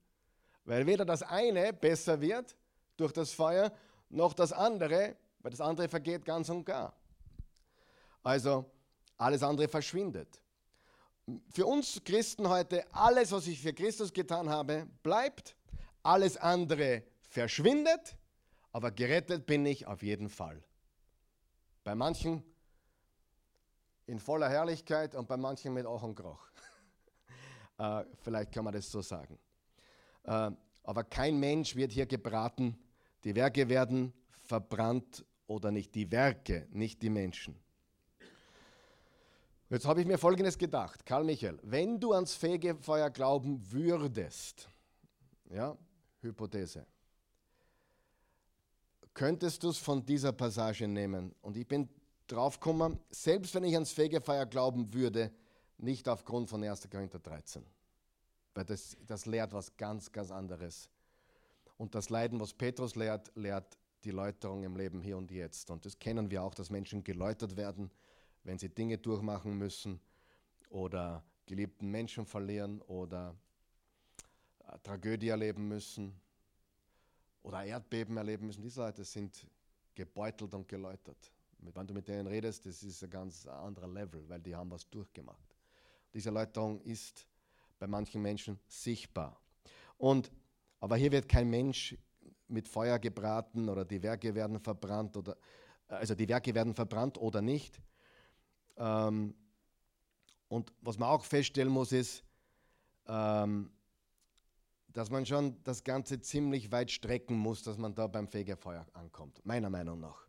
Weil 0.65 0.88
weder 0.88 1.06
das 1.06 1.21
eine 1.21 1.73
besser 1.73 2.19
wird 2.21 2.56
durch 2.97 3.12
das 3.12 3.32
Feuer, 3.32 3.71
noch 4.10 4.34
das 4.34 4.54
andere, 4.54 5.15
weil 5.43 5.51
das 5.51 5.62
andere 5.62 5.88
vergeht 5.88 6.25
ganz 6.25 6.49
und 6.49 6.65
gar. 6.65 6.95
Also 8.23 8.65
alles 9.17 9.43
andere 9.43 9.67
verschwindet. 9.67 10.41
Für 11.49 11.65
uns 11.65 12.01
Christen 12.03 12.49
heute, 12.49 12.86
alles, 12.93 13.32
was 13.32 13.47
ich 13.47 13.62
für 13.62 13.73
Christus 13.73 14.12
getan 14.12 14.49
habe, 14.49 14.88
bleibt. 15.03 15.56
Alles 16.01 16.36
andere 16.38 17.03
verschwindet, 17.21 18.17
aber 18.71 18.91
gerettet 18.91 19.45
bin 19.45 19.65
ich 19.65 19.86
auf 19.86 20.01
jeden 20.01 20.29
Fall. 20.29 20.63
Bei 21.84 21.95
manchen 21.95 22.43
in 24.06 24.19
voller 24.19 24.49
Herrlichkeit 24.49 25.15
und 25.15 25.27
bei 25.27 25.38
manchen 25.38 25.73
mit 25.73 25.86
Ach 25.86 26.03
und 26.03 26.15
Krach. 26.15 26.51
äh, 27.77 28.06
vielleicht 28.21 28.51
kann 28.51 28.65
man 28.65 28.73
das 28.73 28.89
so 28.91 29.01
sagen. 29.01 29.39
Äh, 30.23 30.51
aber 30.84 31.03
kein 31.06 31.39
Mensch 31.39 31.75
wird 31.75 31.93
hier 31.93 32.06
gebraten. 32.06 32.77
Die 33.23 33.36
Werke 33.36 33.69
werden 33.69 34.13
verbrannt 34.43 35.25
oder 35.54 35.72
nicht. 35.72 35.94
Die 35.96 36.12
Werke, 36.12 36.68
nicht 36.72 37.02
die 37.02 37.10
Menschen. 37.10 37.56
Jetzt 39.70 39.86
habe 39.86 40.02
ich 40.02 40.08
mir 40.08 40.18
Folgendes 40.18 40.58
gedacht, 40.58 41.06
Karl 41.06 41.24
Michael, 41.24 41.60
wenn 41.63 42.00
du 42.00 42.13
ans 42.13 42.36
Fegefeuer 42.36 43.10
glauben 43.10 43.60
würdest, 43.72 44.70
ja, 45.50 45.76
Hypothese, 46.22 46.86
könntest 49.14 49.64
du 49.64 49.70
es 49.70 49.78
von 49.78 50.06
dieser 50.06 50.32
Passage 50.32 50.88
nehmen. 50.88 51.34
Und 51.41 51.58
ich 51.58 51.68
bin 51.68 51.89
drauf 52.28 52.60
gekommen, 52.60 52.99
selbst 53.10 53.54
wenn 53.56 53.64
ich 53.64 53.74
ans 53.74 53.91
Fegefeuer 53.91 54.45
glauben 54.45 54.93
würde, 54.93 55.32
nicht 55.78 56.08
aufgrund 56.08 56.49
von 56.49 56.64
1. 56.64 56.89
Korinther 56.89 57.20
13. 57.20 57.64
Weil 58.54 58.66
das, 58.66 58.95
das 59.06 59.26
lehrt 59.26 59.54
was 59.54 59.76
ganz, 59.76 60.12
ganz 60.12 60.32
anderes. 60.32 60.89
Und 61.78 61.95
das 61.95 62.10
Leiden, 62.10 62.39
was 62.39 62.54
Petrus 62.54 62.95
lehrt, 62.95 63.32
lehrt 63.36 63.78
die 64.04 64.12
Läuterung 64.12 64.64
im 64.64 64.76
Leben 64.76 65.01
hier 65.01 65.18
und 65.18 65.32
jetzt. 65.32 65.70
Und 65.72 65.86
das 65.86 65.97
kennen 65.97 66.30
wir 66.30 66.43
auch, 66.43 66.54
dass 66.54 66.70
Menschen 66.70 67.04
geläutert 67.04 67.56
werden, 67.56 67.89
wenn 68.43 68.60
sie 68.60 68.70
Dinge 68.70 68.97
durchmachen 68.97 69.58
müssen 69.58 69.99
oder 70.70 71.24
geliebten 71.45 71.89
Menschen 71.89 72.26
verlieren 72.26 72.82
oder 72.82 73.36
äh, 74.68 74.78
Tragödie 74.84 75.30
erleben 75.30 75.68
müssen 75.68 76.14
oder 77.41 77.64
Erdbeben 77.64 78.18
erleben 78.18 78.47
müssen. 78.47 78.62
Diese 78.62 78.82
Leute 78.82 79.04
sind 79.04 79.47
gebeutelt 79.95 80.54
und 80.54 80.68
geläutert. 80.68 81.32
Wenn 81.60 81.88
du 81.88 81.93
mit 81.93 82.08
denen 82.08 82.28
redest, 82.28 82.66
das 82.66 82.84
ist 82.84 83.04
ein 83.04 83.10
ganz 83.10 83.47
anderer 83.47 83.88
Level, 83.88 84.28
weil 84.28 84.41
die 84.41 84.54
haben 84.54 84.72
was 84.72 84.89
durchgemacht. 84.89 85.56
Diese 86.14 86.30
Erläuterung 86.30 86.82
ist 86.82 87.26
bei 87.80 87.88
manchen 87.88 88.22
Menschen 88.22 88.60
sichtbar. 88.68 89.39
Und, 89.97 90.32
aber 90.80 90.97
hier 90.97 91.12
wird 91.12 91.30
kein 91.30 91.49
Mensch 91.49 91.95
mit 92.54 92.68
Feuer 92.68 92.99
gebraten 92.99 93.68
oder 93.68 93.84
die 93.84 94.01
Werke 94.01 94.34
werden 94.36 94.60
verbrannt 94.60 95.18
oder 95.18 95.36
also 95.88 96.16
die 96.16 96.28
Werke 96.28 96.54
werden 96.56 96.74
verbrannt 96.74 97.18
oder 97.18 97.41
nicht. 97.41 97.80
Ähm, 98.78 99.36
und 100.47 100.74
was 100.82 100.97
man 100.97 101.10
auch 101.10 101.24
feststellen 101.24 101.72
muss, 101.72 101.91
ist, 101.91 102.24
ähm, 103.08 103.72
dass 104.88 105.10
man 105.10 105.26
schon 105.26 105.62
das 105.64 105.84
Ganze 105.84 106.22
ziemlich 106.22 106.72
weit 106.72 106.91
strecken 106.91 107.38
muss, 107.38 107.64
dass 107.64 107.78
man 107.78 107.95
da 107.95 108.08
beim 108.08 108.28
Fegefeuer 108.28 108.86
ankommt, 108.93 109.43
meiner 109.45 109.70
Meinung 109.70 109.99
nach. 109.99 110.28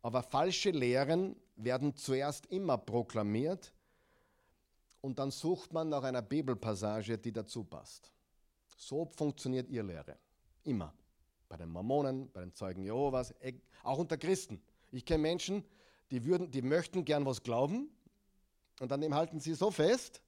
Aber 0.00 0.22
falsche 0.22 0.70
Lehren 0.70 1.36
werden 1.56 1.94
zuerst 1.94 2.46
immer 2.46 2.78
proklamiert 2.78 3.72
und 5.00 5.18
dann 5.18 5.30
sucht 5.30 5.72
man 5.72 5.88
nach 5.90 6.02
einer 6.02 6.22
Bibelpassage, 6.22 7.18
die 7.18 7.32
dazu 7.32 7.64
passt. 7.64 8.10
So 8.76 9.04
funktioniert 9.04 9.68
ihr 9.68 9.82
Lehre. 9.82 10.16
Immer. 10.64 10.94
Bei 11.52 11.58
den 11.58 11.68
Mormonen, 11.68 12.30
bei 12.32 12.40
den 12.40 12.54
Zeugen 12.54 12.82
Jehovas, 12.82 13.34
e, 13.42 13.52
auch 13.82 13.98
unter 13.98 14.16
Christen. 14.16 14.58
Ich 14.90 15.04
kenne 15.04 15.20
Menschen, 15.20 15.62
die, 16.10 16.24
würden, 16.24 16.50
die 16.50 16.62
möchten 16.62 17.04
gern 17.04 17.26
was 17.26 17.42
glauben 17.42 17.90
und 18.80 18.90
an 18.90 19.02
dem 19.02 19.14
halten 19.14 19.38
sie 19.38 19.52
so 19.52 19.70
fest. 19.70 20.22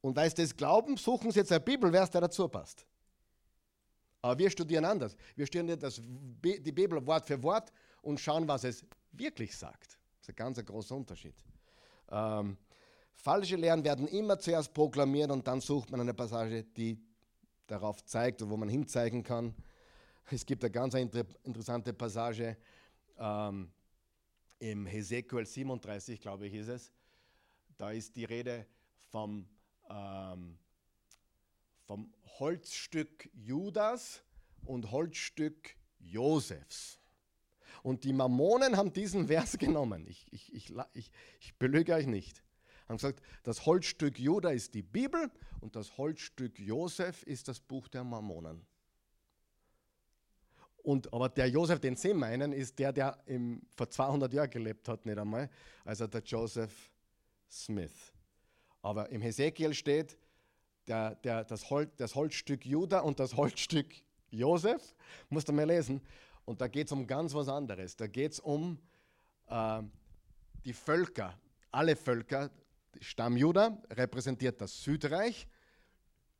Und 0.00 0.16
weil 0.16 0.28
sie 0.28 0.42
das 0.42 0.56
glauben, 0.56 0.96
suchen 0.96 1.30
sie 1.30 1.38
jetzt 1.38 1.52
eine 1.52 1.60
Bibelvers, 1.60 2.10
der 2.10 2.22
dazu 2.22 2.48
passt. 2.48 2.84
Aber 4.22 4.36
wir 4.36 4.50
studieren 4.50 4.84
anders. 4.86 5.16
Wir 5.36 5.46
studieren 5.46 5.78
das, 5.78 6.02
die 6.02 6.72
Bibel 6.72 7.06
Wort 7.06 7.24
für 7.24 7.40
Wort 7.40 7.70
und 8.02 8.18
schauen, 8.18 8.48
was 8.48 8.64
es 8.64 8.84
wirklich 9.12 9.56
sagt. 9.56 10.00
Das 10.18 10.22
ist 10.22 10.28
ein 10.30 10.34
ganz 10.34 10.64
großer 10.64 10.96
Unterschied. 10.96 11.36
Ähm, 12.10 12.56
falsche 13.12 13.54
Lehren 13.54 13.84
werden 13.84 14.08
immer 14.08 14.36
zuerst 14.36 14.74
proklamiert 14.74 15.30
und 15.30 15.46
dann 15.46 15.60
sucht 15.60 15.92
man 15.92 16.00
eine 16.00 16.12
Passage, 16.12 16.64
die 16.76 16.98
darauf 17.66 18.04
zeigt 18.04 18.42
und 18.42 18.50
wo 18.50 18.56
man 18.56 18.68
hinzeigen 18.68 19.22
kann. 19.22 19.54
Es 20.30 20.46
gibt 20.46 20.64
eine 20.64 20.70
ganz 20.70 20.94
interessante 20.94 21.92
Passage 21.92 22.56
ähm, 23.18 23.70
im 24.58 24.86
Hesekiel 24.86 25.44
37, 25.44 26.20
glaube 26.20 26.46
ich, 26.46 26.54
ist 26.54 26.68
es. 26.68 26.92
Da 27.76 27.90
ist 27.90 28.16
die 28.16 28.24
Rede 28.24 28.66
vom, 29.10 29.46
ähm, 29.90 30.58
vom 31.84 32.12
Holzstück 32.38 33.28
Judas 33.34 34.22
und 34.64 34.90
Holzstück 34.90 35.76
Josefs. 35.98 36.98
Und 37.82 38.04
die 38.04 38.12
Mammonen 38.12 38.76
haben 38.76 38.92
diesen 38.92 39.26
Vers 39.26 39.58
genommen. 39.58 40.06
Ich, 40.06 40.26
ich, 40.32 40.52
ich, 40.54 40.72
ich, 40.94 41.10
ich 41.40 41.54
belüge 41.58 41.94
euch 41.94 42.06
nicht. 42.06 42.43
Haben 42.88 42.96
gesagt, 42.96 43.22
das 43.42 43.64
Holzstück 43.66 44.18
Juda 44.18 44.50
ist 44.50 44.74
die 44.74 44.82
Bibel 44.82 45.30
und 45.60 45.74
das 45.76 45.96
Holzstück 45.96 46.58
Josef 46.58 47.22
ist 47.22 47.48
das 47.48 47.60
Buch 47.60 47.88
der 47.88 48.04
Mammonen. 48.04 48.66
Und, 50.84 51.10
aber 51.14 51.30
der 51.30 51.48
Josef, 51.48 51.80
den 51.80 51.96
Sie 51.96 52.12
meinen, 52.12 52.52
ist 52.52 52.78
der, 52.78 52.92
der 52.92 53.18
im, 53.24 53.62
vor 53.74 53.88
200 53.88 54.30
Jahren 54.34 54.50
gelebt 54.50 54.86
hat, 54.86 55.06
nicht 55.06 55.16
einmal. 55.16 55.48
Also 55.82 56.06
der 56.06 56.20
Joseph 56.22 56.92
Smith. 57.50 58.12
Aber 58.82 59.08
im 59.08 59.22
Hesekiel 59.22 59.72
steht 59.72 60.18
der, 60.86 61.14
der, 61.14 61.44
das, 61.44 61.70
Hol, 61.70 61.90
das 61.96 62.14
Holzstück 62.14 62.66
Juda 62.66 63.00
und 63.00 63.18
das 63.18 63.34
Holzstück 63.34 63.86
Josef. 64.30 64.94
Musst 65.30 65.48
du 65.48 65.54
mal 65.54 65.66
lesen. 65.66 66.02
Und 66.44 66.60
da 66.60 66.68
geht 66.68 66.88
es 66.88 66.92
um 66.92 67.06
ganz 67.06 67.32
was 67.32 67.48
anderes. 67.48 67.96
Da 67.96 68.06
geht 68.06 68.32
es 68.32 68.40
um 68.40 68.78
äh, 69.46 69.82
die 70.66 70.74
Völker, 70.74 71.38
alle 71.70 71.96
Völker. 71.96 72.50
Stamm 73.00 73.36
Juda 73.36 73.82
repräsentiert 73.90 74.60
das 74.60 74.82
Südreich. 74.82 75.46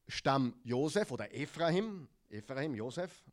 Stamm 0.09 0.55
Josef 0.65 1.11
oder 1.11 1.35
Ephraim, 1.35 2.09
Ephraim, 2.29 2.75
Josef, 2.75 3.25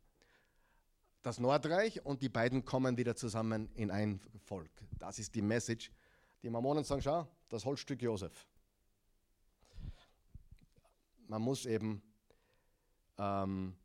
das 1.22 1.38
Nordreich 1.38 2.04
und 2.04 2.22
die 2.22 2.28
beiden 2.28 2.64
kommen 2.64 2.96
wieder 2.96 3.14
zusammen 3.14 3.70
in 3.74 3.90
ein 3.90 4.20
Volk. 4.44 4.70
Das 4.98 5.18
ist 5.18 5.34
die 5.34 5.42
Message. 5.42 5.90
Die 6.42 6.50
Mormonen 6.50 6.82
sagen, 6.84 7.02
schau, 7.02 7.28
das 7.48 7.64
Holzstück 7.64 8.02
Josef. 8.02 8.46
Man 11.28 11.42
muss 11.42 11.66
eben 11.66 12.02
ähm, 13.18 13.76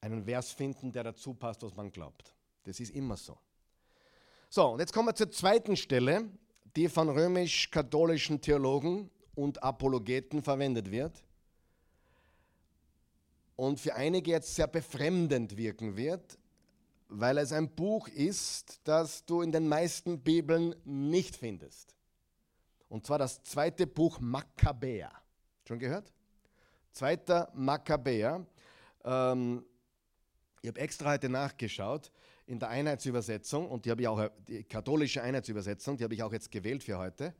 einen 0.00 0.24
Vers 0.24 0.50
finden, 0.50 0.92
der 0.92 1.04
dazu 1.04 1.34
passt, 1.34 1.62
was 1.62 1.74
man 1.74 1.90
glaubt. 1.90 2.34
Das 2.64 2.80
ist 2.80 2.90
immer 2.90 3.16
so. 3.16 3.38
So, 4.50 4.70
und 4.70 4.80
jetzt 4.80 4.92
kommen 4.92 5.08
wir 5.08 5.14
zur 5.14 5.30
zweiten 5.30 5.76
Stelle, 5.76 6.28
die 6.76 6.88
von 6.88 7.08
römisch-katholischen 7.08 8.40
Theologen 8.40 9.10
und 9.34 9.62
Apologeten 9.62 10.42
verwendet 10.42 10.90
wird 10.90 11.22
und 13.56 13.78
für 13.80 13.94
einige 13.94 14.32
jetzt 14.32 14.54
sehr 14.54 14.66
befremdend 14.66 15.56
wirken 15.56 15.96
wird, 15.96 16.38
weil 17.08 17.38
es 17.38 17.52
ein 17.52 17.68
Buch 17.68 18.08
ist, 18.08 18.80
das 18.84 19.24
du 19.24 19.42
in 19.42 19.52
den 19.52 19.68
meisten 19.68 20.20
Bibeln 20.20 20.74
nicht 20.84 21.36
findest. 21.36 21.94
Und 22.88 23.06
zwar 23.06 23.18
das 23.18 23.42
zweite 23.44 23.86
Buch 23.86 24.18
Makkabäer. 24.20 25.10
Schon 25.66 25.78
gehört? 25.78 26.12
Zweiter 26.92 27.50
Makkabäer. 27.54 28.44
Ähm, 29.04 29.64
ich 30.62 30.68
habe 30.68 30.80
extra 30.80 31.12
heute 31.12 31.28
nachgeschaut 31.28 32.10
in 32.46 32.58
der 32.58 32.68
Einheitsübersetzung 32.68 33.68
und 33.68 33.84
die 33.84 33.90
habe 33.90 34.02
ich 34.02 34.08
auch, 34.08 34.28
die 34.46 34.64
katholische 34.64 35.22
Einheitsübersetzung, 35.22 35.96
die 35.96 36.04
habe 36.04 36.14
ich 36.14 36.22
auch 36.22 36.32
jetzt 36.32 36.50
gewählt 36.50 36.82
für 36.82 36.98
heute 36.98 37.34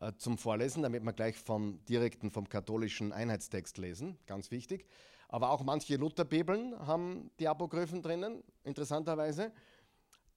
äh, 0.00 0.12
zum 0.16 0.38
Vorlesen, 0.38 0.82
damit 0.82 1.04
wir 1.04 1.12
gleich 1.12 1.36
vom 1.36 1.84
direkten, 1.84 2.30
vom 2.30 2.48
katholischen 2.48 3.12
Einheitstext 3.12 3.78
lesen. 3.78 4.18
Ganz 4.26 4.50
wichtig. 4.50 4.86
Aber 5.28 5.50
auch 5.50 5.62
manche 5.62 5.96
Lutherbibeln 5.96 6.76
haben 6.86 7.30
die 7.38 7.46
Apokryphen 7.46 8.02
drinnen, 8.02 8.42
interessanterweise. 8.64 9.52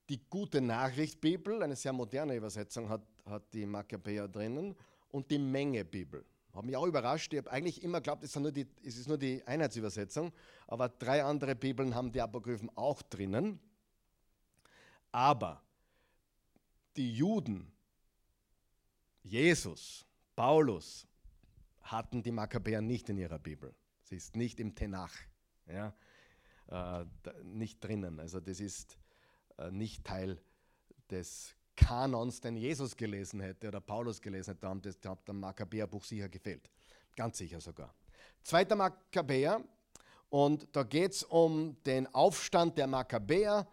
Die 0.08 0.20
Gute 0.28 0.60
Nachricht 0.60 1.20
Bibel, 1.20 1.62
eine 1.62 1.74
sehr 1.74 1.92
moderne 1.92 2.36
Übersetzung, 2.36 2.88
hat, 2.90 3.02
hat 3.24 3.42
die 3.54 3.64
Makkabäer 3.64 4.28
drinnen. 4.28 4.76
Und 5.10 5.30
die 5.30 5.38
Menge 5.38 5.84
Bibel. 5.84 6.24
Hat 6.52 6.64
mich 6.64 6.76
auch 6.76 6.86
überrascht. 6.86 7.32
Ich 7.32 7.38
habe 7.38 7.50
eigentlich 7.50 7.82
immer 7.82 7.98
geglaubt, 7.98 8.22
es, 8.22 8.36
es 8.36 8.98
ist 8.98 9.08
nur 9.08 9.18
die 9.18 9.42
Einheitsübersetzung. 9.46 10.32
Aber 10.68 10.88
drei 10.88 11.24
andere 11.24 11.56
Bibeln 11.56 11.94
haben 11.94 12.12
die 12.12 12.20
Apokryphen 12.20 12.70
auch 12.76 13.02
drinnen. 13.02 13.58
Aber 15.14 15.62
die 16.96 17.14
Juden, 17.14 17.72
Jesus, 19.22 20.04
Paulus, 20.34 21.06
hatten 21.82 22.20
die 22.20 22.32
Makkabäer 22.32 22.80
nicht 22.80 23.08
in 23.08 23.18
ihrer 23.18 23.38
Bibel. 23.38 23.72
Sie 24.02 24.16
ist 24.16 24.34
nicht 24.34 24.58
im 24.58 24.74
Tenach, 24.74 25.14
ja, 25.68 25.94
äh, 26.66 27.04
nicht 27.44 27.84
drinnen. 27.84 28.18
Also 28.18 28.40
das 28.40 28.58
ist 28.58 28.98
äh, 29.56 29.70
nicht 29.70 30.02
Teil 30.02 30.42
des 31.08 31.54
Kanons, 31.76 32.40
den 32.40 32.56
Jesus 32.56 32.96
gelesen 32.96 33.38
hätte 33.38 33.68
oder 33.68 33.80
Paulus 33.80 34.20
gelesen 34.20 34.50
hätte. 34.50 34.62
Da 34.62 34.70
hat 34.70 34.84
das 34.84 34.98
hat 35.04 35.28
dem 35.28 35.38
Makkabäerbuch 35.38 36.02
sicher 36.02 36.28
gefehlt. 36.28 36.68
Ganz 37.14 37.38
sicher 37.38 37.60
sogar. 37.60 37.94
Zweiter 38.42 38.74
Makkabäer. 38.74 39.62
Und 40.28 40.74
da 40.74 40.82
geht 40.82 41.12
es 41.12 41.22
um 41.22 41.80
den 41.84 42.12
Aufstand 42.12 42.76
der 42.78 42.88
Makkabäer 42.88 43.68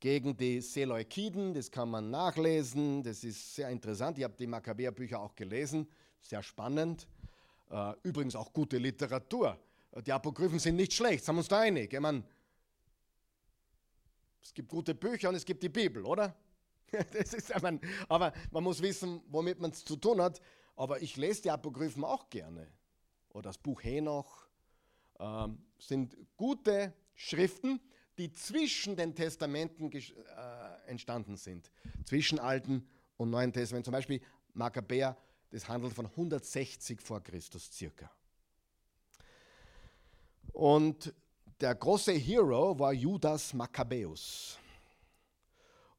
gegen 0.00 0.36
die 0.36 0.60
Seleukiden. 0.60 1.54
Das 1.54 1.70
kann 1.70 1.90
man 1.90 2.10
nachlesen. 2.10 3.02
Das 3.02 3.24
ist 3.24 3.54
sehr 3.54 3.70
interessant. 3.70 4.18
Ich 4.18 4.24
habe 4.24 4.34
die 4.38 4.46
Makkabäerbücher 4.46 5.20
auch 5.20 5.34
gelesen. 5.34 5.88
Sehr 6.20 6.42
spannend. 6.42 7.06
Äh, 7.70 7.92
übrigens 8.02 8.36
auch 8.36 8.52
gute 8.52 8.78
Literatur. 8.78 9.58
Die 10.04 10.12
Apokryphen 10.12 10.58
sind 10.58 10.76
nicht 10.76 10.92
schlecht, 10.92 11.24
sind 11.24 11.36
wir 11.36 11.38
uns 11.38 11.48
da 11.48 11.60
einig? 11.60 11.92
Ich 11.92 12.00
meine, 12.00 12.22
es 14.42 14.52
gibt 14.52 14.68
gute 14.68 14.94
Bücher 14.94 15.30
und 15.30 15.36
es 15.36 15.44
gibt 15.44 15.62
die 15.62 15.68
Bibel, 15.68 16.04
oder? 16.04 16.34
Das 17.12 17.34
ist, 17.34 17.50
ich 17.50 17.62
meine, 17.62 17.80
aber 18.08 18.32
man 18.52 18.62
muss 18.62 18.80
wissen, 18.80 19.20
womit 19.28 19.58
man 19.58 19.72
es 19.72 19.84
zu 19.84 19.96
tun 19.96 20.20
hat. 20.20 20.40
Aber 20.76 21.02
ich 21.02 21.16
lese 21.16 21.42
die 21.42 21.50
Apokryphen 21.50 22.04
auch 22.04 22.30
gerne. 22.30 22.68
Oder 23.30 23.48
das 23.48 23.58
Buch 23.58 23.82
Henoch 23.82 24.46
ähm, 25.18 25.58
sind 25.78 26.16
gute 26.36 26.92
Schriften, 27.14 27.80
die 28.18 28.32
zwischen 28.32 28.96
den 28.96 29.14
Testamenten 29.14 29.92
äh, 29.92 30.02
entstanden 30.86 31.36
sind. 31.36 31.70
Zwischen 32.04 32.38
Alten 32.38 32.88
und 33.16 33.30
Neuen 33.30 33.52
Testament. 33.52 33.84
Zum 33.84 33.92
Beispiel 33.92 34.20
Makkabäer, 34.54 35.16
das 35.50 35.68
handelt 35.68 35.92
von 35.92 36.06
160 36.06 37.00
vor 37.00 37.22
Christus 37.22 37.70
circa. 37.72 38.10
Und 40.52 41.14
der 41.60 41.74
große 41.74 42.12
Hero 42.12 42.78
war 42.78 42.92
Judas 42.92 43.52
Makkabäus. 43.52 44.58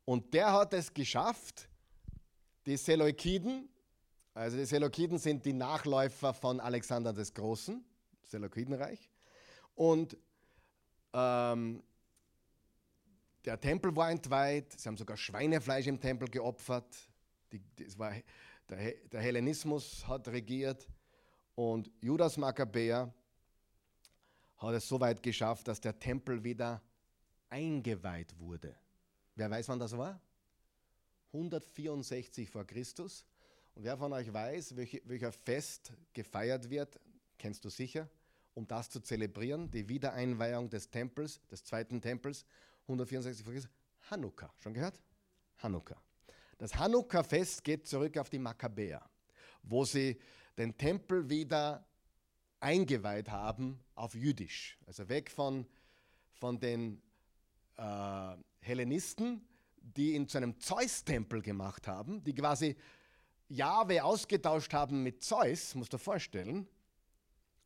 Und 0.06 0.34
der 0.34 0.52
hat 0.54 0.74
es 0.74 0.94
geschafft, 0.94 1.68
die 2.66 2.78
Seleukiden, 2.78 3.70
also 4.34 4.58
die 4.58 4.66
Seleukiden 4.66 5.18
sind 5.18 5.46
die 5.46 5.54
Nachläufer 5.54 6.34
von 6.34 6.60
Alexander 6.60 7.12
des 7.12 7.34
Großen, 7.34 7.84
Seleukidenreich. 8.24 9.10
Und 9.76 10.18
ähm, 11.14 11.84
der 13.48 13.60
Tempel 13.62 13.96
war 13.96 14.12
entweiht, 14.12 14.78
sie 14.78 14.90
haben 14.90 14.98
sogar 14.98 15.16
Schweinefleisch 15.16 15.88
im 15.88 16.02
Tempel 16.02 16.28
geopfert. 16.28 16.94
Die, 17.54 17.62
das 17.78 17.98
war, 17.98 18.14
der, 18.70 18.92
der 19.10 19.22
Hellenismus 19.22 20.06
hat 20.06 20.28
regiert 20.28 20.86
und 21.56 21.90
Judas 22.02 22.36
Makkabäer 22.36 23.14
hat 24.58 24.74
es 24.74 24.86
so 24.86 25.00
weit 25.00 25.24
geschafft, 25.24 25.66
dass 25.70 25.80
der 25.80 25.98
Tempel 25.98 26.44
wieder 26.44 26.82
eingeweiht 27.48 28.38
wurde. 28.38 28.76
Wer 29.36 29.50
weiß, 29.50 29.70
wann 29.70 29.80
das 29.80 29.96
war? 29.96 30.20
164 31.32 32.50
vor 32.50 32.66
Christus. 32.66 33.26
Und 33.76 33.86
wer 33.86 33.98
von 33.98 34.12
euch 34.12 34.34
weiß, 34.34 34.76
welche, 34.76 35.02
welcher 35.06 35.32
Fest 35.32 35.94
gefeiert 36.12 36.70
wird, 36.70 37.00
kennst 37.38 37.64
du 37.64 37.70
sicher, 37.70 38.10
um 38.56 38.68
das 38.68 38.90
zu 38.90 39.00
zelebrieren, 39.00 39.72
die 39.72 39.88
Wiedereinweihung 39.88 40.70
des 40.70 40.90
Tempels, 40.90 41.40
des 41.48 41.64
zweiten 41.64 42.02
Tempels, 42.02 42.46
164 42.88 43.44
vor 43.44 43.54
Christus, 43.54 43.72
Hanukkah. 44.10 44.54
Schon 44.58 44.74
gehört? 44.74 45.02
Hanukkah. 45.58 46.02
Das 46.58 46.76
Hanukkah-Fest 46.76 47.64
geht 47.64 47.86
zurück 47.86 48.18
auf 48.18 48.30
die 48.30 48.40
Makkabäer, 48.40 49.08
wo 49.64 49.86
sie 49.86 50.18
den 50.58 50.76
Tempel 50.78 51.30
wieder 51.30 51.86
eingeweiht 52.60 53.30
haben 53.30 53.80
auf 53.94 54.16
Jüdisch. 54.16 54.78
Also 54.86 55.08
weg 55.10 55.30
von, 55.30 55.68
von 56.34 56.60
den 56.60 57.02
äh, 57.76 58.36
Hellenisten, 58.60 59.48
die 59.78 60.14
ihn 60.14 60.28
zu 60.28 60.38
einem 60.38 60.60
Zeus-Tempel 60.60 61.42
gemacht 61.42 61.88
haben, 61.88 62.24
die 62.24 62.34
quasi 62.34 62.76
Jahwe 63.50 64.04
ausgetauscht 64.04 64.74
haben 64.74 65.04
mit 65.04 65.24
Zeus, 65.24 65.76
musst 65.76 65.94
du 65.94 65.98
dir 65.98 66.04
vorstellen. 66.04 66.68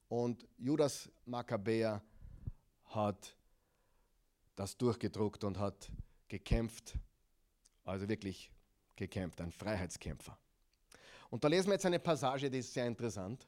Und 0.10 0.46
Judas 0.58 1.10
Makkabäer 1.26 2.04
hat 2.86 3.38
das 4.62 4.78
durchgedruckt 4.78 5.44
und 5.44 5.58
hat 5.58 5.92
gekämpft, 6.28 6.94
also 7.84 8.08
wirklich 8.08 8.52
gekämpft, 8.96 9.42
ein 9.42 9.52
Freiheitskämpfer. 9.52 10.38
Und 11.32 11.44
da 11.44 11.48
lesen 11.48 11.68
wir 11.70 11.74
jetzt 11.74 11.86
eine 11.88 11.98
Passage, 11.98 12.48
die 12.48 12.60
ist 12.60 12.72
sehr 12.72 12.86
interessant. 12.86 13.48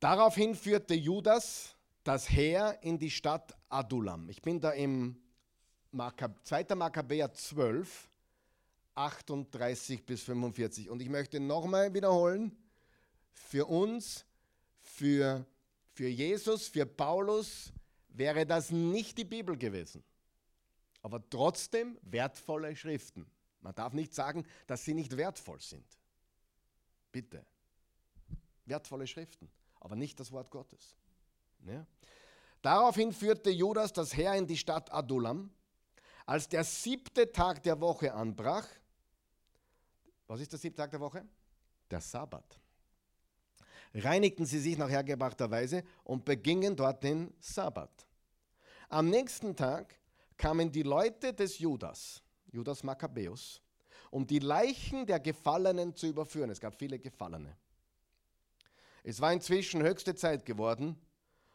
Daraufhin 0.00 0.56
führte 0.56 0.94
Judas 0.94 1.76
das 2.02 2.28
Heer 2.28 2.76
in 2.82 2.98
die 2.98 3.10
Stadt 3.10 3.56
Adulam. 3.68 4.28
Ich 4.30 4.42
bin 4.42 4.60
da 4.60 4.72
im 4.72 5.16
2. 5.92 6.74
Makkabäer 6.74 7.32
12, 7.32 8.10
38 8.96 10.04
bis 10.04 10.22
45. 10.24 10.90
Und 10.90 11.00
ich 11.00 11.08
möchte 11.08 11.38
nochmal 11.38 11.94
wiederholen, 11.94 12.50
für 13.30 13.66
uns 13.66 14.26
für, 14.80 15.46
für 15.92 16.08
Jesus, 16.08 16.66
für 16.66 16.84
Paulus 16.84 17.72
wäre 18.16 18.46
das 18.46 18.70
nicht 18.70 19.18
die 19.18 19.24
Bibel 19.24 19.56
gewesen. 19.56 20.02
Aber 21.02 21.28
trotzdem 21.28 21.98
wertvolle 22.02 22.74
Schriften. 22.74 23.26
Man 23.60 23.74
darf 23.74 23.92
nicht 23.92 24.14
sagen, 24.14 24.46
dass 24.66 24.84
sie 24.84 24.94
nicht 24.94 25.16
wertvoll 25.16 25.60
sind. 25.60 25.86
Bitte. 27.12 27.44
Wertvolle 28.64 29.06
Schriften, 29.06 29.48
aber 29.80 29.96
nicht 29.96 30.18
das 30.18 30.32
Wort 30.32 30.50
Gottes. 30.50 30.96
Ja? 31.66 31.86
Daraufhin 32.62 33.12
führte 33.12 33.50
Judas 33.50 33.92
das 33.92 34.16
Heer 34.16 34.34
in 34.34 34.46
die 34.46 34.56
Stadt 34.56 34.92
Adulam. 34.92 35.50
Als 36.24 36.48
der 36.48 36.64
siebte 36.64 37.30
Tag 37.30 37.62
der 37.62 37.80
Woche 37.80 38.12
anbrach, 38.12 38.66
was 40.26 40.40
ist 40.40 40.50
der 40.52 40.58
siebte 40.58 40.82
Tag 40.82 40.90
der 40.90 41.00
Woche? 41.00 41.24
Der 41.88 42.00
Sabbat 42.00 42.58
reinigten 44.02 44.46
sie 44.46 44.58
sich 44.58 44.76
nach 44.76 44.88
hergebrachter 44.88 45.50
Weise 45.50 45.82
und 46.04 46.24
begingen 46.24 46.76
dort 46.76 47.02
den 47.02 47.32
Sabbat. 47.40 48.05
Am 48.88 49.10
nächsten 49.10 49.56
Tag 49.56 49.94
kamen 50.36 50.70
die 50.70 50.82
Leute 50.82 51.34
des 51.34 51.58
Judas, 51.58 52.22
Judas 52.52 52.82
Makkabäus, 52.82 53.60
um 54.10 54.26
die 54.26 54.38
Leichen 54.38 55.06
der 55.06 55.20
Gefallenen 55.20 55.94
zu 55.94 56.06
überführen. 56.06 56.50
Es 56.50 56.60
gab 56.60 56.74
viele 56.74 56.98
Gefallene. 56.98 57.56
Es 59.02 59.20
war 59.20 59.32
inzwischen 59.32 59.82
höchste 59.82 60.14
Zeit 60.14 60.44
geworden 60.44 60.96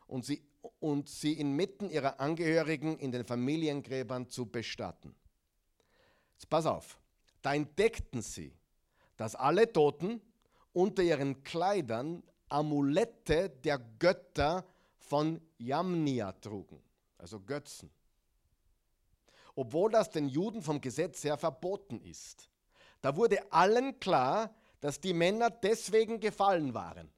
und 0.07 0.25
sie, 0.25 0.41
und 0.79 1.09
sie 1.09 1.33
inmitten 1.33 1.89
ihrer 1.89 2.19
Angehörigen 2.19 2.97
in 2.97 3.11
den 3.11 3.25
Familiengräbern 3.25 4.29
zu 4.29 4.45
bestatten. 4.45 5.15
Jetzt 6.33 6.49
pass 6.49 6.65
auf, 6.65 6.97
da 7.41 7.53
entdeckten 7.53 8.21
sie, 8.21 8.53
dass 9.17 9.35
alle 9.35 9.71
Toten 9.71 10.21
unter 10.73 11.03
ihren 11.03 11.43
Kleidern 11.43 12.23
Amulette 12.49 13.49
der 13.49 13.79
Götter 13.99 14.65
von 14.97 15.41
Jamnia 15.57 16.31
trugen, 16.33 16.81
also 17.21 17.39
Götzen. 17.39 17.89
Obwohl 19.55 19.91
das 19.91 20.09
den 20.09 20.27
Juden 20.27 20.61
vom 20.61 20.81
Gesetz 20.81 21.23
her 21.23 21.37
verboten 21.37 22.01
ist. 22.01 22.49
Da 23.01 23.15
wurde 23.15 23.51
allen 23.51 23.99
klar, 23.99 24.53
dass 24.79 24.99
die 24.99 25.13
Männer 25.13 25.49
deswegen 25.49 26.19
gefallen 26.19 26.73
waren. 26.73 27.11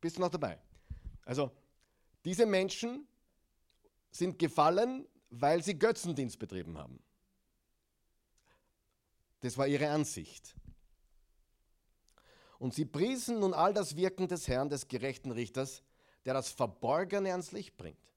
Bist 0.00 0.16
du 0.16 0.20
noch 0.20 0.30
dabei? 0.30 0.58
Also, 1.24 1.50
diese 2.24 2.46
Menschen 2.46 3.06
sind 4.10 4.38
gefallen, 4.38 5.06
weil 5.30 5.62
sie 5.62 5.78
Götzendienst 5.78 6.38
betrieben 6.38 6.78
haben. 6.78 7.02
Das 9.40 9.58
war 9.58 9.66
ihre 9.66 9.88
Ansicht. 9.88 10.54
Und 12.58 12.74
sie 12.74 12.84
priesen 12.84 13.40
nun 13.40 13.54
all 13.54 13.74
das 13.74 13.96
Wirken 13.96 14.28
des 14.28 14.46
Herrn, 14.46 14.68
des 14.68 14.86
gerechten 14.86 15.32
Richters, 15.32 15.82
der 16.24 16.34
das 16.34 16.50
Verborgene 16.50 17.32
ans 17.32 17.50
Licht 17.50 17.76
bringt. 17.76 18.11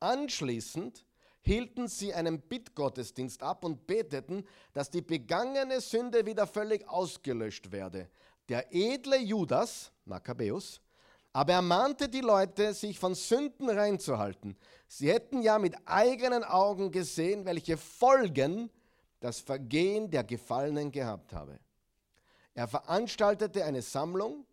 Anschließend 0.00 1.04
hielten 1.42 1.88
sie 1.88 2.12
einen 2.12 2.40
Bittgottesdienst 2.40 3.42
ab 3.42 3.64
und 3.64 3.86
beteten, 3.86 4.44
dass 4.72 4.90
die 4.90 5.02
begangene 5.02 5.80
Sünde 5.80 6.26
wieder 6.26 6.46
völlig 6.46 6.88
ausgelöscht 6.88 7.70
werde. 7.70 8.08
Der 8.48 8.74
edle 8.74 9.18
Judas, 9.18 9.92
Makkabäus, 10.04 10.80
aber 11.32 11.52
er 11.52 11.62
mahnte 11.62 12.08
die 12.08 12.20
Leute, 12.20 12.72
sich 12.72 12.98
von 12.98 13.14
Sünden 13.14 13.68
reinzuhalten. 13.68 14.56
Sie 14.88 15.12
hätten 15.12 15.42
ja 15.42 15.58
mit 15.58 15.76
eigenen 15.84 16.42
Augen 16.44 16.90
gesehen, 16.90 17.44
welche 17.44 17.76
Folgen 17.76 18.70
das 19.20 19.40
Vergehen 19.40 20.10
der 20.10 20.24
Gefallenen 20.24 20.90
gehabt 20.90 21.32
habe. 21.32 21.58
Er 22.54 22.66
veranstaltete 22.66 23.64
eine 23.64 23.82
Sammlung, 23.82 24.46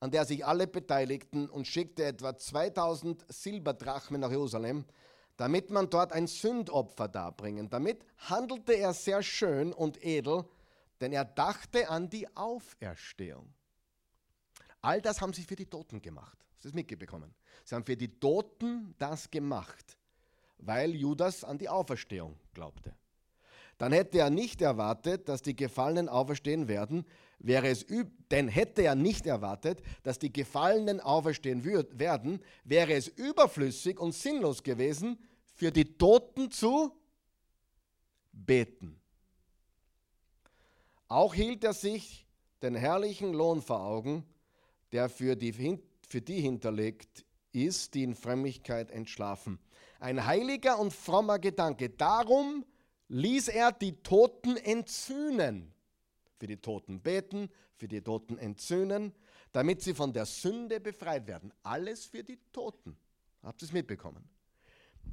an 0.00 0.10
der 0.10 0.24
sich 0.24 0.44
alle 0.44 0.66
beteiligten 0.66 1.48
und 1.48 1.66
schickte 1.66 2.04
etwa 2.04 2.36
2000 2.36 3.24
Silberdrachmen 3.28 4.20
nach 4.20 4.30
Jerusalem, 4.30 4.84
damit 5.36 5.70
man 5.70 5.90
dort 5.90 6.12
ein 6.12 6.26
Sündopfer 6.26 7.08
darbringen. 7.08 7.68
Damit 7.68 8.04
handelte 8.18 8.72
er 8.72 8.92
sehr 8.92 9.22
schön 9.22 9.72
und 9.72 10.02
edel, 10.04 10.44
denn 11.00 11.12
er 11.12 11.24
dachte 11.24 11.88
an 11.88 12.08
die 12.08 12.34
Auferstehung. 12.36 13.52
All 14.80 15.00
das 15.00 15.20
haben 15.20 15.32
sie 15.32 15.42
für 15.42 15.56
die 15.56 15.66
Toten 15.66 16.00
gemacht. 16.00 16.38
Hast 16.54 16.64
du 16.64 16.68
das 16.68 16.74
mitbekommen? 16.74 17.34
Sie 17.64 17.74
haben 17.74 17.84
für 17.84 17.96
die 17.96 18.18
Toten 18.20 18.94
das 18.98 19.30
gemacht, 19.30 19.98
weil 20.58 20.94
Judas 20.94 21.44
an 21.44 21.58
die 21.58 21.68
Auferstehung 21.68 22.38
glaubte. 22.54 22.94
Dann 23.78 23.92
hätte 23.92 24.18
er 24.18 24.30
nicht 24.30 24.62
erwartet, 24.62 25.28
dass 25.28 25.42
die 25.42 25.56
Gefallenen 25.56 26.08
auferstehen 26.08 26.68
werden, 26.68 27.04
wäre 27.38 27.68
es 27.68 27.86
denn 28.30 28.48
hätte 28.48 28.82
er 28.82 28.94
nicht 28.94 29.26
erwartet, 29.26 29.82
dass 30.02 30.18
die 30.18 30.32
Gefallenen 30.32 31.00
auferstehen 31.00 31.64
werden, 31.64 32.40
wäre 32.64 32.92
es 32.92 33.08
überflüssig 33.08 34.00
und 34.00 34.12
sinnlos 34.12 34.62
gewesen, 34.62 35.18
für 35.54 35.70
die 35.70 35.96
Toten 35.96 36.50
zu 36.50 36.92
beten. 38.32 39.00
Auch 41.08 41.34
hielt 41.34 41.62
er 41.64 41.72
sich 41.72 42.26
den 42.62 42.74
herrlichen 42.74 43.32
Lohn 43.32 43.62
vor 43.62 43.80
Augen, 43.80 44.24
der 44.92 45.08
für 45.08 45.36
die, 45.36 45.52
für 46.08 46.20
die 46.20 46.40
hinterlegt 46.40 47.24
ist, 47.52 47.94
die 47.94 48.02
in 48.02 48.14
Frömmigkeit 48.14 48.90
entschlafen. 48.90 49.58
Ein 50.00 50.26
heiliger 50.26 50.78
und 50.78 50.92
frommer 50.92 51.38
Gedanke. 51.38 51.90
Darum 51.90 52.64
ließ 53.08 53.48
er 53.48 53.72
die 53.72 54.02
Toten 54.02 54.56
entzünden 54.56 55.72
für 56.38 56.46
die 56.46 56.56
Toten 56.56 57.00
beten, 57.00 57.48
für 57.76 57.88
die 57.88 58.00
Toten 58.00 58.38
entzünden, 58.38 59.12
damit 59.52 59.82
sie 59.82 59.94
von 59.94 60.12
der 60.12 60.26
Sünde 60.26 60.80
befreit 60.80 61.26
werden. 61.26 61.52
Alles 61.62 62.04
für 62.06 62.22
die 62.22 62.38
Toten. 62.52 62.96
Habt 63.42 63.62
ihr 63.62 63.66
es 63.66 63.72
mitbekommen? 63.72 64.28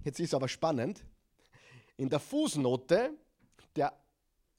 Jetzt 0.03 0.19
ist 0.19 0.34
aber 0.34 0.47
spannend. 0.47 1.05
In 1.97 2.09
der 2.09 2.19
Fußnote 2.19 3.13
der, 3.76 3.93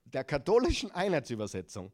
der 0.05 0.25
katholischen 0.25 0.91
Einheitsübersetzung, 0.93 1.93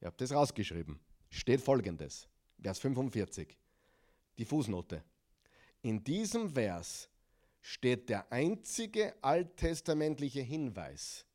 ihr 0.00 0.06
habt 0.06 0.20
das 0.20 0.32
rausgeschrieben, 0.32 0.98
steht 1.30 1.60
folgendes, 1.60 2.26
Vers 2.60 2.78
45, 2.78 3.56
die 4.38 4.44
Fußnote. 4.44 5.04
In 5.82 6.02
diesem 6.02 6.50
Vers 6.50 7.08
steht 7.60 8.08
der 8.08 8.32
einzige 8.32 9.14
alttestamentliche 9.22 10.40
Hinweis 10.40 11.27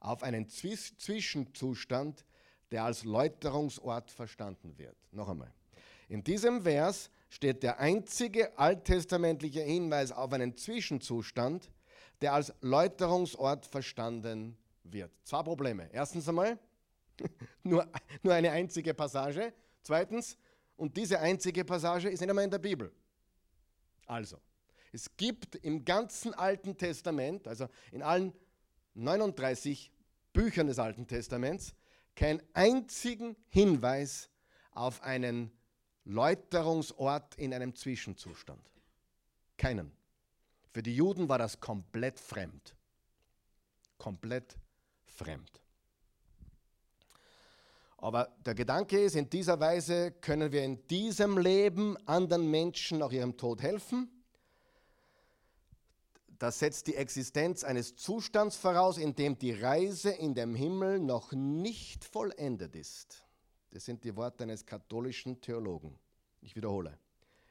auf 0.00 0.22
einen 0.22 0.48
Zwischenzustand, 0.48 2.24
der 2.70 2.84
als 2.84 3.04
Läuterungsort 3.04 4.10
verstanden 4.10 4.76
wird. 4.78 4.96
Noch 5.12 5.28
einmal. 5.28 5.52
In 6.08 6.24
diesem 6.24 6.62
Vers 6.62 7.10
steht 7.28 7.62
der 7.62 7.78
einzige 7.78 8.58
alttestamentliche 8.58 9.60
Hinweis 9.60 10.10
auf 10.10 10.32
einen 10.32 10.56
Zwischenzustand, 10.56 11.70
der 12.20 12.34
als 12.34 12.52
Läuterungsort 12.60 13.66
verstanden 13.66 14.56
wird. 14.84 15.12
Zwei 15.24 15.42
Probleme. 15.42 15.88
Erstens 15.92 16.28
einmal, 16.28 16.58
nur, 17.62 17.86
nur 18.22 18.34
eine 18.34 18.50
einzige 18.50 18.94
Passage. 18.94 19.52
Zweitens, 19.82 20.36
und 20.76 20.96
diese 20.96 21.20
einzige 21.20 21.64
Passage 21.64 22.08
ist 22.08 22.20
nicht 22.20 22.30
einmal 22.30 22.44
in 22.44 22.50
der 22.50 22.58
Bibel. 22.58 22.90
Also, 24.06 24.38
es 24.92 25.14
gibt 25.16 25.54
im 25.56 25.84
ganzen 25.84 26.34
Alten 26.34 26.76
Testament, 26.76 27.46
also 27.46 27.68
in 27.92 28.02
allen 28.02 28.32
39 28.94 29.90
Büchern 30.32 30.66
des 30.66 30.78
Alten 30.78 31.06
Testaments, 31.06 31.74
keinen 32.14 32.42
einzigen 32.54 33.36
Hinweis 33.48 34.30
auf 34.72 35.02
einen 35.02 35.50
Läuterungsort 36.04 37.34
in 37.36 37.54
einem 37.54 37.74
Zwischenzustand. 37.74 38.62
Keinen. 39.56 39.92
Für 40.72 40.82
die 40.82 40.94
Juden 40.94 41.28
war 41.28 41.38
das 41.38 41.60
komplett 41.60 42.18
fremd. 42.18 42.74
Komplett 43.98 44.56
fremd. 45.06 45.60
Aber 47.98 48.34
der 48.46 48.54
Gedanke 48.54 48.98
ist, 48.98 49.14
in 49.14 49.28
dieser 49.28 49.60
Weise 49.60 50.12
können 50.12 50.52
wir 50.52 50.64
in 50.64 50.86
diesem 50.86 51.36
Leben 51.36 51.98
anderen 52.06 52.50
Menschen 52.50 52.98
nach 52.98 53.12
ihrem 53.12 53.36
Tod 53.36 53.60
helfen. 53.60 54.19
Das 56.40 56.58
setzt 56.58 56.86
die 56.86 56.94
Existenz 56.94 57.64
eines 57.64 57.96
Zustands 57.96 58.56
voraus, 58.56 58.96
in 58.96 59.14
dem 59.14 59.38
die 59.38 59.52
Reise 59.52 60.08
in 60.08 60.34
dem 60.34 60.54
Himmel 60.54 60.98
noch 60.98 61.32
nicht 61.32 62.02
vollendet 62.02 62.74
ist. 62.76 63.26
Das 63.68 63.84
sind 63.84 64.02
die 64.04 64.16
Worte 64.16 64.44
eines 64.44 64.64
katholischen 64.64 65.38
Theologen. 65.42 65.98
Ich 66.40 66.56
wiederhole. 66.56 66.98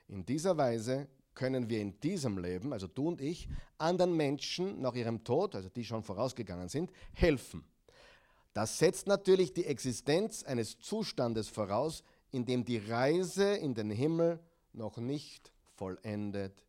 In 0.07 0.25
dieser 0.25 0.57
Weise 0.57 1.07
können 1.35 1.69
wir 1.69 1.79
in 1.79 1.99
diesem 1.99 2.39
Leben, 2.39 2.73
also 2.73 2.87
du 2.87 3.09
und 3.09 3.21
ich, 3.21 3.47
anderen 3.77 4.17
Menschen 4.17 4.81
nach 4.81 4.95
ihrem 4.95 5.23
Tod, 5.23 5.53
also 5.53 5.69
die 5.69 5.85
schon 5.85 6.01
vorausgegangen 6.01 6.67
sind, 6.67 6.91
helfen. 7.13 7.63
Das 8.53 8.79
setzt 8.79 9.05
natürlich 9.05 9.53
die 9.53 9.65
Existenz 9.65 10.43
eines 10.43 10.79
Zustandes 10.79 11.47
voraus, 11.47 12.03
in 12.31 12.43
dem 12.43 12.65
die 12.65 12.79
Reise 12.79 13.53
in 13.53 13.75
den 13.75 13.91
Himmel 13.91 14.39
noch 14.73 14.97
nicht 14.97 15.53
vollendet 15.75 16.65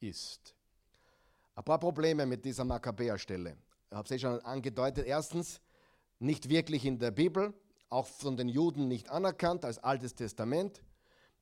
ist. 0.00 0.56
Ein 1.60 1.64
paar 1.64 1.78
Probleme 1.78 2.24
mit 2.24 2.42
dieser 2.42 2.64
Makkabäerstelle. 2.64 3.54
Ich 3.90 3.94
habe 3.94 4.06
es 4.06 4.10
eh 4.12 4.18
schon 4.18 4.40
angedeutet. 4.40 5.06
Erstens, 5.06 5.60
nicht 6.18 6.48
wirklich 6.48 6.86
in 6.86 6.98
der 6.98 7.10
Bibel, 7.10 7.52
auch 7.90 8.06
von 8.06 8.34
den 8.34 8.48
Juden 8.48 8.88
nicht 8.88 9.10
anerkannt 9.10 9.66
als 9.66 9.76
Altes 9.78 10.14
Testament. 10.14 10.82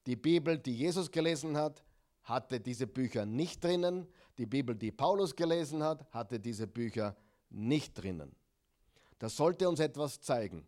Die 0.06 0.16
Bibel, 0.16 0.58
die 0.58 0.74
Jesus 0.74 1.12
gelesen 1.12 1.56
hat, 1.56 1.84
hatte 2.24 2.58
diese 2.58 2.88
Bücher 2.88 3.26
nicht 3.26 3.62
drinnen. 3.62 4.08
Die 4.38 4.46
Bibel, 4.46 4.74
die 4.74 4.90
Paulus 4.90 5.36
gelesen 5.36 5.84
hat, 5.84 6.04
hatte 6.12 6.40
diese 6.40 6.66
Bücher 6.66 7.14
nicht 7.48 7.94
drinnen. 7.94 8.34
Das 9.20 9.36
sollte 9.36 9.68
uns 9.68 9.78
etwas 9.78 10.20
zeigen. 10.20 10.66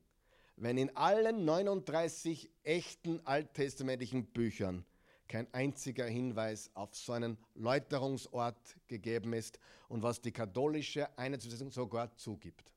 Wenn 0.54 0.78
in 0.78 0.96
allen 0.96 1.44
39 1.44 2.48
echten 2.62 3.20
alttestamentlichen 3.26 4.26
Büchern 4.26 4.84
kein 5.30 5.46
einziger 5.54 6.06
Hinweis 6.06 6.70
auf 6.74 6.94
so 6.96 7.12
einen 7.12 7.38
Läuterungsort 7.54 8.76
gegeben 8.88 9.32
ist 9.32 9.60
und 9.88 10.02
was 10.02 10.20
die 10.20 10.32
katholische 10.32 11.16
Einheitsübersetzung 11.16 11.70
sogar 11.70 12.14
zugibt. 12.16 12.72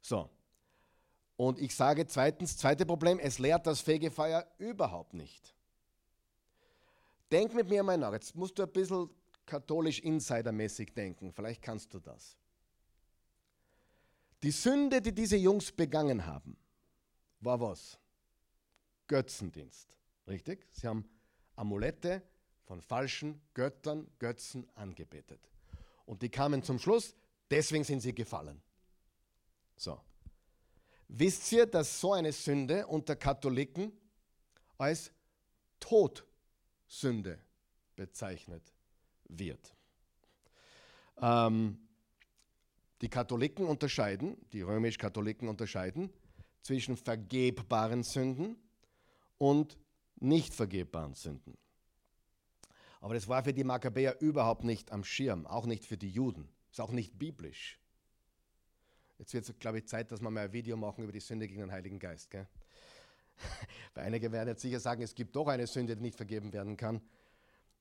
So. 0.00 0.30
Und 1.36 1.58
ich 1.58 1.74
sage 1.74 2.06
zweitens, 2.06 2.56
zweite 2.56 2.86
Problem, 2.86 3.18
es 3.18 3.40
lehrt 3.40 3.66
das 3.66 3.80
Fegefeuer 3.80 4.46
überhaupt 4.58 5.12
nicht. 5.12 5.52
Denk 7.32 7.52
mit 7.52 7.68
mir 7.68 7.82
mal 7.82 7.98
nach, 7.98 8.12
jetzt 8.12 8.36
musst 8.36 8.56
du 8.60 8.62
ein 8.62 8.70
bisschen 8.70 9.10
katholisch 9.44 9.98
insidermäßig 9.98 10.94
denken, 10.94 11.32
vielleicht 11.32 11.60
kannst 11.60 11.92
du 11.92 11.98
das. 11.98 12.36
Die 14.44 14.52
Sünde, 14.52 15.02
die 15.02 15.12
diese 15.12 15.36
Jungs 15.36 15.72
begangen 15.72 16.24
haben, 16.24 16.56
war 17.40 17.60
was? 17.60 17.98
Götzendienst. 19.08 19.95
Richtig? 20.26 20.66
Sie 20.72 20.86
haben 20.86 21.08
Amulette 21.54 22.22
von 22.64 22.82
falschen 22.82 23.40
Göttern, 23.54 24.08
Götzen 24.18 24.66
angebetet. 24.74 25.40
Und 26.04 26.22
die 26.22 26.28
kamen 26.28 26.62
zum 26.62 26.78
Schluss, 26.78 27.14
deswegen 27.50 27.84
sind 27.84 28.00
sie 28.00 28.14
gefallen. 28.14 28.60
So. 29.76 30.00
Wisst 31.08 31.52
ihr, 31.52 31.66
dass 31.66 32.00
so 32.00 32.12
eine 32.12 32.32
Sünde 32.32 32.86
unter 32.86 33.14
Katholiken 33.14 33.92
als 34.76 35.12
Todsünde 35.78 37.38
bezeichnet 37.94 38.72
wird? 39.28 39.74
Ähm, 41.18 41.78
die 43.00 43.08
Katholiken 43.08 43.66
unterscheiden, 43.66 44.36
die 44.52 44.62
römisch-Katholiken 44.62 45.48
unterscheiden 45.48 46.10
zwischen 46.62 46.96
vergebbaren 46.96 48.02
Sünden 48.02 48.56
und 49.38 49.78
nicht 50.16 50.54
vergebbaren 50.54 51.14
Sünden. 51.14 51.56
Aber 53.00 53.14
das 53.14 53.28
war 53.28 53.44
für 53.44 53.52
die 53.52 53.64
Makkabäer 53.64 54.20
überhaupt 54.20 54.64
nicht 54.64 54.90
am 54.90 55.04
Schirm, 55.04 55.46
auch 55.46 55.66
nicht 55.66 55.84
für 55.84 55.96
die 55.96 56.10
Juden. 56.10 56.48
Ist 56.70 56.80
auch 56.80 56.90
nicht 56.90 57.18
biblisch. 57.18 57.78
Jetzt 59.18 59.32
wird 59.32 59.48
es, 59.48 59.58
glaube 59.58 59.78
ich, 59.78 59.86
Zeit, 59.86 60.10
dass 60.12 60.20
wir 60.20 60.30
mal 60.30 60.44
ein 60.44 60.52
Video 60.52 60.76
machen 60.76 61.04
über 61.04 61.12
die 61.12 61.20
Sünde 61.20 61.46
gegen 61.48 61.60
den 61.60 61.72
Heiligen 61.72 61.98
Geist. 61.98 62.30
Gell? 62.30 62.46
Weil 63.94 64.04
einige 64.04 64.32
werden 64.32 64.48
jetzt 64.48 64.62
sicher 64.62 64.80
sagen, 64.80 65.02
es 65.02 65.14
gibt 65.14 65.36
doch 65.36 65.48
eine 65.48 65.66
Sünde, 65.66 65.96
die 65.96 66.02
nicht 66.02 66.16
vergeben 66.16 66.52
werden 66.52 66.76
kann. 66.76 67.00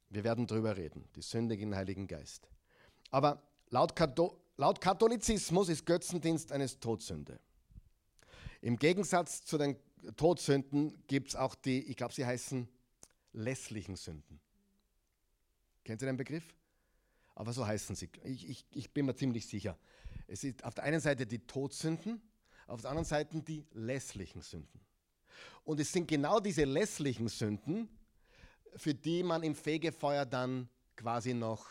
Wir 0.09 0.23
werden 0.23 0.47
darüber 0.47 0.77
reden, 0.77 1.09
die 1.15 1.21
Sünde 1.21 1.57
gegen 1.57 1.71
den 1.71 1.77
Heiligen 1.77 2.07
Geist. 2.07 2.47
Aber 3.11 3.41
laut, 3.69 3.95
Kato 3.95 4.39
laut 4.57 4.79
Katholizismus 4.79 5.69
ist 5.69 5.86
Götzendienst 5.86 6.51
eine 6.51 6.67
Todsünde. 6.67 7.39
Im 8.61 8.77
Gegensatz 8.77 9.43
zu 9.43 9.57
den 9.57 9.77
Todsünden 10.15 11.03
gibt 11.07 11.29
es 11.29 11.35
auch 11.35 11.55
die, 11.55 11.83
ich 11.83 11.95
glaube, 11.95 12.13
sie 12.13 12.25
heißen 12.25 12.67
lässlichen 13.33 13.95
Sünden. 13.95 14.39
Kennt 15.83 16.01
ihr 16.01 16.07
den 16.07 16.17
Begriff? 16.17 16.55
Aber 17.35 17.53
so 17.53 17.65
heißen 17.65 17.95
sie. 17.95 18.09
Ich, 18.23 18.49
ich, 18.49 18.65
ich 18.71 18.91
bin 18.91 19.05
mir 19.05 19.15
ziemlich 19.15 19.45
sicher. 19.45 19.77
Es 20.27 20.43
ist 20.43 20.63
auf 20.63 20.73
der 20.73 20.85
einen 20.85 20.99
Seite 20.99 21.27
die 21.27 21.39
Todsünden, 21.39 22.21
auf 22.67 22.81
der 22.81 22.89
anderen 22.89 23.05
Seite 23.05 23.41
die 23.41 23.65
lässlichen 23.73 24.41
Sünden. 24.41 24.79
Und 25.63 25.79
es 25.79 25.91
sind 25.91 26.07
genau 26.07 26.39
diese 26.39 26.63
lässlichen 26.63 27.27
Sünden, 27.27 27.89
für 28.75 28.93
die 28.93 29.23
man 29.23 29.43
im 29.43 29.55
Fegefeuer 29.55 30.25
dann 30.25 30.69
quasi 30.95 31.33
noch 31.33 31.67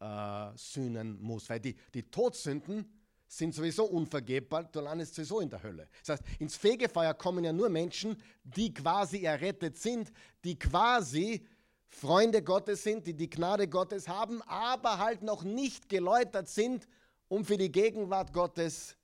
äh, 0.00 0.50
sühnen 0.56 1.20
muss. 1.20 1.48
Weil 1.48 1.60
die, 1.60 1.76
die 1.92 2.02
Todsünden 2.02 2.93
sind 3.26 3.54
sowieso 3.54 3.84
unvergebbar, 3.86 4.64
du 4.64 4.80
landest 4.80 5.14
sowieso 5.14 5.40
in 5.40 5.50
der 5.50 5.62
Hölle. 5.62 5.88
Das 6.04 6.20
heißt, 6.20 6.40
ins 6.40 6.56
Fegefeuer 6.56 7.14
kommen 7.14 7.44
ja 7.44 7.52
nur 7.52 7.68
Menschen, 7.68 8.16
die 8.44 8.72
quasi 8.72 9.24
errettet 9.24 9.76
sind, 9.76 10.12
die 10.44 10.58
quasi 10.58 11.46
Freunde 11.88 12.42
Gottes 12.42 12.82
sind, 12.82 13.06
die 13.06 13.14
die 13.14 13.30
Gnade 13.30 13.68
Gottes 13.68 14.08
haben, 14.08 14.42
aber 14.42 14.98
halt 14.98 15.22
noch 15.22 15.44
nicht 15.44 15.88
geläutert 15.88 16.48
sind, 16.48 16.88
um 17.28 17.44
für 17.44 17.56
die 17.56 17.70
Gegenwart 17.70 18.32
Gottes 18.32 18.96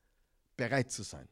bereit 0.56 0.90
zu 0.90 1.02
sein. 1.02 1.28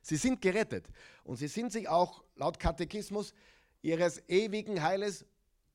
Sie 0.00 0.16
sind 0.16 0.40
gerettet 0.40 0.88
und 1.22 1.36
sie 1.36 1.48
sind 1.48 1.70
sich 1.70 1.88
auch 1.88 2.24
laut 2.34 2.58
Katechismus 2.58 3.34
ihres 3.82 4.26
ewigen 4.28 4.82
Heiles 4.82 5.24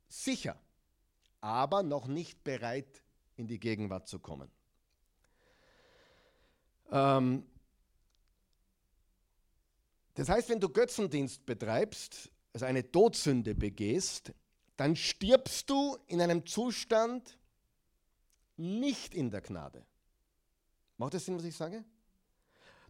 sicher, 0.07 0.59
aber 1.39 1.83
noch 1.83 2.07
nicht 2.07 2.43
bereit, 2.43 3.03
in 3.35 3.47
die 3.47 3.59
Gegenwart 3.59 4.07
zu 4.07 4.19
kommen. 4.19 4.49
Ähm, 6.91 7.43
das 10.13 10.29
heißt, 10.29 10.49
wenn 10.49 10.59
du 10.59 10.69
Götzendienst 10.69 11.45
betreibst, 11.45 12.31
also 12.53 12.65
eine 12.65 12.91
Todsünde 12.91 13.53
begehst, 13.53 14.33
dann 14.75 14.95
stirbst 14.95 15.69
du 15.69 15.97
in 16.07 16.21
einem 16.21 16.45
Zustand 16.45 17.37
nicht 18.55 19.13
in 19.13 19.29
der 19.29 19.41
Gnade. 19.41 19.85
Macht 20.97 21.13
das 21.13 21.25
Sinn, 21.25 21.37
was 21.37 21.43
ich 21.43 21.55
sage? 21.55 21.83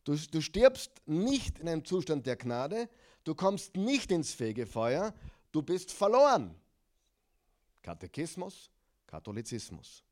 Du, 0.03 0.15
du 0.15 0.41
stirbst 0.41 0.91
nicht 1.05 1.59
in 1.59 1.67
einem 1.67 1.83
Zustand 1.83 2.25
der 2.25 2.37
Gnade, 2.37 2.89
du 3.25 3.35
kommst 3.35 3.75
nicht 3.75 4.09
ins 4.11 4.33
Fegefeuer, 4.33 5.13
du 5.51 5.61
bist 5.61 5.91
verloren. 5.91 6.55
Katechismus, 7.81 8.69
Katholizismus. 9.05 10.03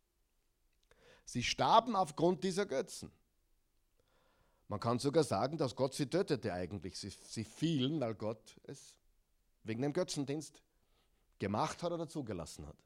Sie 1.24 1.44
starben 1.44 1.96
aufgrund 1.96 2.44
dieser 2.44 2.66
Götzen. 2.66 3.12
Man 4.68 4.80
kann 4.80 5.00
sogar 5.00 5.24
sagen, 5.24 5.58
dass 5.58 5.76
Gott 5.76 5.94
sie 5.94 6.08
tötete 6.08 6.52
eigentlich. 6.54 6.98
Sie, 6.98 7.10
sie 7.10 7.44
fielen, 7.44 8.00
weil 8.00 8.16
Gott 8.16 8.60
es 8.64 8.96
wegen 9.64 9.82
dem 9.82 9.94
Götzendienst 9.94 10.62
gemacht 11.40 11.84
hat 11.84 11.92
oder 11.92 12.08
zugelassen 12.08 12.66
hat. 12.66 12.78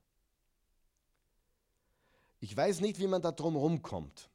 Ich 2.42 2.56
weiß 2.56 2.82
nicht, 2.82 3.00
wie 3.00 3.08
man 3.08 3.22
da 3.22 3.32
drum 3.32 3.56
rumkommt. 3.56 4.30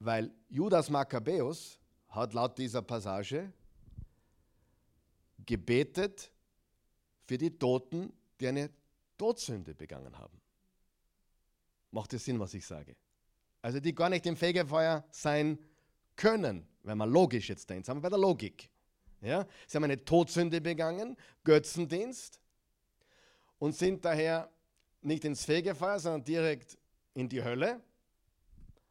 Weil 0.00 0.34
Judas 0.48 0.90
Makkabäus 0.90 1.78
hat 2.08 2.34
laut 2.34 2.58
dieser 2.58 2.82
Passage 2.82 3.52
gebetet 5.44 6.30
für 7.26 7.38
die 7.38 7.56
Toten, 7.58 8.12
die 8.40 8.48
eine 8.48 8.70
Todsünde 9.16 9.74
begangen 9.74 10.16
haben. 10.18 10.40
Macht 11.90 12.12
es 12.12 12.24
Sinn, 12.24 12.40
was 12.40 12.54
ich 12.54 12.66
sage? 12.66 12.96
Also 13.64 13.80
die 13.80 13.94
gar 13.94 14.10
nicht 14.10 14.26
im 14.26 14.36
Fegefeuer 14.36 15.06
sein 15.10 15.58
können, 16.16 16.68
wenn 16.82 16.98
man 16.98 17.10
logisch 17.10 17.48
jetzt 17.48 17.70
denkt, 17.70 17.86
sagen 17.86 17.96
wir 17.96 18.02
bei 18.02 18.10
der 18.10 18.18
Logik. 18.18 18.68
Ja? 19.22 19.46
Sie 19.66 19.78
haben 19.78 19.84
eine 19.84 20.04
Todsünde 20.04 20.60
begangen, 20.60 21.16
Götzendienst, 21.44 22.38
und 23.58 23.74
sind 23.74 24.04
daher 24.04 24.50
nicht 25.00 25.24
ins 25.24 25.46
Fegefeuer, 25.46 25.98
sondern 25.98 26.24
direkt 26.24 26.76
in 27.14 27.26
die 27.26 27.42
Hölle, 27.42 27.80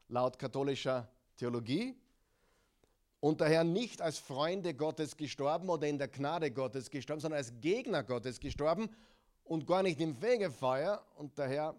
laut 0.08 0.40
katholischer 0.40 1.08
Theologie, 1.38 1.96
und 3.20 3.42
daher 3.42 3.64
nicht 3.64 4.02
als 4.02 4.18
Freunde 4.18 4.74
Gottes 4.74 5.16
gestorben 5.16 5.70
oder 5.70 5.88
in 5.88 6.00
der 6.00 6.08
Gnade 6.08 6.50
Gottes 6.50 6.90
gestorben, 6.90 7.22
sondern 7.22 7.38
als 7.38 7.54
Gegner 7.62 8.02
Gottes 8.02 8.40
gestorben 8.40 8.90
und 9.44 9.68
gar 9.68 9.84
nicht 9.84 10.02
im 10.02 10.16
Fegefeuer, 10.16 11.06
und 11.18 11.38
daher 11.38 11.76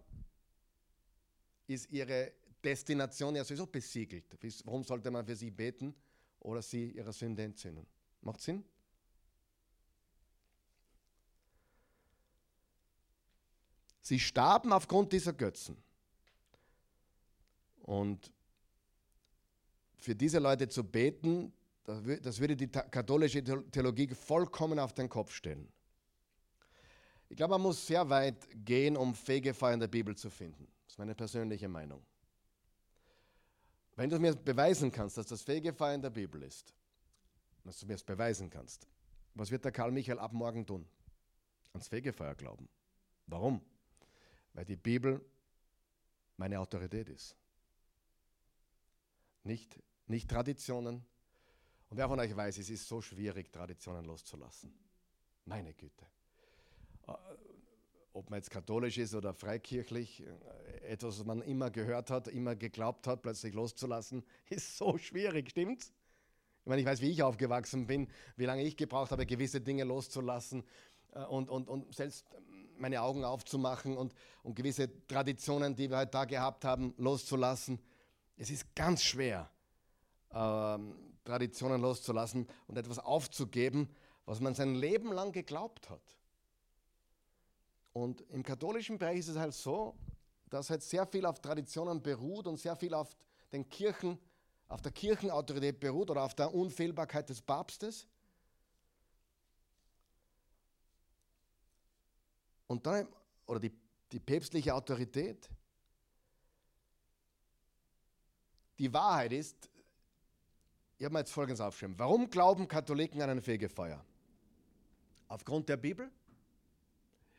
ist 1.66 1.90
ihre 1.90 2.30
Destination 2.64 3.36
ja 3.36 3.44
sowieso 3.44 3.66
besiegelt. 3.66 4.24
Warum 4.64 4.84
sollte 4.84 5.10
man 5.10 5.24
für 5.26 5.36
sie 5.36 5.50
beten 5.50 5.94
oder 6.40 6.62
sie 6.62 6.90
ihrer 6.92 7.12
Sünde 7.12 7.42
entzünden? 7.42 7.86
Macht 8.22 8.40
Sinn? 8.40 8.64
Sie 14.00 14.18
starben 14.18 14.72
aufgrund 14.72 15.12
dieser 15.12 15.32
Götzen. 15.32 15.76
Und 17.80 18.32
für 19.96 20.14
diese 20.14 20.38
Leute 20.38 20.68
zu 20.68 20.84
beten, 20.84 21.52
das 21.84 22.38
würde 22.38 22.56
die 22.56 22.68
katholische 22.68 23.42
Theologie 23.42 24.08
vollkommen 24.08 24.78
auf 24.78 24.92
den 24.92 25.08
Kopf 25.08 25.32
stellen. 25.32 25.70
Ich 27.28 27.36
glaube, 27.36 27.52
man 27.52 27.62
muss 27.62 27.86
sehr 27.86 28.08
weit 28.08 28.46
gehen, 28.64 28.96
um 28.96 29.14
Fegefeuer 29.14 29.74
in 29.74 29.80
der 29.80 29.88
Bibel 29.88 30.14
zu 30.14 30.30
finden. 30.30 30.66
Das 30.84 30.94
ist 30.94 30.98
meine 30.98 31.14
persönliche 31.14 31.68
Meinung. 31.68 32.04
Wenn 33.96 34.10
du 34.10 34.18
mir 34.18 34.34
beweisen 34.34 34.90
kannst, 34.90 35.16
dass 35.16 35.26
das 35.26 35.42
Fegefeuer 35.42 35.94
in 35.94 36.02
der 36.02 36.10
Bibel 36.10 36.42
ist, 36.42 36.74
dass 37.64 37.78
du 37.78 37.86
mir 37.86 37.94
es 37.94 38.04
beweisen 38.04 38.50
kannst, 38.50 38.88
was 39.34 39.50
wird 39.50 39.64
der 39.64 39.72
Karl 39.72 39.92
Michael 39.92 40.18
ab 40.18 40.32
morgen 40.32 40.66
tun? 40.66 40.86
Ans 41.72 41.88
Fegefeuer 41.88 42.34
glauben. 42.34 42.68
Warum? 43.26 43.60
Weil 44.52 44.64
die 44.64 44.76
Bibel 44.76 45.24
meine 46.36 46.60
Autorität 46.60 47.08
ist. 47.08 47.36
Nicht, 49.42 49.80
nicht 50.06 50.30
Traditionen. 50.30 51.04
Und 51.90 51.96
wer 51.96 52.08
von 52.08 52.18
euch 52.18 52.34
weiß, 52.34 52.58
es 52.58 52.70
ist 52.70 52.88
so 52.88 53.00
schwierig, 53.00 53.52
Traditionen 53.52 54.04
loszulassen. 54.04 54.72
Meine 55.44 55.74
Güte. 55.74 56.06
Ob 58.14 58.30
man 58.30 58.38
jetzt 58.38 58.50
katholisch 58.50 58.96
ist 58.96 59.12
oder 59.16 59.34
freikirchlich, 59.34 60.22
etwas, 60.88 61.18
was 61.18 61.26
man 61.26 61.42
immer 61.42 61.72
gehört 61.72 62.10
hat, 62.10 62.28
immer 62.28 62.54
geglaubt 62.54 63.08
hat, 63.08 63.22
plötzlich 63.22 63.54
loszulassen, 63.54 64.24
ist 64.50 64.78
so 64.78 64.96
schwierig, 64.98 65.50
stimmt's? 65.50 65.92
Ich 66.60 66.68
meine, 66.68 66.80
ich 66.80 66.86
weiß, 66.86 67.00
wie 67.00 67.10
ich 67.10 67.24
aufgewachsen 67.24 67.88
bin, 67.88 68.08
wie 68.36 68.44
lange 68.44 68.62
ich 68.62 68.76
gebraucht 68.76 69.10
habe, 69.10 69.26
gewisse 69.26 69.60
Dinge 69.60 69.82
loszulassen 69.82 70.62
äh, 71.12 71.24
und, 71.24 71.50
und, 71.50 71.68
und 71.68 71.92
selbst 71.92 72.24
meine 72.78 73.02
Augen 73.02 73.24
aufzumachen 73.24 73.96
und, 73.96 74.14
und 74.44 74.54
gewisse 74.54 74.88
Traditionen, 75.08 75.74
die 75.74 75.90
wir 75.90 75.98
heute 75.98 76.12
da 76.12 76.24
gehabt 76.24 76.64
haben, 76.64 76.94
loszulassen. 76.96 77.80
Es 78.36 78.48
ist 78.48 78.76
ganz 78.76 79.02
schwer, 79.02 79.50
ähm, 80.32 80.94
Traditionen 81.24 81.82
loszulassen 81.82 82.46
und 82.68 82.78
etwas 82.78 83.00
aufzugeben, 83.00 83.88
was 84.24 84.38
man 84.38 84.54
sein 84.54 84.76
Leben 84.76 85.12
lang 85.12 85.32
geglaubt 85.32 85.90
hat. 85.90 86.16
Und 87.94 88.22
im 88.30 88.42
katholischen 88.42 88.98
Bereich 88.98 89.20
ist 89.20 89.28
es 89.28 89.36
halt 89.36 89.54
so, 89.54 89.94
dass 90.50 90.68
halt 90.68 90.82
sehr 90.82 91.06
viel 91.06 91.24
auf 91.24 91.40
Traditionen 91.40 92.02
beruht 92.02 92.46
und 92.48 92.58
sehr 92.58 92.74
viel 92.76 92.92
auf 92.92 93.16
den 93.52 93.68
Kirchen, 93.68 94.18
auf 94.68 94.82
der 94.82 94.90
Kirchenautorität 94.90 95.78
beruht 95.78 96.10
oder 96.10 96.24
auf 96.24 96.34
der 96.34 96.52
Unfehlbarkeit 96.52 97.28
des 97.28 97.40
Papstes. 97.40 98.08
Und 102.66 102.84
dann, 102.84 103.06
oder 103.46 103.60
die, 103.60 103.72
die 104.10 104.18
päpstliche 104.18 104.74
Autorität. 104.74 105.48
Die 108.80 108.92
Wahrheit 108.92 109.32
ist, 109.32 109.70
ich 110.98 111.04
habe 111.04 111.12
mir 111.12 111.20
jetzt 111.20 111.30
Folgendes 111.30 111.60
aufgeschrieben. 111.60 111.96
Warum 111.96 112.28
glauben 112.28 112.66
Katholiken 112.66 113.22
an 113.22 113.30
ein 113.30 113.40
Fegefeuer? 113.40 114.04
Aufgrund 115.28 115.68
der 115.68 115.76
Bibel? 115.76 116.10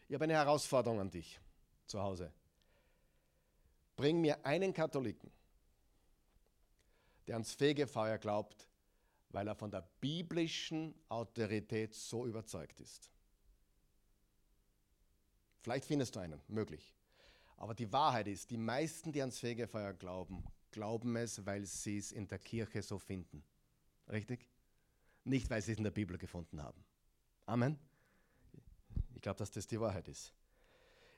Ich 0.07 0.13
habe 0.13 0.25
eine 0.25 0.33
Herausforderung 0.33 0.99
an 0.99 1.09
dich 1.09 1.39
zu 1.87 2.01
Hause. 2.01 2.31
Bring 3.95 4.21
mir 4.21 4.45
einen 4.45 4.73
Katholiken, 4.73 5.31
der 7.27 7.35
ans 7.35 7.53
Fegefeuer 7.53 8.17
glaubt, 8.17 8.67
weil 9.29 9.47
er 9.47 9.55
von 9.55 9.71
der 9.71 9.87
biblischen 9.99 10.93
Autorität 11.09 11.93
so 11.93 12.25
überzeugt 12.25 12.79
ist. 12.79 13.09
Vielleicht 15.61 15.85
findest 15.85 16.15
du 16.15 16.19
einen, 16.19 16.41
möglich. 16.47 16.93
Aber 17.57 17.73
die 17.73 17.91
Wahrheit 17.91 18.27
ist, 18.27 18.51
die 18.51 18.57
meisten, 18.57 19.11
die 19.11 19.21
ans 19.21 19.39
Fegefeuer 19.39 19.93
glauben, 19.93 20.43
glauben 20.71 21.15
es, 21.15 21.45
weil 21.45 21.65
sie 21.65 21.97
es 21.97 22.11
in 22.11 22.27
der 22.27 22.37
Kirche 22.37 22.83
so 22.83 22.99
finden. 22.99 23.43
Richtig? 24.09 24.47
Nicht, 25.23 25.49
weil 25.49 25.61
sie 25.61 25.71
es 25.71 25.77
in 25.77 25.83
der 25.83 25.91
Bibel 25.91 26.17
gefunden 26.17 26.61
haben. 26.61 26.83
Amen. 27.45 27.79
Glaube, 29.25 29.39
dass 29.39 29.49
das 29.49 29.65
die 29.65 29.79
Wahrheit 29.79 30.07
ist. 30.07 30.31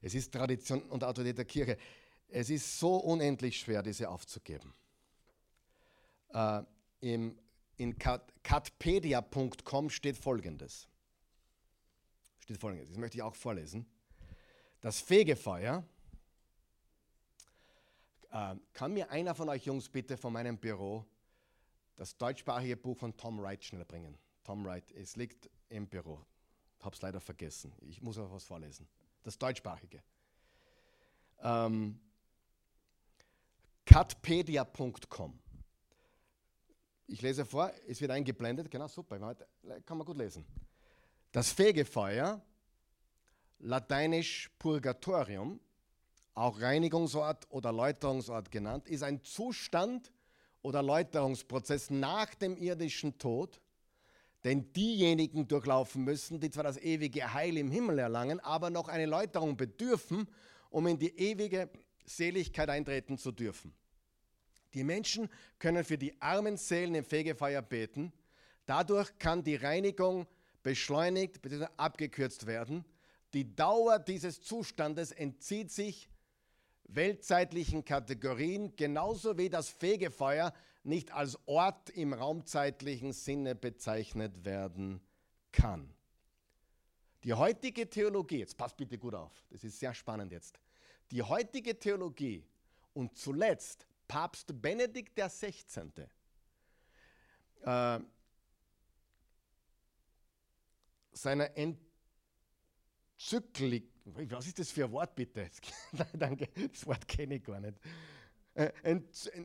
Es 0.01 0.15
ist 0.15 0.33
Tradition 0.33 0.81
und 0.83 1.03
Autorität 1.03 1.39
der 1.39 1.43
Kirche. 1.43 1.77
Es 2.29 2.49
ist 2.49 2.79
so 2.79 2.95
unendlich 2.95 3.59
schwer, 3.59 3.83
diese 3.83 4.07
aufzugeben. 4.07 4.73
Äh, 6.29 6.63
im, 7.01 7.37
in 7.75 7.97
catpedia.com 7.99 9.89
steht 9.89 10.15
folgendes. 10.15 10.87
Steht 12.39 12.57
folgendes, 12.57 12.87
das 12.87 12.97
möchte 12.97 13.17
ich 13.17 13.23
auch 13.23 13.35
vorlesen. 13.35 13.85
Das 14.79 15.01
Fegefeuer. 15.01 15.83
Äh, 18.31 18.55
kann 18.71 18.93
mir 18.93 19.11
einer 19.11 19.35
von 19.35 19.49
euch 19.49 19.65
Jungs 19.65 19.89
bitte 19.89 20.15
von 20.15 20.31
meinem 20.31 20.57
Büro 20.57 21.05
das 21.97 22.15
deutschsprachige 22.15 22.77
Buch 22.77 22.97
von 22.97 23.17
Tom 23.17 23.41
Wright 23.41 23.65
schnell 23.65 23.83
bringen? 23.83 24.17
Tom 24.45 24.63
Wright, 24.63 24.89
es 24.93 25.17
liegt 25.17 25.49
im 25.67 25.89
Büro. 25.89 26.25
Habe 26.79 26.95
es 26.95 27.01
leider 27.01 27.19
vergessen. 27.19 27.73
Ich 27.81 28.01
muss 28.01 28.17
auch 28.17 28.31
was 28.31 28.43
vorlesen. 28.43 28.87
Das 29.23 29.37
deutschsprachige. 29.37 30.01
Ähm, 31.41 31.99
Cutpedia.com. 33.85 35.39
Ich 37.07 37.21
lese 37.21 37.45
vor, 37.45 37.71
es 37.87 38.01
wird 38.01 38.11
eingeblendet, 38.11 38.69
genau 38.69 38.87
super, 38.87 39.35
kann 39.85 39.97
man 39.97 40.05
gut 40.05 40.17
lesen. 40.17 40.45
Das 41.31 41.51
Fegefeuer, 41.51 42.41
lateinisch 43.59 44.49
Purgatorium, 44.59 45.59
auch 46.33 46.59
Reinigungsort 46.59 47.49
oder 47.49 47.71
Läuterungsort 47.71 48.51
genannt, 48.51 48.89
ist 48.89 49.03
ein 49.03 49.23
Zustand 49.23 50.11
oder 50.61 50.83
Läuterungsprozess 50.83 51.89
nach 51.89 52.35
dem 52.35 52.57
irdischen 52.57 53.17
Tod, 53.17 53.61
den 54.43 54.71
diejenigen 54.73 55.47
durchlaufen 55.47 56.03
müssen, 56.03 56.39
die 56.39 56.49
zwar 56.49 56.63
das 56.63 56.77
ewige 56.77 57.33
Heil 57.33 57.57
im 57.57 57.71
Himmel 57.71 57.99
erlangen, 57.99 58.39
aber 58.39 58.69
noch 58.69 58.87
eine 58.87 59.05
Läuterung 59.05 59.57
bedürfen, 59.57 60.27
um 60.69 60.87
in 60.87 60.99
die 60.99 61.17
ewige 61.17 61.69
Seligkeit 62.05 62.69
eintreten 62.69 63.17
zu 63.17 63.31
dürfen. 63.31 63.73
Die 64.73 64.83
Menschen 64.83 65.29
können 65.59 65.83
für 65.83 65.97
die 65.97 66.21
armen 66.21 66.57
Seelen 66.57 66.95
im 66.95 67.03
Fegefeuer 67.03 67.61
beten. 67.61 68.13
Dadurch 68.65 69.17
kann 69.17 69.43
die 69.43 69.55
Reinigung 69.55 70.27
beschleunigt 70.61 71.41
bzw. 71.41 71.67
abgekürzt 71.77 72.45
werden. 72.45 72.85
Die 73.33 73.55
Dauer 73.55 73.99
dieses 73.99 74.41
Zustandes 74.41 75.11
entzieht 75.11 75.71
sich 75.71 76.09
weltzeitlichen 76.87 77.83
Kategorien, 77.83 78.75
genauso 78.75 79.37
wie 79.37 79.49
das 79.49 79.69
Fegefeuer 79.69 80.53
nicht 80.83 81.11
als 81.11 81.37
Ort 81.47 81.89
im 81.89 82.13
raumzeitlichen 82.13 83.13
Sinne 83.13 83.55
bezeichnet 83.55 84.45
werden 84.45 85.01
kann. 85.51 85.93
Die 87.23 87.33
heutige 87.33 87.89
Theologie, 87.89 88.39
jetzt 88.39 88.57
passt 88.57 88.77
bitte 88.77 88.97
gut 88.97 89.13
auf, 89.15 89.33
das 89.49 89.63
ist 89.63 89.79
sehr 89.79 89.93
spannend 89.93 90.31
jetzt. 90.31 90.59
Die 91.11 91.21
heutige 91.21 91.77
Theologie 91.77 92.45
und 92.93 93.17
zuletzt 93.17 93.85
Papst 94.07 94.61
Benedikt 94.61 95.15
XVI. 95.15 95.91
Äh, 97.61 97.99
seiner 101.11 101.49
Enzyklik, 103.17 103.91
was 104.29 104.47
ist 104.47 104.59
das 104.59 104.71
für 104.71 104.85
ein 104.85 104.91
Wort 104.91 105.15
bitte? 105.15 105.49
Danke, 106.13 106.47
das 106.71 106.85
Wort 106.85 107.07
kenne 107.07 107.35
ich 107.35 107.43
gar 107.43 107.59
nicht. 107.59 107.77
Äh, 108.53 108.71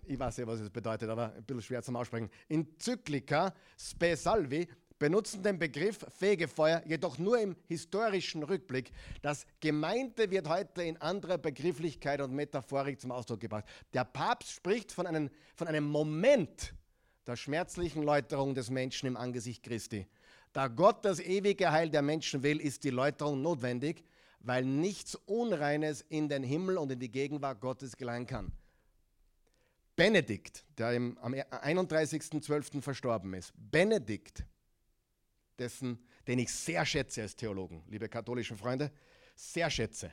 ich 0.06 0.18
weiß 0.18 0.38
ja, 0.38 0.46
was 0.46 0.60
es 0.60 0.70
bedeutet, 0.70 1.08
aber 1.10 1.32
ein 1.34 1.44
bisschen 1.44 1.62
schwer 1.62 1.82
zum 1.82 1.96
Aussprechen. 1.96 2.30
Enzyklika 2.48 3.54
Spe 3.78 4.16
Salvi 4.16 4.68
benutzen 4.98 5.42
den 5.42 5.58
Begriff 5.58 6.06
Fegefeuer 6.16 6.82
jedoch 6.86 7.18
nur 7.18 7.40
im 7.40 7.56
historischen 7.66 8.44
Rückblick. 8.44 8.92
Das 9.20 9.46
Gemeinte 9.60 10.30
wird 10.30 10.48
heute 10.48 10.84
in 10.84 10.96
anderer 10.98 11.38
Begrifflichkeit 11.38 12.20
und 12.20 12.32
Metaphorik 12.32 13.00
zum 13.00 13.10
Ausdruck 13.10 13.40
gebracht. 13.40 13.64
Der 13.92 14.04
Papst 14.04 14.52
spricht 14.52 14.92
von 14.92 15.06
einem, 15.06 15.28
von 15.56 15.66
einem 15.66 15.84
Moment 15.84 16.72
der 17.26 17.36
schmerzlichen 17.36 18.02
Läuterung 18.02 18.54
des 18.54 18.70
Menschen 18.70 19.08
im 19.08 19.16
Angesicht 19.16 19.62
Christi. 19.64 20.06
Da 20.52 20.68
Gott 20.68 21.04
das 21.04 21.18
ewige 21.18 21.72
Heil 21.72 21.90
der 21.90 22.02
Menschen 22.02 22.42
will, 22.42 22.60
ist 22.60 22.84
die 22.84 22.90
Läuterung 22.90 23.42
notwendig, 23.42 24.04
weil 24.44 24.64
nichts 24.64 25.14
Unreines 25.14 26.02
in 26.02 26.28
den 26.28 26.42
Himmel 26.42 26.78
und 26.78 26.90
in 26.90 26.98
die 26.98 27.10
Gegenwart 27.10 27.60
Gottes 27.60 27.96
gelangen 27.96 28.26
kann. 28.26 28.52
Benedikt, 29.94 30.64
der 30.78 30.88
am 30.88 31.16
31.12. 31.34 32.80
verstorben 32.80 33.34
ist, 33.34 33.52
Benedikt, 33.56 34.44
dessen, 35.58 35.98
den 36.26 36.38
ich 36.38 36.52
sehr 36.52 36.84
schätze 36.84 37.22
als 37.22 37.36
Theologen, 37.36 37.82
liebe 37.88 38.08
katholischen 38.08 38.56
Freunde, 38.56 38.90
sehr 39.36 39.70
schätze. 39.70 40.12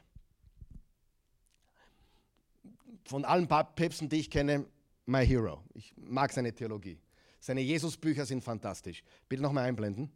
Von 3.06 3.26
allen 3.26 3.48
Päpsten, 3.48 4.10
die 4.10 4.20
ich 4.20 4.30
kenne, 4.30 4.66
my 5.06 5.26
hero. 5.26 5.64
Ich 5.74 5.94
mag 5.98 6.32
seine 6.32 6.54
Theologie. 6.54 7.00
Seine 7.40 7.62
Jesusbücher 7.62 8.26
sind 8.26 8.44
fantastisch. 8.44 9.02
Bitte 9.28 9.42
nochmal 9.42 9.66
einblenden. 9.66 10.12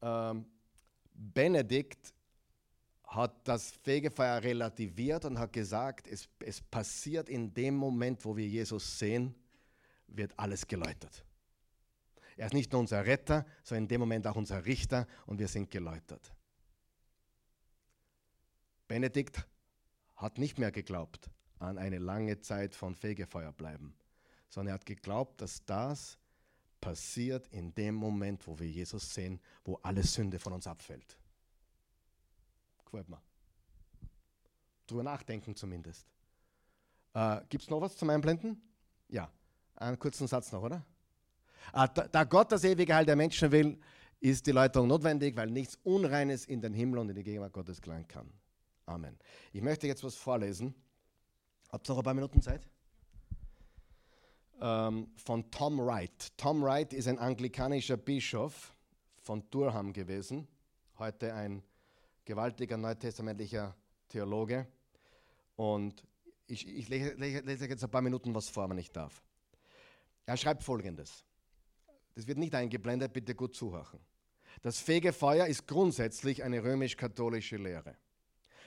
Ähm, 0.00 0.46
Benedikt 1.16 2.14
hat 3.04 3.48
das 3.48 3.70
Fegefeuer 3.82 4.42
relativiert 4.42 5.24
und 5.24 5.38
hat 5.38 5.52
gesagt, 5.52 6.06
es, 6.08 6.28
es 6.40 6.60
passiert 6.60 7.28
in 7.28 7.54
dem 7.54 7.74
Moment, 7.74 8.24
wo 8.24 8.36
wir 8.36 8.46
Jesus 8.46 8.98
sehen, 8.98 9.34
wird 10.08 10.38
alles 10.38 10.66
geläutert. 10.66 11.24
Er 12.36 12.46
ist 12.46 12.52
nicht 12.52 12.72
nur 12.72 12.80
unser 12.80 13.06
Retter, 13.06 13.46
sondern 13.62 13.84
in 13.84 13.88
dem 13.88 14.00
Moment 14.00 14.26
auch 14.26 14.36
unser 14.36 14.66
Richter 14.66 15.06
und 15.24 15.38
wir 15.38 15.48
sind 15.48 15.70
geläutert. 15.70 16.32
Benedikt 18.88 19.46
hat 20.16 20.38
nicht 20.38 20.58
mehr 20.58 20.70
geglaubt 20.70 21.30
an 21.58 21.78
eine 21.78 21.98
lange 21.98 22.40
Zeit 22.40 22.74
von 22.74 22.94
Fegefeuer 22.94 23.52
bleiben, 23.52 23.96
sondern 24.48 24.72
er 24.72 24.74
hat 24.74 24.86
geglaubt, 24.86 25.40
dass 25.40 25.64
das 25.64 26.18
passiert 26.86 27.48
in 27.48 27.74
dem 27.74 27.96
Moment, 27.96 28.46
wo 28.46 28.56
wir 28.60 28.68
Jesus 28.68 29.12
sehen, 29.12 29.40
wo 29.64 29.74
alle 29.82 30.04
Sünde 30.04 30.38
von 30.38 30.52
uns 30.52 30.68
abfällt. 30.68 31.18
Gefällt 32.84 33.08
mir. 33.08 33.20
Drüber 34.86 35.02
nachdenken 35.02 35.56
zumindest. 35.56 36.06
Äh, 37.12 37.40
Gibt 37.48 37.64
es 37.64 37.70
noch 37.70 37.80
was 37.80 37.96
zum 37.96 38.08
Einblenden? 38.10 38.62
Ja, 39.08 39.28
einen 39.74 39.98
kurzen 39.98 40.28
Satz 40.28 40.52
noch, 40.52 40.62
oder? 40.62 40.86
Ah, 41.72 41.88
da, 41.88 42.06
da, 42.06 42.22
Gott 42.22 42.52
das 42.52 42.62
ewige 42.62 42.94
Heil 42.94 43.04
der 43.04 43.16
Menschen 43.16 43.50
will, 43.50 43.80
ist 44.20 44.46
die 44.46 44.52
Läuterung 44.52 44.86
notwendig, 44.86 45.36
weil 45.36 45.50
nichts 45.50 45.80
Unreines 45.82 46.44
in 46.44 46.60
den 46.60 46.72
Himmel 46.72 47.00
und 47.00 47.08
in 47.08 47.16
die 47.16 47.24
Gegenwart 47.24 47.52
Gottes 47.52 47.82
gelangen 47.82 48.06
kann. 48.06 48.32
Amen. 48.84 49.18
Ich 49.52 49.60
möchte 49.60 49.88
jetzt 49.88 50.04
was 50.04 50.14
vorlesen. 50.14 50.72
Habt 51.68 51.88
ihr 51.88 51.94
noch 51.94 51.98
ein 51.98 52.04
paar 52.04 52.14
Minuten 52.14 52.40
Zeit? 52.40 52.68
Ähm, 54.60 55.08
von 55.16 55.50
Tom 55.50 55.78
Wright. 55.78 56.32
Tom 56.36 56.62
Wright 56.62 56.92
ist 56.94 57.08
ein 57.08 57.18
anglikanischer 57.18 57.96
Bischof 57.98 58.74
von 59.20 59.44
Durham 59.50 59.92
gewesen, 59.92 60.48
heute 60.98 61.34
ein 61.34 61.62
gewaltiger 62.24 62.78
neutestamentlicher 62.78 63.76
Theologe. 64.08 64.66
Und 65.56 66.02
ich, 66.46 66.66
ich 66.66 66.88
lese, 66.88 67.14
lese 67.14 67.66
jetzt 67.66 67.84
ein 67.84 67.90
paar 67.90 68.02
Minuten 68.02 68.34
was 68.34 68.48
vor, 68.48 68.68
wenn 68.70 68.78
ich 68.78 68.90
darf. 68.90 69.22
Er 70.24 70.36
schreibt 70.36 70.62
folgendes. 70.62 71.24
Das 72.14 72.26
wird 72.26 72.38
nicht 72.38 72.54
eingeblendet, 72.54 73.12
bitte 73.12 73.34
gut 73.34 73.54
zuhören. 73.54 74.00
Das 74.62 74.80
Fegefeuer 74.80 75.46
ist 75.46 75.66
grundsätzlich 75.66 76.42
eine 76.42 76.62
römisch-katholische 76.62 77.58
Lehre. 77.58 77.96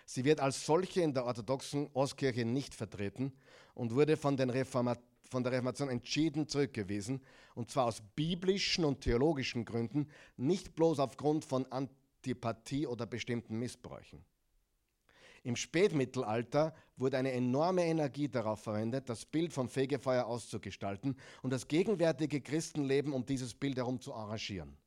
Sie 0.06 0.24
wird 0.24 0.40
als 0.40 0.66
solche 0.66 1.02
in 1.02 1.14
der 1.14 1.26
orthodoxen 1.26 1.90
Ostkirche 1.94 2.46
nicht 2.46 2.76
vertreten 2.76 3.34
und 3.74 3.94
wurde 3.94 4.18
von, 4.18 4.38
Reforma 4.40 4.96
von, 5.30 5.44
der 5.44 5.54
Reformation 5.54 5.90
entschieden 5.90 6.48
zurückgewiesen, 6.48 7.22
und 7.56 7.72
zwar 7.72 7.86
aus 7.86 8.02
biblischen 8.16 8.86
und 8.86 9.02
theologischen 9.02 9.66
Gründen, 9.66 10.10
nicht 10.38 10.76
bloß 10.76 11.00
aufgrund 11.00 11.46
von 11.46 11.66
Antipathie 11.72 12.88
oder 12.88 13.06
bestimmten 13.06 13.58
Missbräuchen. 13.58 14.26
Im 15.44 15.56
Spätmittelalter 15.56 16.74
wurde 16.98 17.18
eine 17.18 17.32
enorme 17.32 17.86
Energie 17.86 18.28
darauf 18.28 18.62
verwendet, 18.62 19.10
das 19.10 19.26
Bild 19.26 19.54
vom 19.54 19.70
Fegefeuer 19.70 20.26
auszugestalten 20.26 21.16
und 21.42 21.52
das 21.52 21.68
gegenwärtige 21.68 22.42
Christenleben 22.42 23.14
um 23.14 23.26
dieses 23.26 23.54
Bild 23.54 23.78
herum 23.78 24.02
zu 24.02 24.14
arrangieren. 24.14 24.78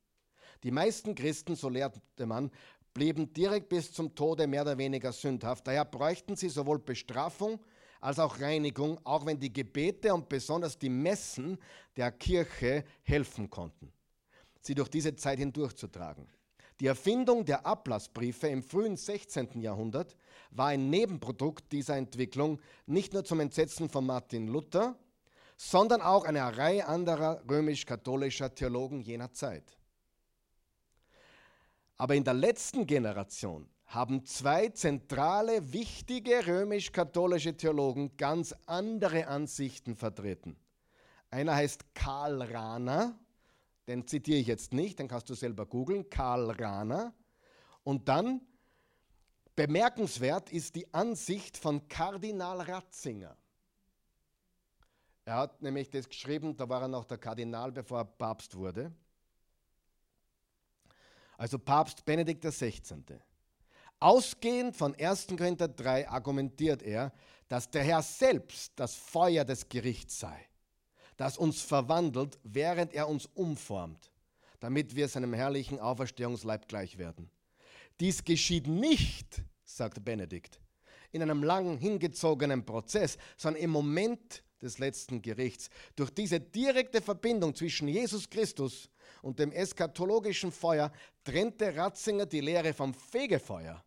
Die 0.63 0.71
meisten 0.71 1.15
Christen, 1.15 1.55
so 1.55 1.69
lehrte 1.69 2.25
man, 2.25 2.51
blieben 2.93 3.33
direkt 3.33 3.69
bis 3.69 3.91
zum 3.91 4.13
Tode 4.13 4.47
mehr 4.47 4.61
oder 4.61 4.77
weniger 4.77 5.11
sündhaft. 5.11 5.67
Daher 5.67 5.85
bräuchten 5.85 6.35
sie 6.35 6.49
sowohl 6.49 6.79
Bestrafung 6.79 7.59
als 8.03 8.19
auch 8.19 8.41
Reinigung, 8.41 8.99
auch 9.05 9.25
wenn 9.25 9.39
die 9.39 9.53
Gebete 9.53 10.13
und 10.13 10.27
besonders 10.27 10.77
die 10.77 10.89
Messen 10.89 11.57
der 11.95 12.11
Kirche 12.11 12.83
helfen 13.01 13.49
konnten, 13.49 13.93
sie 14.59 14.75
durch 14.75 14.89
diese 14.89 15.15
Zeit 15.15 15.39
hindurchzutragen. 15.39 16.27
Die 16.81 16.87
Erfindung 16.87 17.45
der 17.45 17.65
Ablassbriefe 17.65 18.47
im 18.47 18.61
frühen 18.61 18.97
16. 18.97 19.61
Jahrhundert 19.61 20.17
war 20.51 20.67
ein 20.67 20.89
Nebenprodukt 20.89 21.71
dieser 21.71 21.95
Entwicklung, 21.95 22.59
nicht 22.85 23.13
nur 23.13 23.23
zum 23.23 23.39
Entsetzen 23.39 23.87
von 23.87 24.05
Martin 24.05 24.49
Luther, 24.49 24.97
sondern 25.55 26.01
auch 26.01 26.25
einer 26.25 26.57
Reihe 26.57 26.85
anderer 26.85 27.41
römisch-katholischer 27.49 28.53
Theologen 28.53 28.99
jener 28.99 29.31
Zeit. 29.31 29.77
Aber 31.95 32.15
in 32.15 32.25
der 32.25 32.33
letzten 32.33 32.85
Generation 32.85 33.69
haben 33.93 34.25
zwei 34.25 34.69
zentrale, 34.69 35.71
wichtige 35.71 36.47
römisch-katholische 36.47 37.55
Theologen 37.55 38.17
ganz 38.17 38.55
andere 38.65 39.27
Ansichten 39.27 39.95
vertreten. 39.95 40.57
Einer 41.29 41.55
heißt 41.55 41.93
Karl 41.93 42.41
Rahner, 42.41 43.19
den 43.87 44.07
zitiere 44.07 44.39
ich 44.39 44.47
jetzt 44.47 44.73
nicht, 44.73 44.97
den 44.97 45.07
kannst 45.07 45.29
du 45.29 45.35
selber 45.35 45.65
googeln, 45.65 46.09
Karl 46.09 46.49
Rahner. 46.51 47.13
Und 47.83 48.07
dann 48.07 48.41
bemerkenswert 49.55 50.51
ist 50.51 50.75
die 50.75 50.91
Ansicht 50.93 51.57
von 51.57 51.87
Kardinal 51.87 52.61
Ratzinger. 52.61 53.37
Er 55.25 55.35
hat 55.37 55.61
nämlich 55.61 55.89
das 55.89 56.09
geschrieben, 56.09 56.55
da 56.57 56.67
war 56.67 56.81
er 56.81 56.87
noch 56.87 57.05
der 57.05 57.17
Kardinal, 57.17 57.71
bevor 57.71 57.99
er 57.99 58.05
Papst 58.05 58.55
wurde. 58.55 58.91
Also 61.37 61.59
Papst 61.59 62.03
Benedikt 62.05 62.43
XVI. 62.43 62.81
Ausgehend 64.03 64.75
von 64.75 64.93
1. 64.95 65.27
Korinther 65.27 65.69
3 65.69 66.09
argumentiert 66.09 66.83
er, 66.83 67.13
dass 67.47 67.69
der 67.69 67.83
Herr 67.83 68.01
selbst 68.01 68.73
das 68.75 68.95
Feuer 68.95 69.45
des 69.45 69.69
Gerichts 69.69 70.19
sei 70.19 70.47
das 71.17 71.37
uns 71.37 71.61
verwandelt, 71.61 72.39
während 72.43 72.93
er 72.93 73.07
uns 73.07 73.27
umformt, 73.33 74.11
damit 74.59 74.95
wir 74.95 75.07
seinem 75.07 75.33
herrlichen 75.33 75.79
Auferstehungsleib 75.79 76.67
gleich 76.67 76.97
werden. 76.97 77.29
Dies 77.99 78.23
geschieht 78.23 78.67
nicht, 78.67 79.43
sagt 79.63 80.03
Benedikt, 80.03 80.59
in 81.11 81.21
einem 81.21 81.43
langen 81.43 81.77
hingezogenen 81.77 82.65
Prozess, 82.65 83.17
sondern 83.37 83.61
im 83.61 83.69
Moment 83.69 84.43
des 84.61 84.79
letzten 84.79 85.21
Gerichts. 85.21 85.69
Durch 85.95 86.09
diese 86.09 86.39
direkte 86.39 87.01
Verbindung 87.01 87.53
zwischen 87.53 87.87
Jesus 87.87 88.29
Christus 88.29 88.89
und 89.21 89.37
dem 89.37 89.51
eskatologischen 89.51 90.51
Feuer 90.51 90.91
trennte 91.23 91.75
Ratzinger 91.75 92.25
die 92.25 92.41
Lehre 92.41 92.73
vom 92.73 92.93
Fegefeuer 92.93 93.83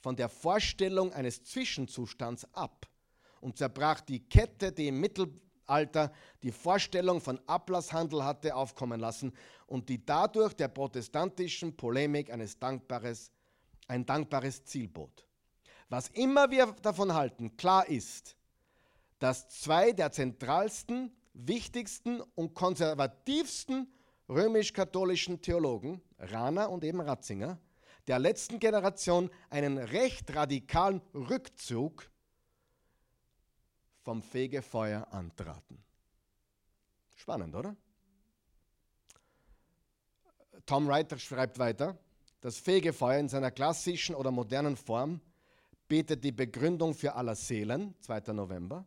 von 0.00 0.16
der 0.16 0.28
Vorstellung 0.28 1.12
eines 1.12 1.44
Zwischenzustands 1.44 2.46
ab 2.54 2.86
und 3.40 3.56
zerbrach 3.56 4.00
die 4.00 4.20
Kette, 4.20 4.72
die 4.72 4.88
im 4.88 5.00
Mittel 5.00 5.32
Alter 5.68 6.12
die 6.42 6.52
Vorstellung 6.52 7.20
von 7.20 7.40
Ablasshandel 7.46 8.24
hatte 8.24 8.54
aufkommen 8.54 9.00
lassen 9.00 9.32
und 9.66 9.88
die 9.88 10.04
dadurch 10.04 10.54
der 10.54 10.68
protestantischen 10.68 11.76
Polemik 11.76 12.32
eines 12.32 12.58
dankbares, 12.58 13.30
ein 13.86 14.06
dankbares 14.06 14.64
Ziel 14.64 14.88
bot. 14.88 15.26
Was 15.88 16.08
immer 16.08 16.50
wir 16.50 16.74
davon 16.82 17.14
halten, 17.14 17.56
klar 17.56 17.86
ist, 17.88 18.36
dass 19.18 19.48
zwei 19.48 19.92
der 19.92 20.12
zentralsten, 20.12 21.12
wichtigsten 21.32 22.20
und 22.34 22.54
konservativsten 22.54 23.92
römisch-katholischen 24.28 25.40
Theologen, 25.40 26.02
Rahner 26.18 26.70
und 26.70 26.84
eben 26.84 27.00
Ratzinger, 27.00 27.58
der 28.08 28.18
letzten 28.18 28.58
Generation 28.58 29.30
einen 29.50 29.78
recht 29.78 30.34
radikalen 30.34 31.02
Rückzug 31.14 32.10
vom 34.02 34.22
Fegefeuer 34.22 35.06
antraten. 35.12 35.84
Spannend, 37.14 37.54
oder? 37.54 37.76
Tom 40.64 40.88
Reiter 40.88 41.18
schreibt 41.18 41.58
weiter, 41.58 41.98
das 42.40 42.58
Fegefeuer 42.58 43.18
in 43.18 43.28
seiner 43.28 43.50
klassischen 43.50 44.14
oder 44.14 44.30
modernen 44.30 44.76
Form 44.76 45.20
bietet 45.88 46.24
die 46.24 46.32
Begründung 46.32 46.94
für 46.94 47.14
aller 47.14 47.34
Seelen, 47.34 47.94
2. 48.00 48.32
November, 48.32 48.86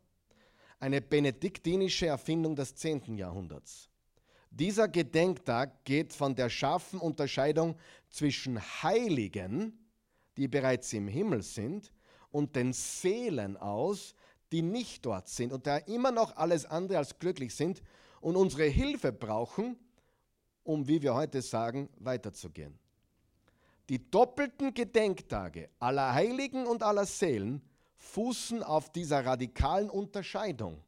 eine 0.79 1.01
benediktinische 1.01 2.07
Erfindung 2.07 2.55
des 2.55 2.73
10. 2.75 3.17
Jahrhunderts. 3.17 3.90
Dieser 4.51 4.89
Gedenktag 4.89 5.85
geht 5.85 6.13
von 6.13 6.35
der 6.35 6.49
scharfen 6.49 6.99
Unterscheidung 6.99 7.77
zwischen 8.09 8.59
Heiligen, 8.59 9.79
die 10.35 10.49
bereits 10.49 10.91
im 10.91 11.07
Himmel 11.07 11.41
sind, 11.41 11.91
und 12.31 12.55
den 12.55 12.73
Seelen 12.73 13.57
aus, 13.57 14.13
die 14.51 14.61
nicht 14.61 15.05
dort 15.05 15.29
sind 15.29 15.53
und 15.53 15.67
da 15.67 15.77
immer 15.77 16.11
noch 16.11 16.35
alles 16.35 16.65
andere 16.65 16.97
als 16.97 17.17
glücklich 17.17 17.55
sind 17.55 17.81
und 18.19 18.35
unsere 18.35 18.65
Hilfe 18.65 19.11
brauchen, 19.11 19.77
um, 20.63 20.87
wie 20.87 21.01
wir 21.01 21.13
heute 21.13 21.41
sagen, 21.41 21.89
weiterzugehen. 21.97 22.77
Die 23.89 24.09
doppelten 24.11 24.73
Gedenktage 24.73 25.69
aller 25.79 26.13
Heiligen 26.13 26.65
und 26.67 26.83
aller 26.83 27.05
Seelen 27.05 27.61
fußen 27.95 28.63
auf 28.63 28.91
dieser 28.91 29.25
radikalen 29.25 29.89
Unterscheidung. 29.89 30.81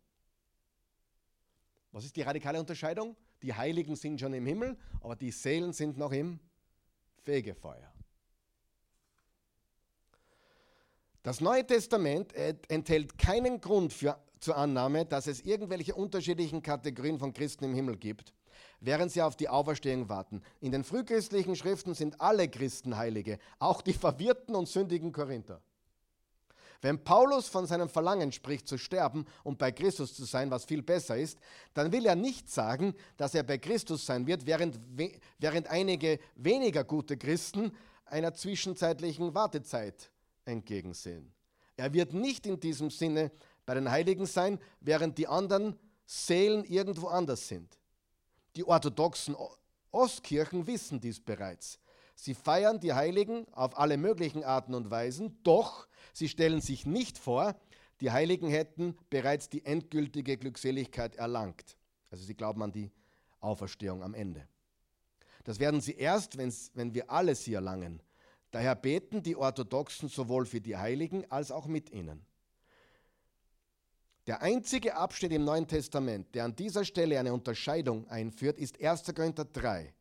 Was 1.92 2.06
ist 2.06 2.16
die 2.16 2.22
radikale 2.22 2.60
Unterscheidung? 2.60 3.16
Die 3.44 3.54
Heiligen 3.54 3.96
sind 3.96 4.20
schon 4.20 4.34
im 4.34 4.46
Himmel, 4.46 4.78
aber 5.02 5.16
die 5.16 5.32
Seelen 5.32 5.74
sind 5.74 5.98
noch 5.98 6.14
im 6.14 6.40
Fegefeuer. 7.24 7.94
Das 11.24 11.40
Neue 11.40 11.66
Testament 11.66 12.34
enthält 12.34 13.18
keinen 13.18 13.62
Grund 13.62 13.94
für, 13.94 14.18
zur 14.40 14.58
Annahme, 14.58 15.06
dass 15.06 15.28
es 15.28 15.42
irgendwelche 15.42 15.94
unterschiedlichen 15.94 16.62
Kategorien 16.62 17.20
von 17.20 17.34
Christen 17.34 17.66
im 17.66 17.74
Himmel 17.74 17.98
gibt, 17.98 18.34
während 18.80 19.12
sie 19.12 19.22
auf 19.22 19.36
die 19.36 19.50
Auferstehung 19.50 20.08
warten. 20.08 20.42
In 20.62 20.72
den 20.72 20.84
frühchristlichen 20.86 21.56
Schriften 21.56 21.94
sind 21.94 22.20
alle 22.20 22.50
Christen 22.50 22.98
Heilige, 22.98 23.40
auch 23.60 23.82
die 23.82 23.94
verwirrten 23.94 24.56
und 24.56 24.68
sündigen 24.68 25.12
Korinther. 25.12 25.62
Wenn 26.84 27.02
Paulus 27.02 27.48
von 27.48 27.66
seinem 27.66 27.88
Verlangen 27.88 28.34
spricht, 28.34 28.68
zu 28.68 28.78
sterben 28.78 29.26
und 29.46 29.58
bei 29.58 29.72
Christus 29.72 30.14
zu 30.14 30.26
sein, 30.26 30.52
was 30.52 30.66
viel 30.66 30.82
besser 30.82 31.18
ist, 31.18 31.40
dann 31.74 31.94
will 31.94 32.06
er 32.06 32.18
nicht 32.18 32.52
sagen, 32.52 32.94
dass 33.16 33.34
er 33.34 33.44
bei 33.44 33.58
Christus 33.58 34.06
sein 34.06 34.28
wird, 34.28 34.46
während, 34.46 34.78
während 35.40 35.68
einige 35.68 36.20
weniger 36.36 36.84
gute 36.84 37.16
Christen 37.16 37.72
einer 38.04 38.34
zwischenzeitlichen 38.34 39.34
Wartezeit 39.34 40.12
entgegensehen. 40.44 41.34
Er 41.78 41.94
wird 41.94 42.14
nicht 42.14 42.46
in 42.46 42.60
diesem 42.60 42.90
Sinne 42.90 43.32
bei 43.66 43.76
den 43.76 43.90
Heiligen 43.90 44.26
sein, 44.26 44.60
während 44.82 45.18
die 45.18 45.28
anderen 45.28 45.80
Seelen 46.06 46.66
irgendwo 46.66 47.08
anders 47.08 47.48
sind. 47.48 47.80
Die 48.58 48.66
orthodoxen 48.66 49.38
Ostkirchen 49.90 50.68
wissen 50.68 51.00
dies 51.00 51.22
bereits. 51.22 51.80
Sie 52.16 52.34
feiern 52.34 52.80
die 52.80 52.94
Heiligen 52.94 53.48
auf 53.54 53.78
alle 53.78 53.98
möglichen 53.98 54.44
Arten 54.44 54.76
und 54.76 54.92
Weisen, 54.92 55.40
doch 55.44 55.88
sie 56.14 56.30
stellen 56.30 56.62
sich 56.62 56.86
nicht 56.86 57.18
vor, 57.18 57.56
die 58.02 58.12
Heiligen 58.12 58.50
hätten 58.50 58.98
bereits 59.10 59.50
die 59.50 59.66
endgültige 59.66 60.38
Glückseligkeit 60.38 61.16
erlangt. 61.16 61.78
Also 62.12 62.24
sie 62.26 62.36
glauben 62.36 62.62
an 62.62 62.72
die 62.72 62.92
Auferstehung 63.40 64.04
am 64.04 64.14
Ende. 64.14 64.48
Das 65.44 65.60
werden 65.60 65.82
sie 65.82 65.94
erst, 65.94 66.38
wenn 66.38 66.94
wir 66.94 67.10
alles 67.10 67.44
sie 67.44 67.54
erlangen. 67.54 68.02
Daher 68.52 68.76
beten 68.76 69.24
die 69.24 69.36
Orthodoxen 69.36 70.10
sowohl 70.10 70.46
für 70.46 70.62
die 70.62 70.78
Heiligen 70.78 71.30
als 71.32 71.52
auch 71.52 71.66
mit 71.66 71.92
ihnen. 71.92 72.26
Der 74.28 74.42
einzige 74.42 74.96
Abschnitt 74.96 75.34
im 75.34 75.44
Neuen 75.44 75.68
Testament, 75.68 76.34
der 76.34 76.46
an 76.46 76.56
dieser 76.56 76.86
Stelle 76.86 77.20
eine 77.20 77.34
Unterscheidung 77.34 78.08
einführt, 78.08 78.58
ist 78.58 78.82
1. 78.82 79.04
Korinther 79.14 79.44
3. 79.46 79.94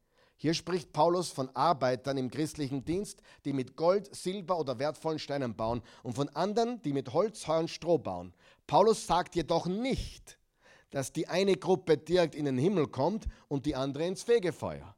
Hier 0.42 0.54
spricht 0.54 0.92
Paulus 0.92 1.30
von 1.30 1.54
Arbeitern 1.54 2.16
im 2.16 2.28
christlichen 2.28 2.84
Dienst, 2.84 3.22
die 3.44 3.52
mit 3.52 3.76
Gold, 3.76 4.12
Silber 4.12 4.58
oder 4.58 4.76
wertvollen 4.76 5.20
Steinen 5.20 5.54
bauen 5.54 5.82
und 6.02 6.14
von 6.14 6.28
anderen, 6.30 6.82
die 6.82 6.92
mit 6.92 7.12
Holz, 7.12 7.46
Heu 7.46 7.60
und 7.60 7.70
Stroh 7.70 7.98
bauen. 7.98 8.34
Paulus 8.66 9.06
sagt 9.06 9.36
jedoch 9.36 9.66
nicht, 9.66 10.40
dass 10.90 11.12
die 11.12 11.28
eine 11.28 11.54
Gruppe 11.54 11.96
direkt 11.96 12.34
in 12.34 12.46
den 12.46 12.58
Himmel 12.58 12.88
kommt 12.88 13.28
und 13.46 13.66
die 13.66 13.76
andere 13.76 14.04
ins 14.04 14.24
Fegefeuer. 14.24 14.96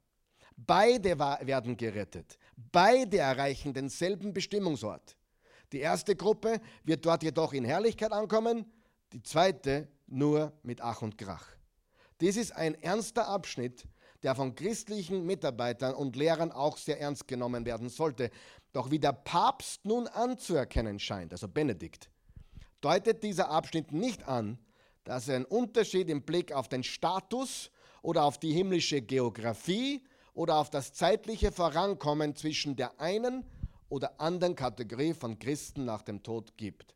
Beide 0.57 1.19
werden 1.19 1.77
gerettet. 1.77 2.39
Beide 2.73 3.19
erreichen 3.19 3.75
denselben 3.75 4.33
Bestimmungsort. 4.33 5.15
Die 5.73 5.81
erste 5.81 6.17
Gruppe 6.17 6.59
wird 6.85 7.05
dort 7.05 7.23
jedoch 7.23 7.53
in 7.53 7.67
Herrlichkeit 7.67 8.13
ankommen, 8.13 8.65
die 9.13 9.23
zweite 9.23 9.89
nur 10.07 10.55
mit 10.63 10.81
Ach 10.81 11.03
und 11.03 11.19
Krach. 11.19 11.47
Dies 12.23 12.39
ist 12.39 12.53
ein 12.53 12.83
ernster 12.83 13.29
Abschnitt, 13.29 13.85
der 14.25 14.35
von 14.35 14.55
christlichen 14.55 15.25
Mitarbeitern 15.27 15.95
und 15.95 16.17
Lehrern 16.17 16.51
auch 16.51 16.79
sehr 16.79 16.99
ernst 17.01 17.29
genommen 17.29 17.67
werden 17.67 17.91
sollte. 17.91 18.31
Doch 18.73 18.91
wie 18.91 18.99
der 18.99 19.13
Papst 19.13 19.85
nun 19.85 20.09
anzuerkennen 20.09 20.99
scheint, 20.99 21.33
also 21.33 21.47
Benedikt, 21.47 22.09
deutet 22.81 23.23
dieser 23.23 23.51
Abschnitt 23.51 23.93
nicht 23.93 24.27
an, 24.27 24.59
dass 25.05 25.29
er 25.29 25.37
einen 25.37 25.45
Unterschied 25.45 26.09
im 26.09 26.23
Blick 26.23 26.53
auf 26.53 26.69
den 26.69 26.83
Status 26.83 27.71
oder 28.01 28.25
auf 28.25 28.39
die 28.39 28.53
himmlische 28.53 29.03
Geografie 29.03 30.03
oder 30.33 30.57
auf 30.57 30.71
das 30.71 30.95
zeitliche 30.95 31.53
Vorankommen 31.53 32.35
zwischen 32.35 32.77
der 32.77 32.99
einen 32.99 33.45
oder 33.91 34.19
anderen 34.21 34.57
Kategorie 34.57 35.13
von 35.13 35.39
Christen 35.39 35.85
nach 35.85 36.03
dem 36.03 36.23
Tod 36.23 36.57
gibt. 36.57 36.94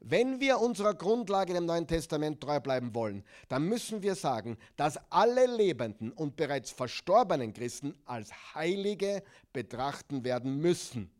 Wenn 0.00 0.40
wir 0.40 0.58
unserer 0.60 0.94
Grundlage 0.94 1.54
im 1.54 1.66
Neuen 1.66 1.86
Testament 1.86 2.40
treu 2.40 2.58
bleiben 2.58 2.94
wollen, 2.94 3.22
dann 3.48 3.64
müssen 3.64 4.02
wir 4.02 4.14
sagen, 4.14 4.56
dass 4.76 4.98
alle 5.10 5.46
lebenden 5.46 6.10
und 6.12 6.36
bereits 6.36 6.70
verstorbenen 6.70 7.52
Christen 7.52 7.94
als 8.06 8.32
Heilige 8.54 9.22
betrachten 9.52 10.24
werden 10.24 10.56
müssen. 10.56 11.10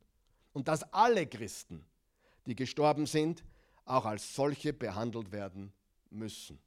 Und 0.54 0.66
dass 0.66 0.82
alle 0.94 1.26
Christen, 1.26 1.84
die 2.46 2.56
gestorben 2.56 3.04
sind, 3.06 3.44
auch 3.84 4.06
als 4.06 4.34
solche 4.34 4.72
behandelt 4.72 5.30
werden 5.30 5.72
müssen. 6.08 6.58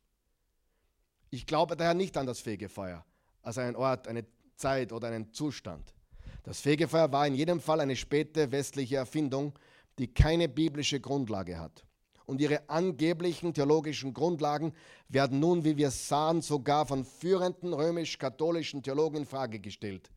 Ich 1.31 1.47
glaube 1.47 1.75
daher 1.75 1.95
nicht 1.95 2.15
an 2.15 2.27
das 2.27 2.41
Fegefeuer 2.41 3.03
als 3.41 3.57
einen 3.57 3.75
Ort, 3.75 4.07
eine 4.07 4.25
Zeit 4.55 4.93
oder 4.93 5.07
einen 5.07 5.33
Zustand. 5.33 5.93
Das 6.43 6.61
Fegefeuer 6.61 7.11
war 7.11 7.25
in 7.25 7.33
jedem 7.33 7.59
Fall 7.59 7.79
eine 7.79 7.95
späte 7.95 8.51
westliche 8.51 8.97
Erfindung, 8.97 9.57
die 9.97 10.07
keine 10.13 10.47
biblische 10.47 10.99
Grundlage 10.99 11.59
hat. 11.59 11.83
Und 12.25 12.41
ihre 12.41 12.69
angeblichen 12.69 13.53
theologischen 13.53 14.13
Grundlagen 14.13 14.73
werden 15.09 15.39
nun, 15.39 15.63
wie 15.63 15.77
wir 15.77 15.91
sahen, 15.91 16.41
sogar 16.41 16.85
von 16.85 17.03
führenden 17.03 17.73
römisch-katholischen 17.73 18.81
Theologen 18.81 19.17
in 19.17 19.25
Frage 19.25 19.59
gestellt. 19.59 20.09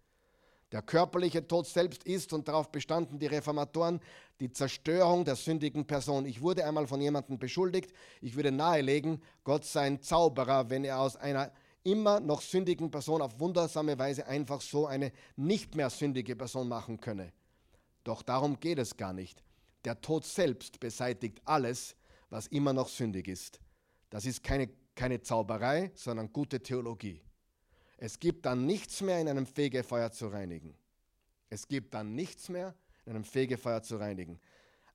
Der 0.72 0.82
körperliche 0.82 1.46
Tod 1.46 1.66
selbst 1.66 2.04
ist, 2.04 2.32
und 2.32 2.48
darauf 2.48 2.72
bestanden 2.72 3.18
die 3.18 3.26
Reformatoren, 3.26 4.00
die 4.40 4.50
Zerstörung 4.50 5.24
der 5.24 5.36
sündigen 5.36 5.86
Person. 5.86 6.26
Ich 6.26 6.42
wurde 6.42 6.64
einmal 6.64 6.86
von 6.86 7.00
jemandem 7.00 7.38
beschuldigt, 7.38 7.92
ich 8.20 8.34
würde 8.34 8.50
nahelegen, 8.50 9.22
Gott 9.44 9.64
sei 9.64 9.82
ein 9.82 10.02
Zauberer, 10.02 10.68
wenn 10.68 10.84
er 10.84 11.00
aus 11.00 11.16
einer 11.16 11.52
immer 11.84 12.18
noch 12.18 12.40
sündigen 12.40 12.90
Person 12.90 13.22
auf 13.22 13.38
wundersame 13.38 13.96
Weise 13.96 14.26
einfach 14.26 14.60
so 14.60 14.86
eine 14.86 15.12
nicht 15.36 15.76
mehr 15.76 15.88
sündige 15.88 16.34
Person 16.34 16.66
machen 16.66 17.00
könne. 17.00 17.32
Doch 18.02 18.22
darum 18.22 18.58
geht 18.58 18.78
es 18.80 18.96
gar 18.96 19.12
nicht. 19.12 19.45
Der 19.86 20.00
Tod 20.00 20.24
selbst 20.24 20.80
beseitigt 20.80 21.40
alles, 21.44 21.94
was 22.28 22.48
immer 22.48 22.72
noch 22.72 22.88
sündig 22.88 23.28
ist. 23.28 23.60
Das 24.10 24.26
ist 24.26 24.42
keine, 24.42 24.68
keine 24.96 25.20
Zauberei, 25.22 25.92
sondern 25.94 26.32
gute 26.32 26.60
Theologie. 26.60 27.22
Es 27.96 28.18
gibt 28.18 28.46
dann 28.46 28.66
nichts 28.66 29.00
mehr 29.00 29.20
in 29.20 29.28
einem 29.28 29.46
Fegefeuer 29.46 30.10
zu 30.10 30.26
reinigen. 30.26 30.74
Es 31.50 31.68
gibt 31.68 31.94
dann 31.94 32.16
nichts 32.16 32.48
mehr 32.48 32.74
in 33.04 33.12
einem 33.12 33.22
Fegefeuer 33.22 33.80
zu 33.80 33.96
reinigen. 33.96 34.40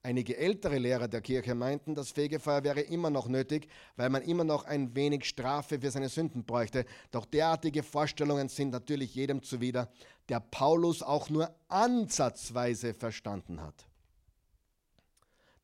Einige 0.03 0.35
ältere 0.35 0.77
Lehrer 0.77 1.07
der 1.07 1.21
Kirche 1.21 1.55
meinten, 1.55 1.95
das 1.95 2.11
Fegefeuer 2.11 2.65
wäre 2.65 2.81
immer 2.81 3.09
noch 3.09 3.29
nötig, 3.29 3.69
weil 3.95 4.09
man 4.09 4.23
immer 4.23 4.43
noch 4.43 4.65
ein 4.65 4.93
wenig 4.93 5.23
Strafe 5.23 5.79
für 5.79 5.91
seine 5.91 6.09
Sünden 6.09 6.43
bräuchte. 6.43 6.83
Doch 7.11 7.23
derartige 7.23 7.81
Vorstellungen 7.81 8.49
sind 8.49 8.71
natürlich 8.71 9.15
jedem 9.15 9.41
zuwider, 9.41 9.89
der 10.27 10.41
Paulus 10.41 11.01
auch 11.01 11.29
nur 11.29 11.55
ansatzweise 11.69 12.93
verstanden 12.93 13.61
hat. 13.61 13.87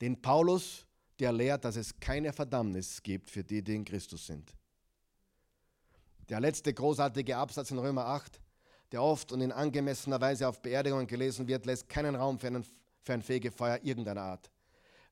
Den 0.02 0.22
Paulus, 0.22 0.86
der 1.20 1.32
lehrt, 1.32 1.66
dass 1.66 1.76
es 1.76 2.00
keine 2.00 2.32
Verdammnis 2.32 3.02
gibt 3.02 3.30
für 3.30 3.44
die, 3.44 3.64
die 3.64 3.76
in 3.76 3.86
Christus 3.86 4.28
sind. 4.28 4.54
Der 6.30 6.40
letzte 6.40 6.74
großartige 6.74 7.38
Absatz 7.38 7.72
in 7.72 7.80
Römer 7.80 8.06
8, 8.06 8.40
der 8.92 9.02
oft 9.02 9.32
und 9.32 9.42
in 9.42 9.52
angemessener 9.52 10.20
Weise 10.22 10.48
auf 10.48 10.62
Beerdigungen 10.62 11.08
gelesen 11.08 11.48
wird, 11.48 11.66
lässt 11.66 11.90
keinen 11.90 12.16
Raum 12.16 12.38
für 12.40 12.48
einen 12.48 12.66
für 13.08 13.14
ein 13.14 13.24
Fegefeuer 13.24 13.80
irgendeiner 13.82 14.22
Art. 14.22 14.52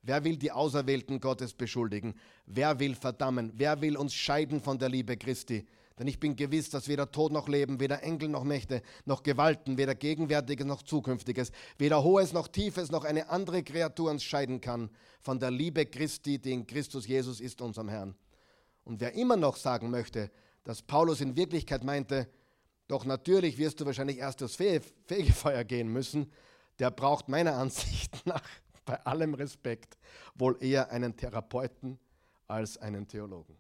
Wer 0.04 0.24
will 0.24 0.38
die 0.38 0.52
Auserwählten 0.52 1.20
Gottes 1.20 1.54
beschuldigen? 1.54 2.14
Wer 2.46 2.80
will 2.80 2.94
verdammen? 2.94 3.52
Wer 3.56 3.82
will 3.82 3.98
uns 3.98 4.14
scheiden 4.14 4.62
von 4.62 4.78
der 4.78 4.90
Liebe 4.90 5.18
Christi? 5.18 5.66
Denn 5.98 6.08
ich 6.08 6.20
bin 6.20 6.36
gewiss, 6.36 6.70
dass 6.70 6.90
weder 6.90 7.10
Tod 7.10 7.32
noch 7.32 7.48
Leben, 7.48 7.80
weder 7.80 8.04
Engel 8.04 8.28
noch 8.28 8.44
Mächte, 8.44 8.82
noch 9.06 9.24
Gewalten, 9.24 9.78
weder 9.78 9.96
Gegenwärtiges 9.96 10.66
noch 10.66 10.84
Zukünftiges, 10.84 11.52
weder 11.78 12.04
Hohes 12.04 12.34
noch 12.34 12.50
Tiefes, 12.50 12.92
noch 12.92 13.06
eine 13.06 13.30
andere 13.30 13.64
Kreatur 13.64 14.12
uns 14.12 14.24
scheiden 14.24 14.60
kann 14.60 14.90
von 15.22 15.40
der 15.40 15.52
Liebe 15.52 15.86
Christi, 15.86 16.38
die 16.38 16.52
in 16.52 16.68
Christus 16.68 17.08
Jesus 17.08 17.40
ist, 17.40 17.62
unserem 17.62 17.88
Herrn. 17.88 18.16
Und 18.84 19.00
wer 19.00 19.14
immer 19.14 19.38
noch 19.38 19.56
sagen 19.56 19.90
möchte, 19.90 20.32
dass 20.64 20.82
Paulus 20.82 21.22
in 21.22 21.38
Wirklichkeit 21.38 21.84
meinte, 21.84 22.28
doch 22.88 23.06
natürlich 23.06 23.58
wirst 23.58 23.80
du 23.80 23.86
wahrscheinlich 23.86 24.18
erst 24.18 24.42
durchs 24.42 24.56
Fegefeuer 24.56 25.64
gehen 25.64 25.88
müssen, 25.88 26.32
der 26.80 26.92
braucht 26.92 27.30
meiner 27.30 27.56
Ansicht 27.56 28.22
nach 28.26 28.44
bei 28.84 29.04
allem 29.06 29.34
Respekt 29.34 29.98
wohl 30.36 30.58
eher 30.60 30.92
einen 30.92 31.16
Therapeuten 31.16 32.00
als 32.48 32.78
einen 32.78 33.08
Theologen. 33.08 33.58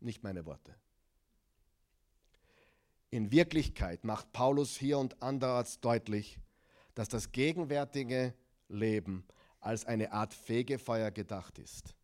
Nicht 0.00 0.22
meine 0.22 0.46
Worte. 0.46 0.74
In 3.12 3.30
Wirklichkeit 3.30 4.04
macht 4.04 4.32
Paulus 4.32 4.74
hier 4.74 4.98
und 4.98 5.22
anderorts 5.22 5.80
deutlich, 5.80 6.38
dass 6.94 7.10
das 7.10 7.30
gegenwärtige 7.30 8.32
Leben 8.70 9.26
als 9.60 9.84
eine 9.84 10.12
Art 10.12 10.32
Fegefeuer 10.32 11.10
gedacht 11.10 11.58
ist. 11.58 11.94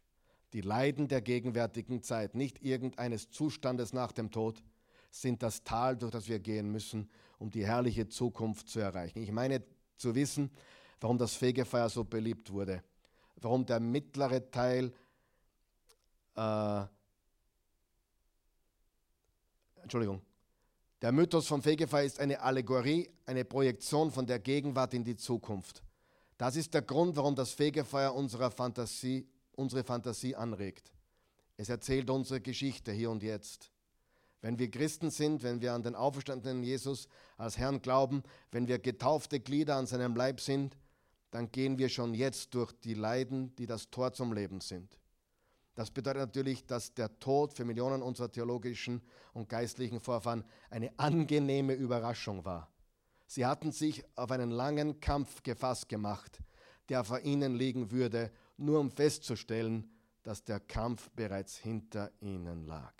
Die 0.53 0.61
Leiden 0.61 1.09
der 1.09 1.23
gegenwärtigen 1.23 2.03
Zeit, 2.03 2.35
nicht 2.35 2.63
irgendeines 2.63 3.31
Zustandes 3.31 3.95
nach 3.95 4.13
dem 4.13 4.31
Tod, 4.31 4.63
sind 5.11 5.43
das 5.43 5.65
Tal, 5.65 5.97
durch 5.97 6.13
das 6.13 6.29
wir 6.29 6.41
gehen 6.41 6.71
müssen, 6.71 7.09
um 7.39 7.49
die 7.49 7.67
herrliche 7.67 8.09
Zukunft 8.09 8.69
zu 8.69 8.79
erreichen. 8.79 9.23
Ich 9.23 9.33
meine 9.33 9.63
zu 9.97 10.15
wissen, 10.15 10.51
warum 11.01 11.17
das 11.17 11.33
Fegefeuer 11.33 11.89
so 11.89 12.05
beliebt 12.05 12.53
wurde, 12.53 12.85
warum 13.37 13.65
der 13.65 13.81
mittlere 13.81 14.51
Teil 14.51 14.93
äh, 16.37 16.85
Entschuldigung, 19.81 20.21
der 21.03 21.13
Mythos 21.13 21.47
vom 21.47 21.63
Fegefeuer 21.63 22.05
ist 22.05 22.19
eine 22.19 22.41
Allegorie, 22.41 23.09
eine 23.25 23.45
Projektion 23.45 24.11
von 24.11 24.27
der 24.27 24.41
Gegenwart 24.41 24.95
in 24.95 25.05
die 25.05 25.17
Zukunft. 25.17 25.83
Das 26.39 26.57
ist 26.57 26.75
der 26.75 26.83
Grund, 26.83 27.17
warum 27.17 27.37
das 27.37 27.53
Fegefeuer 27.53 28.15
unserer 28.15 28.51
Fantasie, 28.51 29.29
unsere 29.53 29.85
Fantasie 29.85 30.35
anregt. 30.35 30.93
Es 31.57 31.69
erzählt 31.69 32.11
unsere 32.11 32.41
Geschichte 32.41 32.93
hier 32.93 33.11
und 33.11 33.23
jetzt. 33.23 33.73
Wenn 34.41 34.59
wir 34.59 34.71
Christen 34.71 35.11
sind, 35.11 35.43
wenn 35.43 35.61
wir 35.61 35.73
an 35.73 35.83
den 35.83 35.97
auferstandenen 35.97 36.63
Jesus 36.63 37.09
als 37.37 37.59
Herrn 37.59 37.83
glauben, 37.83 38.23
wenn 38.53 38.69
wir 38.69 38.79
getaufte 38.79 39.41
Glieder 39.41 39.77
an 39.77 39.87
seinem 39.87 40.15
Leib 40.15 40.41
sind, 40.41 40.77
dann 41.31 41.51
gehen 41.51 41.79
wir 41.79 41.89
schon 41.89 42.15
jetzt 42.15 42.55
durch 42.55 42.73
die 42.73 42.95
Leiden, 42.95 43.55
die 43.57 43.67
das 43.67 43.91
Tor 43.91 44.13
zum 44.13 44.33
Leben 44.33 44.61
sind. 44.61 44.99
Das 45.79 45.93
bedeutet 45.93 46.23
natürlich, 46.23 46.67
dass 46.67 46.93
der 46.93 47.21
Tod 47.21 47.55
für 47.55 47.65
Millionen 47.65 48.03
unserer 48.03 48.33
theologischen 48.33 49.01
und 49.33 49.49
geistlichen 49.49 50.01
Vorfahren 50.01 50.43
eine 50.71 50.91
angenehme 50.99 51.75
Überraschung 51.75 52.45
war. 52.45 52.69
Sie 53.29 53.47
hatten 53.47 53.71
sich 53.71 54.05
auf 54.17 54.33
einen 54.33 54.51
langen 54.51 54.99
Kampf 54.99 55.41
gefasst 55.45 55.89
gemacht, 55.89 56.43
der 56.89 57.05
vor 57.05 57.21
ihnen 57.21 57.55
liegen 57.55 57.93
würde, 57.93 58.33
nur 58.57 58.81
um 58.81 58.91
festzustellen, 58.91 59.89
dass 60.25 60.43
der 60.43 60.59
Kampf 60.59 61.11
bereits 61.11 61.57
hinter 61.57 62.11
ihnen 62.19 62.67
lag. 62.67 62.95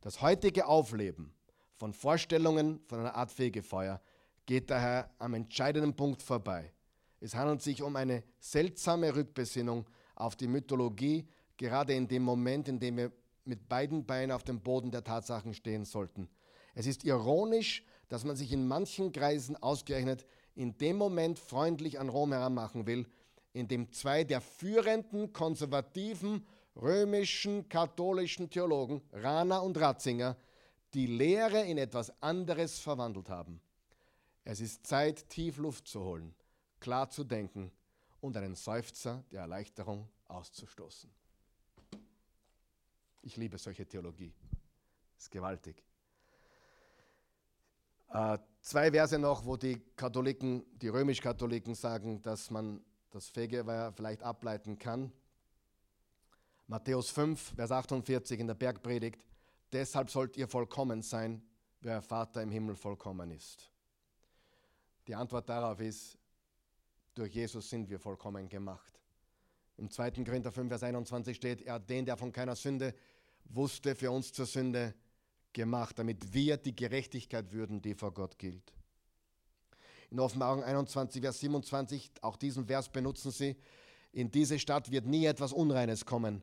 Das 0.00 0.22
heutige 0.22 0.66
Aufleben 0.66 1.34
von 1.74 1.94
Vorstellungen 1.94 2.78
von 2.86 3.00
einer 3.00 3.16
Art 3.16 3.32
Fegefeuer 3.32 4.00
geht 4.46 4.70
daher 4.70 5.10
am 5.18 5.34
entscheidenden 5.34 5.96
Punkt 5.96 6.22
vorbei. 6.22 6.72
Es 7.18 7.34
handelt 7.34 7.60
sich 7.60 7.82
um 7.82 7.96
eine 7.96 8.22
seltsame 8.38 9.16
Rückbesinnung 9.16 9.84
auf 10.18 10.34
die 10.36 10.48
Mythologie, 10.48 11.26
gerade 11.56 11.94
in 11.94 12.08
dem 12.08 12.22
Moment, 12.22 12.68
in 12.68 12.80
dem 12.80 12.96
wir 12.96 13.12
mit 13.44 13.68
beiden 13.68 14.04
Beinen 14.04 14.32
auf 14.32 14.42
dem 14.42 14.60
Boden 14.60 14.90
der 14.90 15.04
Tatsachen 15.04 15.54
stehen 15.54 15.84
sollten. 15.84 16.28
Es 16.74 16.86
ist 16.86 17.04
ironisch, 17.04 17.84
dass 18.08 18.24
man 18.24 18.36
sich 18.36 18.52
in 18.52 18.66
manchen 18.66 19.12
Kreisen 19.12 19.56
ausgerechnet 19.56 20.26
in 20.54 20.76
dem 20.78 20.96
Moment 20.96 21.38
freundlich 21.38 21.98
an 21.98 22.08
Rom 22.08 22.32
heranmachen 22.32 22.86
will, 22.86 23.06
in 23.52 23.68
dem 23.68 23.92
zwei 23.92 24.24
der 24.24 24.40
führenden 24.40 25.32
konservativen 25.32 26.46
römischen 26.76 27.68
katholischen 27.68 28.50
Theologen, 28.50 29.02
Rana 29.12 29.58
und 29.58 29.78
Ratzinger, 29.78 30.36
die 30.94 31.06
Lehre 31.06 31.62
in 31.62 31.78
etwas 31.78 32.22
anderes 32.22 32.78
verwandelt 32.80 33.30
haben. 33.30 33.60
Es 34.44 34.60
ist 34.60 34.86
Zeit, 34.86 35.28
tief 35.28 35.58
Luft 35.58 35.86
zu 35.86 36.02
holen, 36.02 36.34
klar 36.80 37.08
zu 37.10 37.24
denken 37.24 37.70
und 38.20 38.36
einen 38.36 38.54
Seufzer 38.54 39.24
der 39.30 39.42
Erleichterung 39.42 40.08
auszustoßen. 40.26 41.10
Ich 43.22 43.36
liebe 43.36 43.58
solche 43.58 43.86
Theologie. 43.86 44.32
Ist 45.18 45.30
gewaltig. 45.30 45.82
Äh, 48.10 48.38
zwei 48.60 48.90
Verse 48.90 49.18
noch, 49.18 49.44
wo 49.44 49.56
die 49.56 49.80
Katholiken, 49.96 50.64
die 50.78 50.88
römisch-Katholiken 50.88 51.74
sagen, 51.74 52.22
dass 52.22 52.50
man 52.50 52.82
das 53.10 53.28
Fegeweiher 53.28 53.92
vielleicht 53.92 54.22
ableiten 54.22 54.78
kann. 54.78 55.12
Matthäus 56.66 57.10
5, 57.10 57.54
Vers 57.54 57.72
48 57.72 58.40
in 58.40 58.46
der 58.46 58.54
Bergpredigt. 58.54 59.20
Deshalb 59.72 60.10
sollt 60.10 60.36
ihr 60.36 60.48
vollkommen 60.48 61.02
sein, 61.02 61.42
euer 61.84 62.02
Vater 62.02 62.42
im 62.42 62.50
Himmel 62.50 62.76
vollkommen 62.76 63.30
ist. 63.30 63.70
Die 65.06 65.14
Antwort 65.14 65.48
darauf 65.48 65.80
ist, 65.80 66.17
durch 67.18 67.34
Jesus 67.34 67.68
sind 67.68 67.90
wir 67.90 67.98
vollkommen 67.98 68.48
gemacht. 68.48 69.00
Im 69.76 69.90
2. 69.90 70.10
Korinther 70.24 70.52
5, 70.52 70.68
Vers 70.68 70.82
21 70.82 71.36
steht, 71.36 71.62
er 71.62 71.74
hat 71.74 71.90
den, 71.90 72.04
der 72.04 72.16
von 72.16 72.32
keiner 72.32 72.56
Sünde 72.56 72.94
wusste, 73.44 73.94
für 73.94 74.10
uns 74.10 74.32
zur 74.32 74.46
Sünde 74.46 74.94
gemacht, 75.52 75.98
damit 75.98 76.32
wir 76.32 76.56
die 76.56 76.74
Gerechtigkeit 76.74 77.52
würden, 77.52 77.82
die 77.82 77.94
vor 77.94 78.12
Gott 78.12 78.38
gilt. 78.38 78.72
In 80.10 80.20
Offenbarung 80.20 80.62
21, 80.62 81.22
Vers 81.22 81.40
27, 81.40 82.10
auch 82.22 82.36
diesen 82.36 82.66
Vers 82.66 82.88
benutzen 82.88 83.30
sie, 83.30 83.56
in 84.12 84.30
diese 84.30 84.58
Stadt 84.58 84.90
wird 84.90 85.06
nie 85.06 85.26
etwas 85.26 85.52
Unreines 85.52 86.06
kommen. 86.06 86.42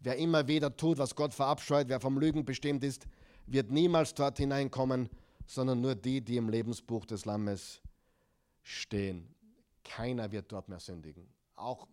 Wer 0.00 0.16
immer 0.16 0.48
wieder 0.48 0.76
tut, 0.76 0.98
was 0.98 1.14
Gott 1.14 1.34
verabscheut, 1.34 1.88
wer 1.88 2.00
vom 2.00 2.18
Lügen 2.18 2.44
bestimmt 2.44 2.82
ist, 2.84 3.06
wird 3.46 3.70
niemals 3.70 4.14
dort 4.14 4.38
hineinkommen, 4.38 5.08
sondern 5.46 5.80
nur 5.80 5.94
die, 5.94 6.20
die 6.20 6.36
im 6.36 6.48
Lebensbuch 6.48 7.06
des 7.06 7.24
Lammes 7.24 7.80
stehen. 8.62 9.31
Keiner 9.84 10.30
wird 10.30 10.50
dort 10.50 10.68
mehr 10.68 10.80
sündigen. 10.80 11.26
Auch 11.56 11.86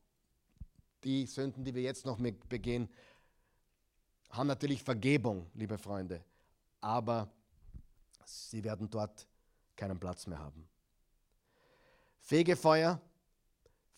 die 1.03 1.25
Sünden, 1.25 1.63
die 1.63 1.73
wir 1.73 1.81
jetzt 1.81 2.05
noch 2.05 2.19
begehen, 2.19 2.89
haben 4.29 4.47
natürlich 4.47 4.83
Vergebung, 4.83 5.49
liebe 5.53 5.77
Freunde 5.77 6.23
aber 6.81 7.31
sie 8.25 8.63
werden 8.63 8.89
dort 8.89 9.27
keinen 9.75 9.99
Platz 9.99 10.27
mehr 10.27 10.39
haben. 10.39 10.67
Fegefeuer 12.19 13.01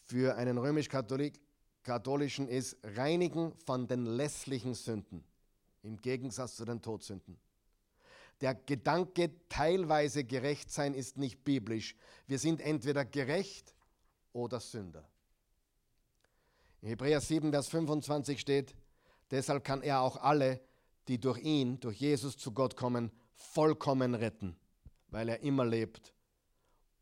für 0.04 0.36
einen 0.36 0.58
römisch-katholischen 0.58 2.48
ist 2.48 2.78
Reinigen 2.84 3.54
von 3.66 3.88
den 3.88 4.06
lässlichen 4.06 4.74
Sünden, 4.74 5.24
im 5.84 5.98
Gegensatz 5.98 6.56
zu 6.56 6.66
den 6.66 6.82
Todsünden. 6.82 7.38
Der 8.40 8.56
Gedanke, 8.56 9.32
teilweise 9.50 10.24
gerecht 10.24 10.72
sein, 10.72 10.96
ist 10.96 11.18
nicht 11.18 11.44
biblisch. 11.44 11.96
Wir 12.26 12.40
sind 12.40 12.60
entweder 12.62 13.06
gerecht 13.06 13.76
oder 14.34 14.60
Sünder. 14.60 15.08
In 16.82 16.90
Hebräer 16.90 17.22
7, 17.22 17.52
Vers 17.52 17.68
25 17.68 18.40
steht, 18.40 18.76
deshalb 19.30 19.64
kann 19.64 19.82
er 19.82 20.02
auch 20.02 20.18
alle, 20.18 20.60
die 21.08 21.20
durch 21.20 21.40
ihn, 21.40 21.80
durch 21.80 22.00
Jesus 22.00 22.38
zu 22.38 22.52
Gott 22.52 22.76
kommen, 22.76 23.12
vollkommen 23.34 24.16
retten, 24.16 24.56
weil 25.10 25.30
er 25.30 25.42
immer 25.42 25.66
lebt, 25.66 26.14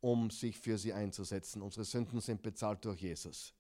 um 0.02 0.30
sich 0.32 0.58
für 0.58 0.78
sie 0.78 0.94
einzusetzen. 0.94 1.62
Unsere 1.62 1.86
Sünden 1.86 2.22
sind 2.22 2.42
bezahlt 2.42 2.84
durch 2.86 3.02
Jesus. 3.02 3.54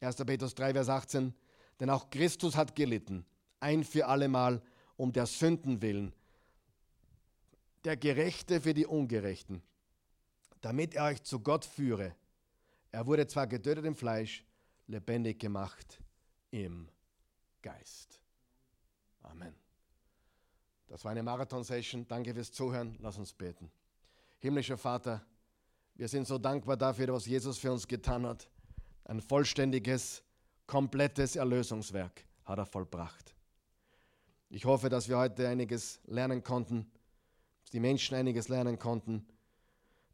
1. 0.00 0.16
Petrus 0.16 0.54
3, 0.54 0.74
Vers 0.74 0.88
18, 0.88 1.34
denn 1.80 1.90
auch 1.90 2.10
Christus 2.10 2.56
hat 2.56 2.74
gelitten, 2.74 3.24
ein 3.60 3.84
für 3.84 4.06
allemal, 4.06 4.62
um 4.96 5.12
der 5.12 5.26
Sünden 5.26 5.82
willen, 5.82 6.12
der 7.84 7.96
Gerechte 7.96 8.60
für 8.60 8.74
die 8.74 8.86
Ungerechten, 8.86 9.62
damit 10.60 10.94
er 10.94 11.04
euch 11.04 11.22
zu 11.22 11.40
Gott 11.40 11.64
führe. 11.64 12.14
Er 12.90 13.06
wurde 13.06 13.26
zwar 13.26 13.46
getötet 13.46 13.84
im 13.84 13.94
Fleisch, 13.94 14.44
lebendig 14.86 15.38
gemacht 15.38 16.00
im 16.50 16.88
Geist. 17.62 18.20
Amen. 19.22 19.54
Das 20.86 21.04
war 21.04 21.12
eine 21.12 21.22
Marathon-Session. 21.22 22.08
Danke 22.08 22.32
fürs 22.32 22.50
Zuhören. 22.50 22.96
Lass 23.00 23.18
uns 23.18 23.32
beten. 23.32 23.70
Himmlischer 24.38 24.78
Vater, 24.78 25.24
wir 25.94 26.08
sind 26.08 26.26
so 26.26 26.38
dankbar 26.38 26.76
dafür, 26.76 27.12
was 27.12 27.26
Jesus 27.26 27.58
für 27.58 27.72
uns 27.72 27.86
getan 27.86 28.26
hat. 28.26 28.48
Ein 29.04 29.20
vollständiges, 29.20 30.22
komplettes 30.66 31.36
Erlösungswerk 31.36 32.24
hat 32.44 32.58
er 32.58 32.66
vollbracht. 32.66 33.34
Ich 34.48 34.64
hoffe, 34.64 34.88
dass 34.88 35.08
wir 35.08 35.18
heute 35.18 35.46
einiges 35.48 36.00
lernen 36.06 36.42
konnten, 36.42 36.90
dass 37.60 37.70
die 37.70 37.80
Menschen 37.80 38.14
einiges 38.14 38.48
lernen 38.48 38.78
konnten, 38.78 39.26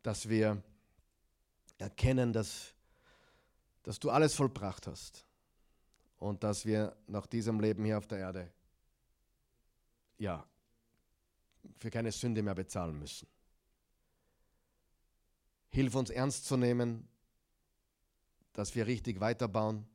dass 0.03 0.29
wir 0.29 0.61
erkennen, 1.79 2.33
dass, 2.33 2.75
dass 3.83 3.99
du 3.99 4.11
alles 4.11 4.35
vollbracht 4.35 4.87
hast 4.87 5.27
und 6.19 6.43
dass 6.45 6.65
wir 6.65 6.97
nach 7.07 7.27
diesem 7.27 7.61
Leben 7.61 7.85
hier 7.85 7.99
auf 7.99 8.07
der 8.07 8.19
Erde 8.19 8.53
ja, 10.19 10.47
für 11.79 11.91
keine 11.91 12.13
Sünde 12.13 12.43
mehr 12.43 12.55
bezahlen 12.55 12.99
müssen. 12.99 13.29
Hilf 15.71 15.95
uns 15.95 16.11
ernst 16.11 16.47
zu 16.47 16.57
nehmen, 16.57 17.09
dass 18.53 18.75
wir 18.75 18.87
richtig 18.87 19.21
weiterbauen, 19.21 19.87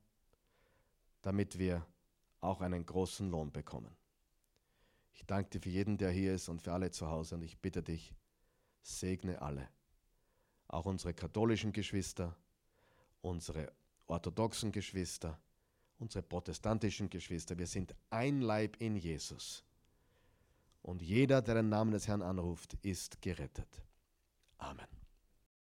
damit 1.22 1.58
wir 1.58 1.86
auch 2.42 2.62
einen 2.62 2.86
großen 2.86 3.30
Lohn 3.30 3.52
bekommen. 3.52 3.96
Ich 5.14 5.26
danke 5.26 5.50
dir 5.50 5.62
für 5.62 5.70
jeden, 5.70 5.98
der 5.98 6.12
hier 6.12 6.36
ist 6.36 6.50
und 6.50 6.62
für 6.62 6.74
alle 6.74 6.92
zu 6.92 7.08
Hause 7.08 7.36
und 7.36 7.44
ich 7.44 7.58
bitte 7.58 7.82
dich, 7.82 8.14
segne 8.82 9.42
alle, 9.42 9.68
auch 10.70 10.86
unsere 10.86 11.14
katholischen 11.14 11.74
Geschwister, 11.74 12.36
unsere 13.22 13.72
orthodoxen 14.08 14.72
Geschwister, 14.72 15.38
unsere 15.98 16.24
protestantischen 16.24 17.10
Geschwister. 17.10 17.58
Wir 17.58 17.68
sind 17.68 17.94
ein 18.10 18.42
Leib 18.42 18.78
in 18.80 18.96
Jesus. 18.96 19.64
Und 20.82 21.02
jeder, 21.02 21.42
der 21.42 21.56
den 21.56 21.70
Namen 21.70 21.92
des 21.92 22.08
Herrn 22.08 22.22
anruft, 22.22 22.76
ist 22.82 23.22
gerettet. 23.22 23.84
Amen. 24.58 24.99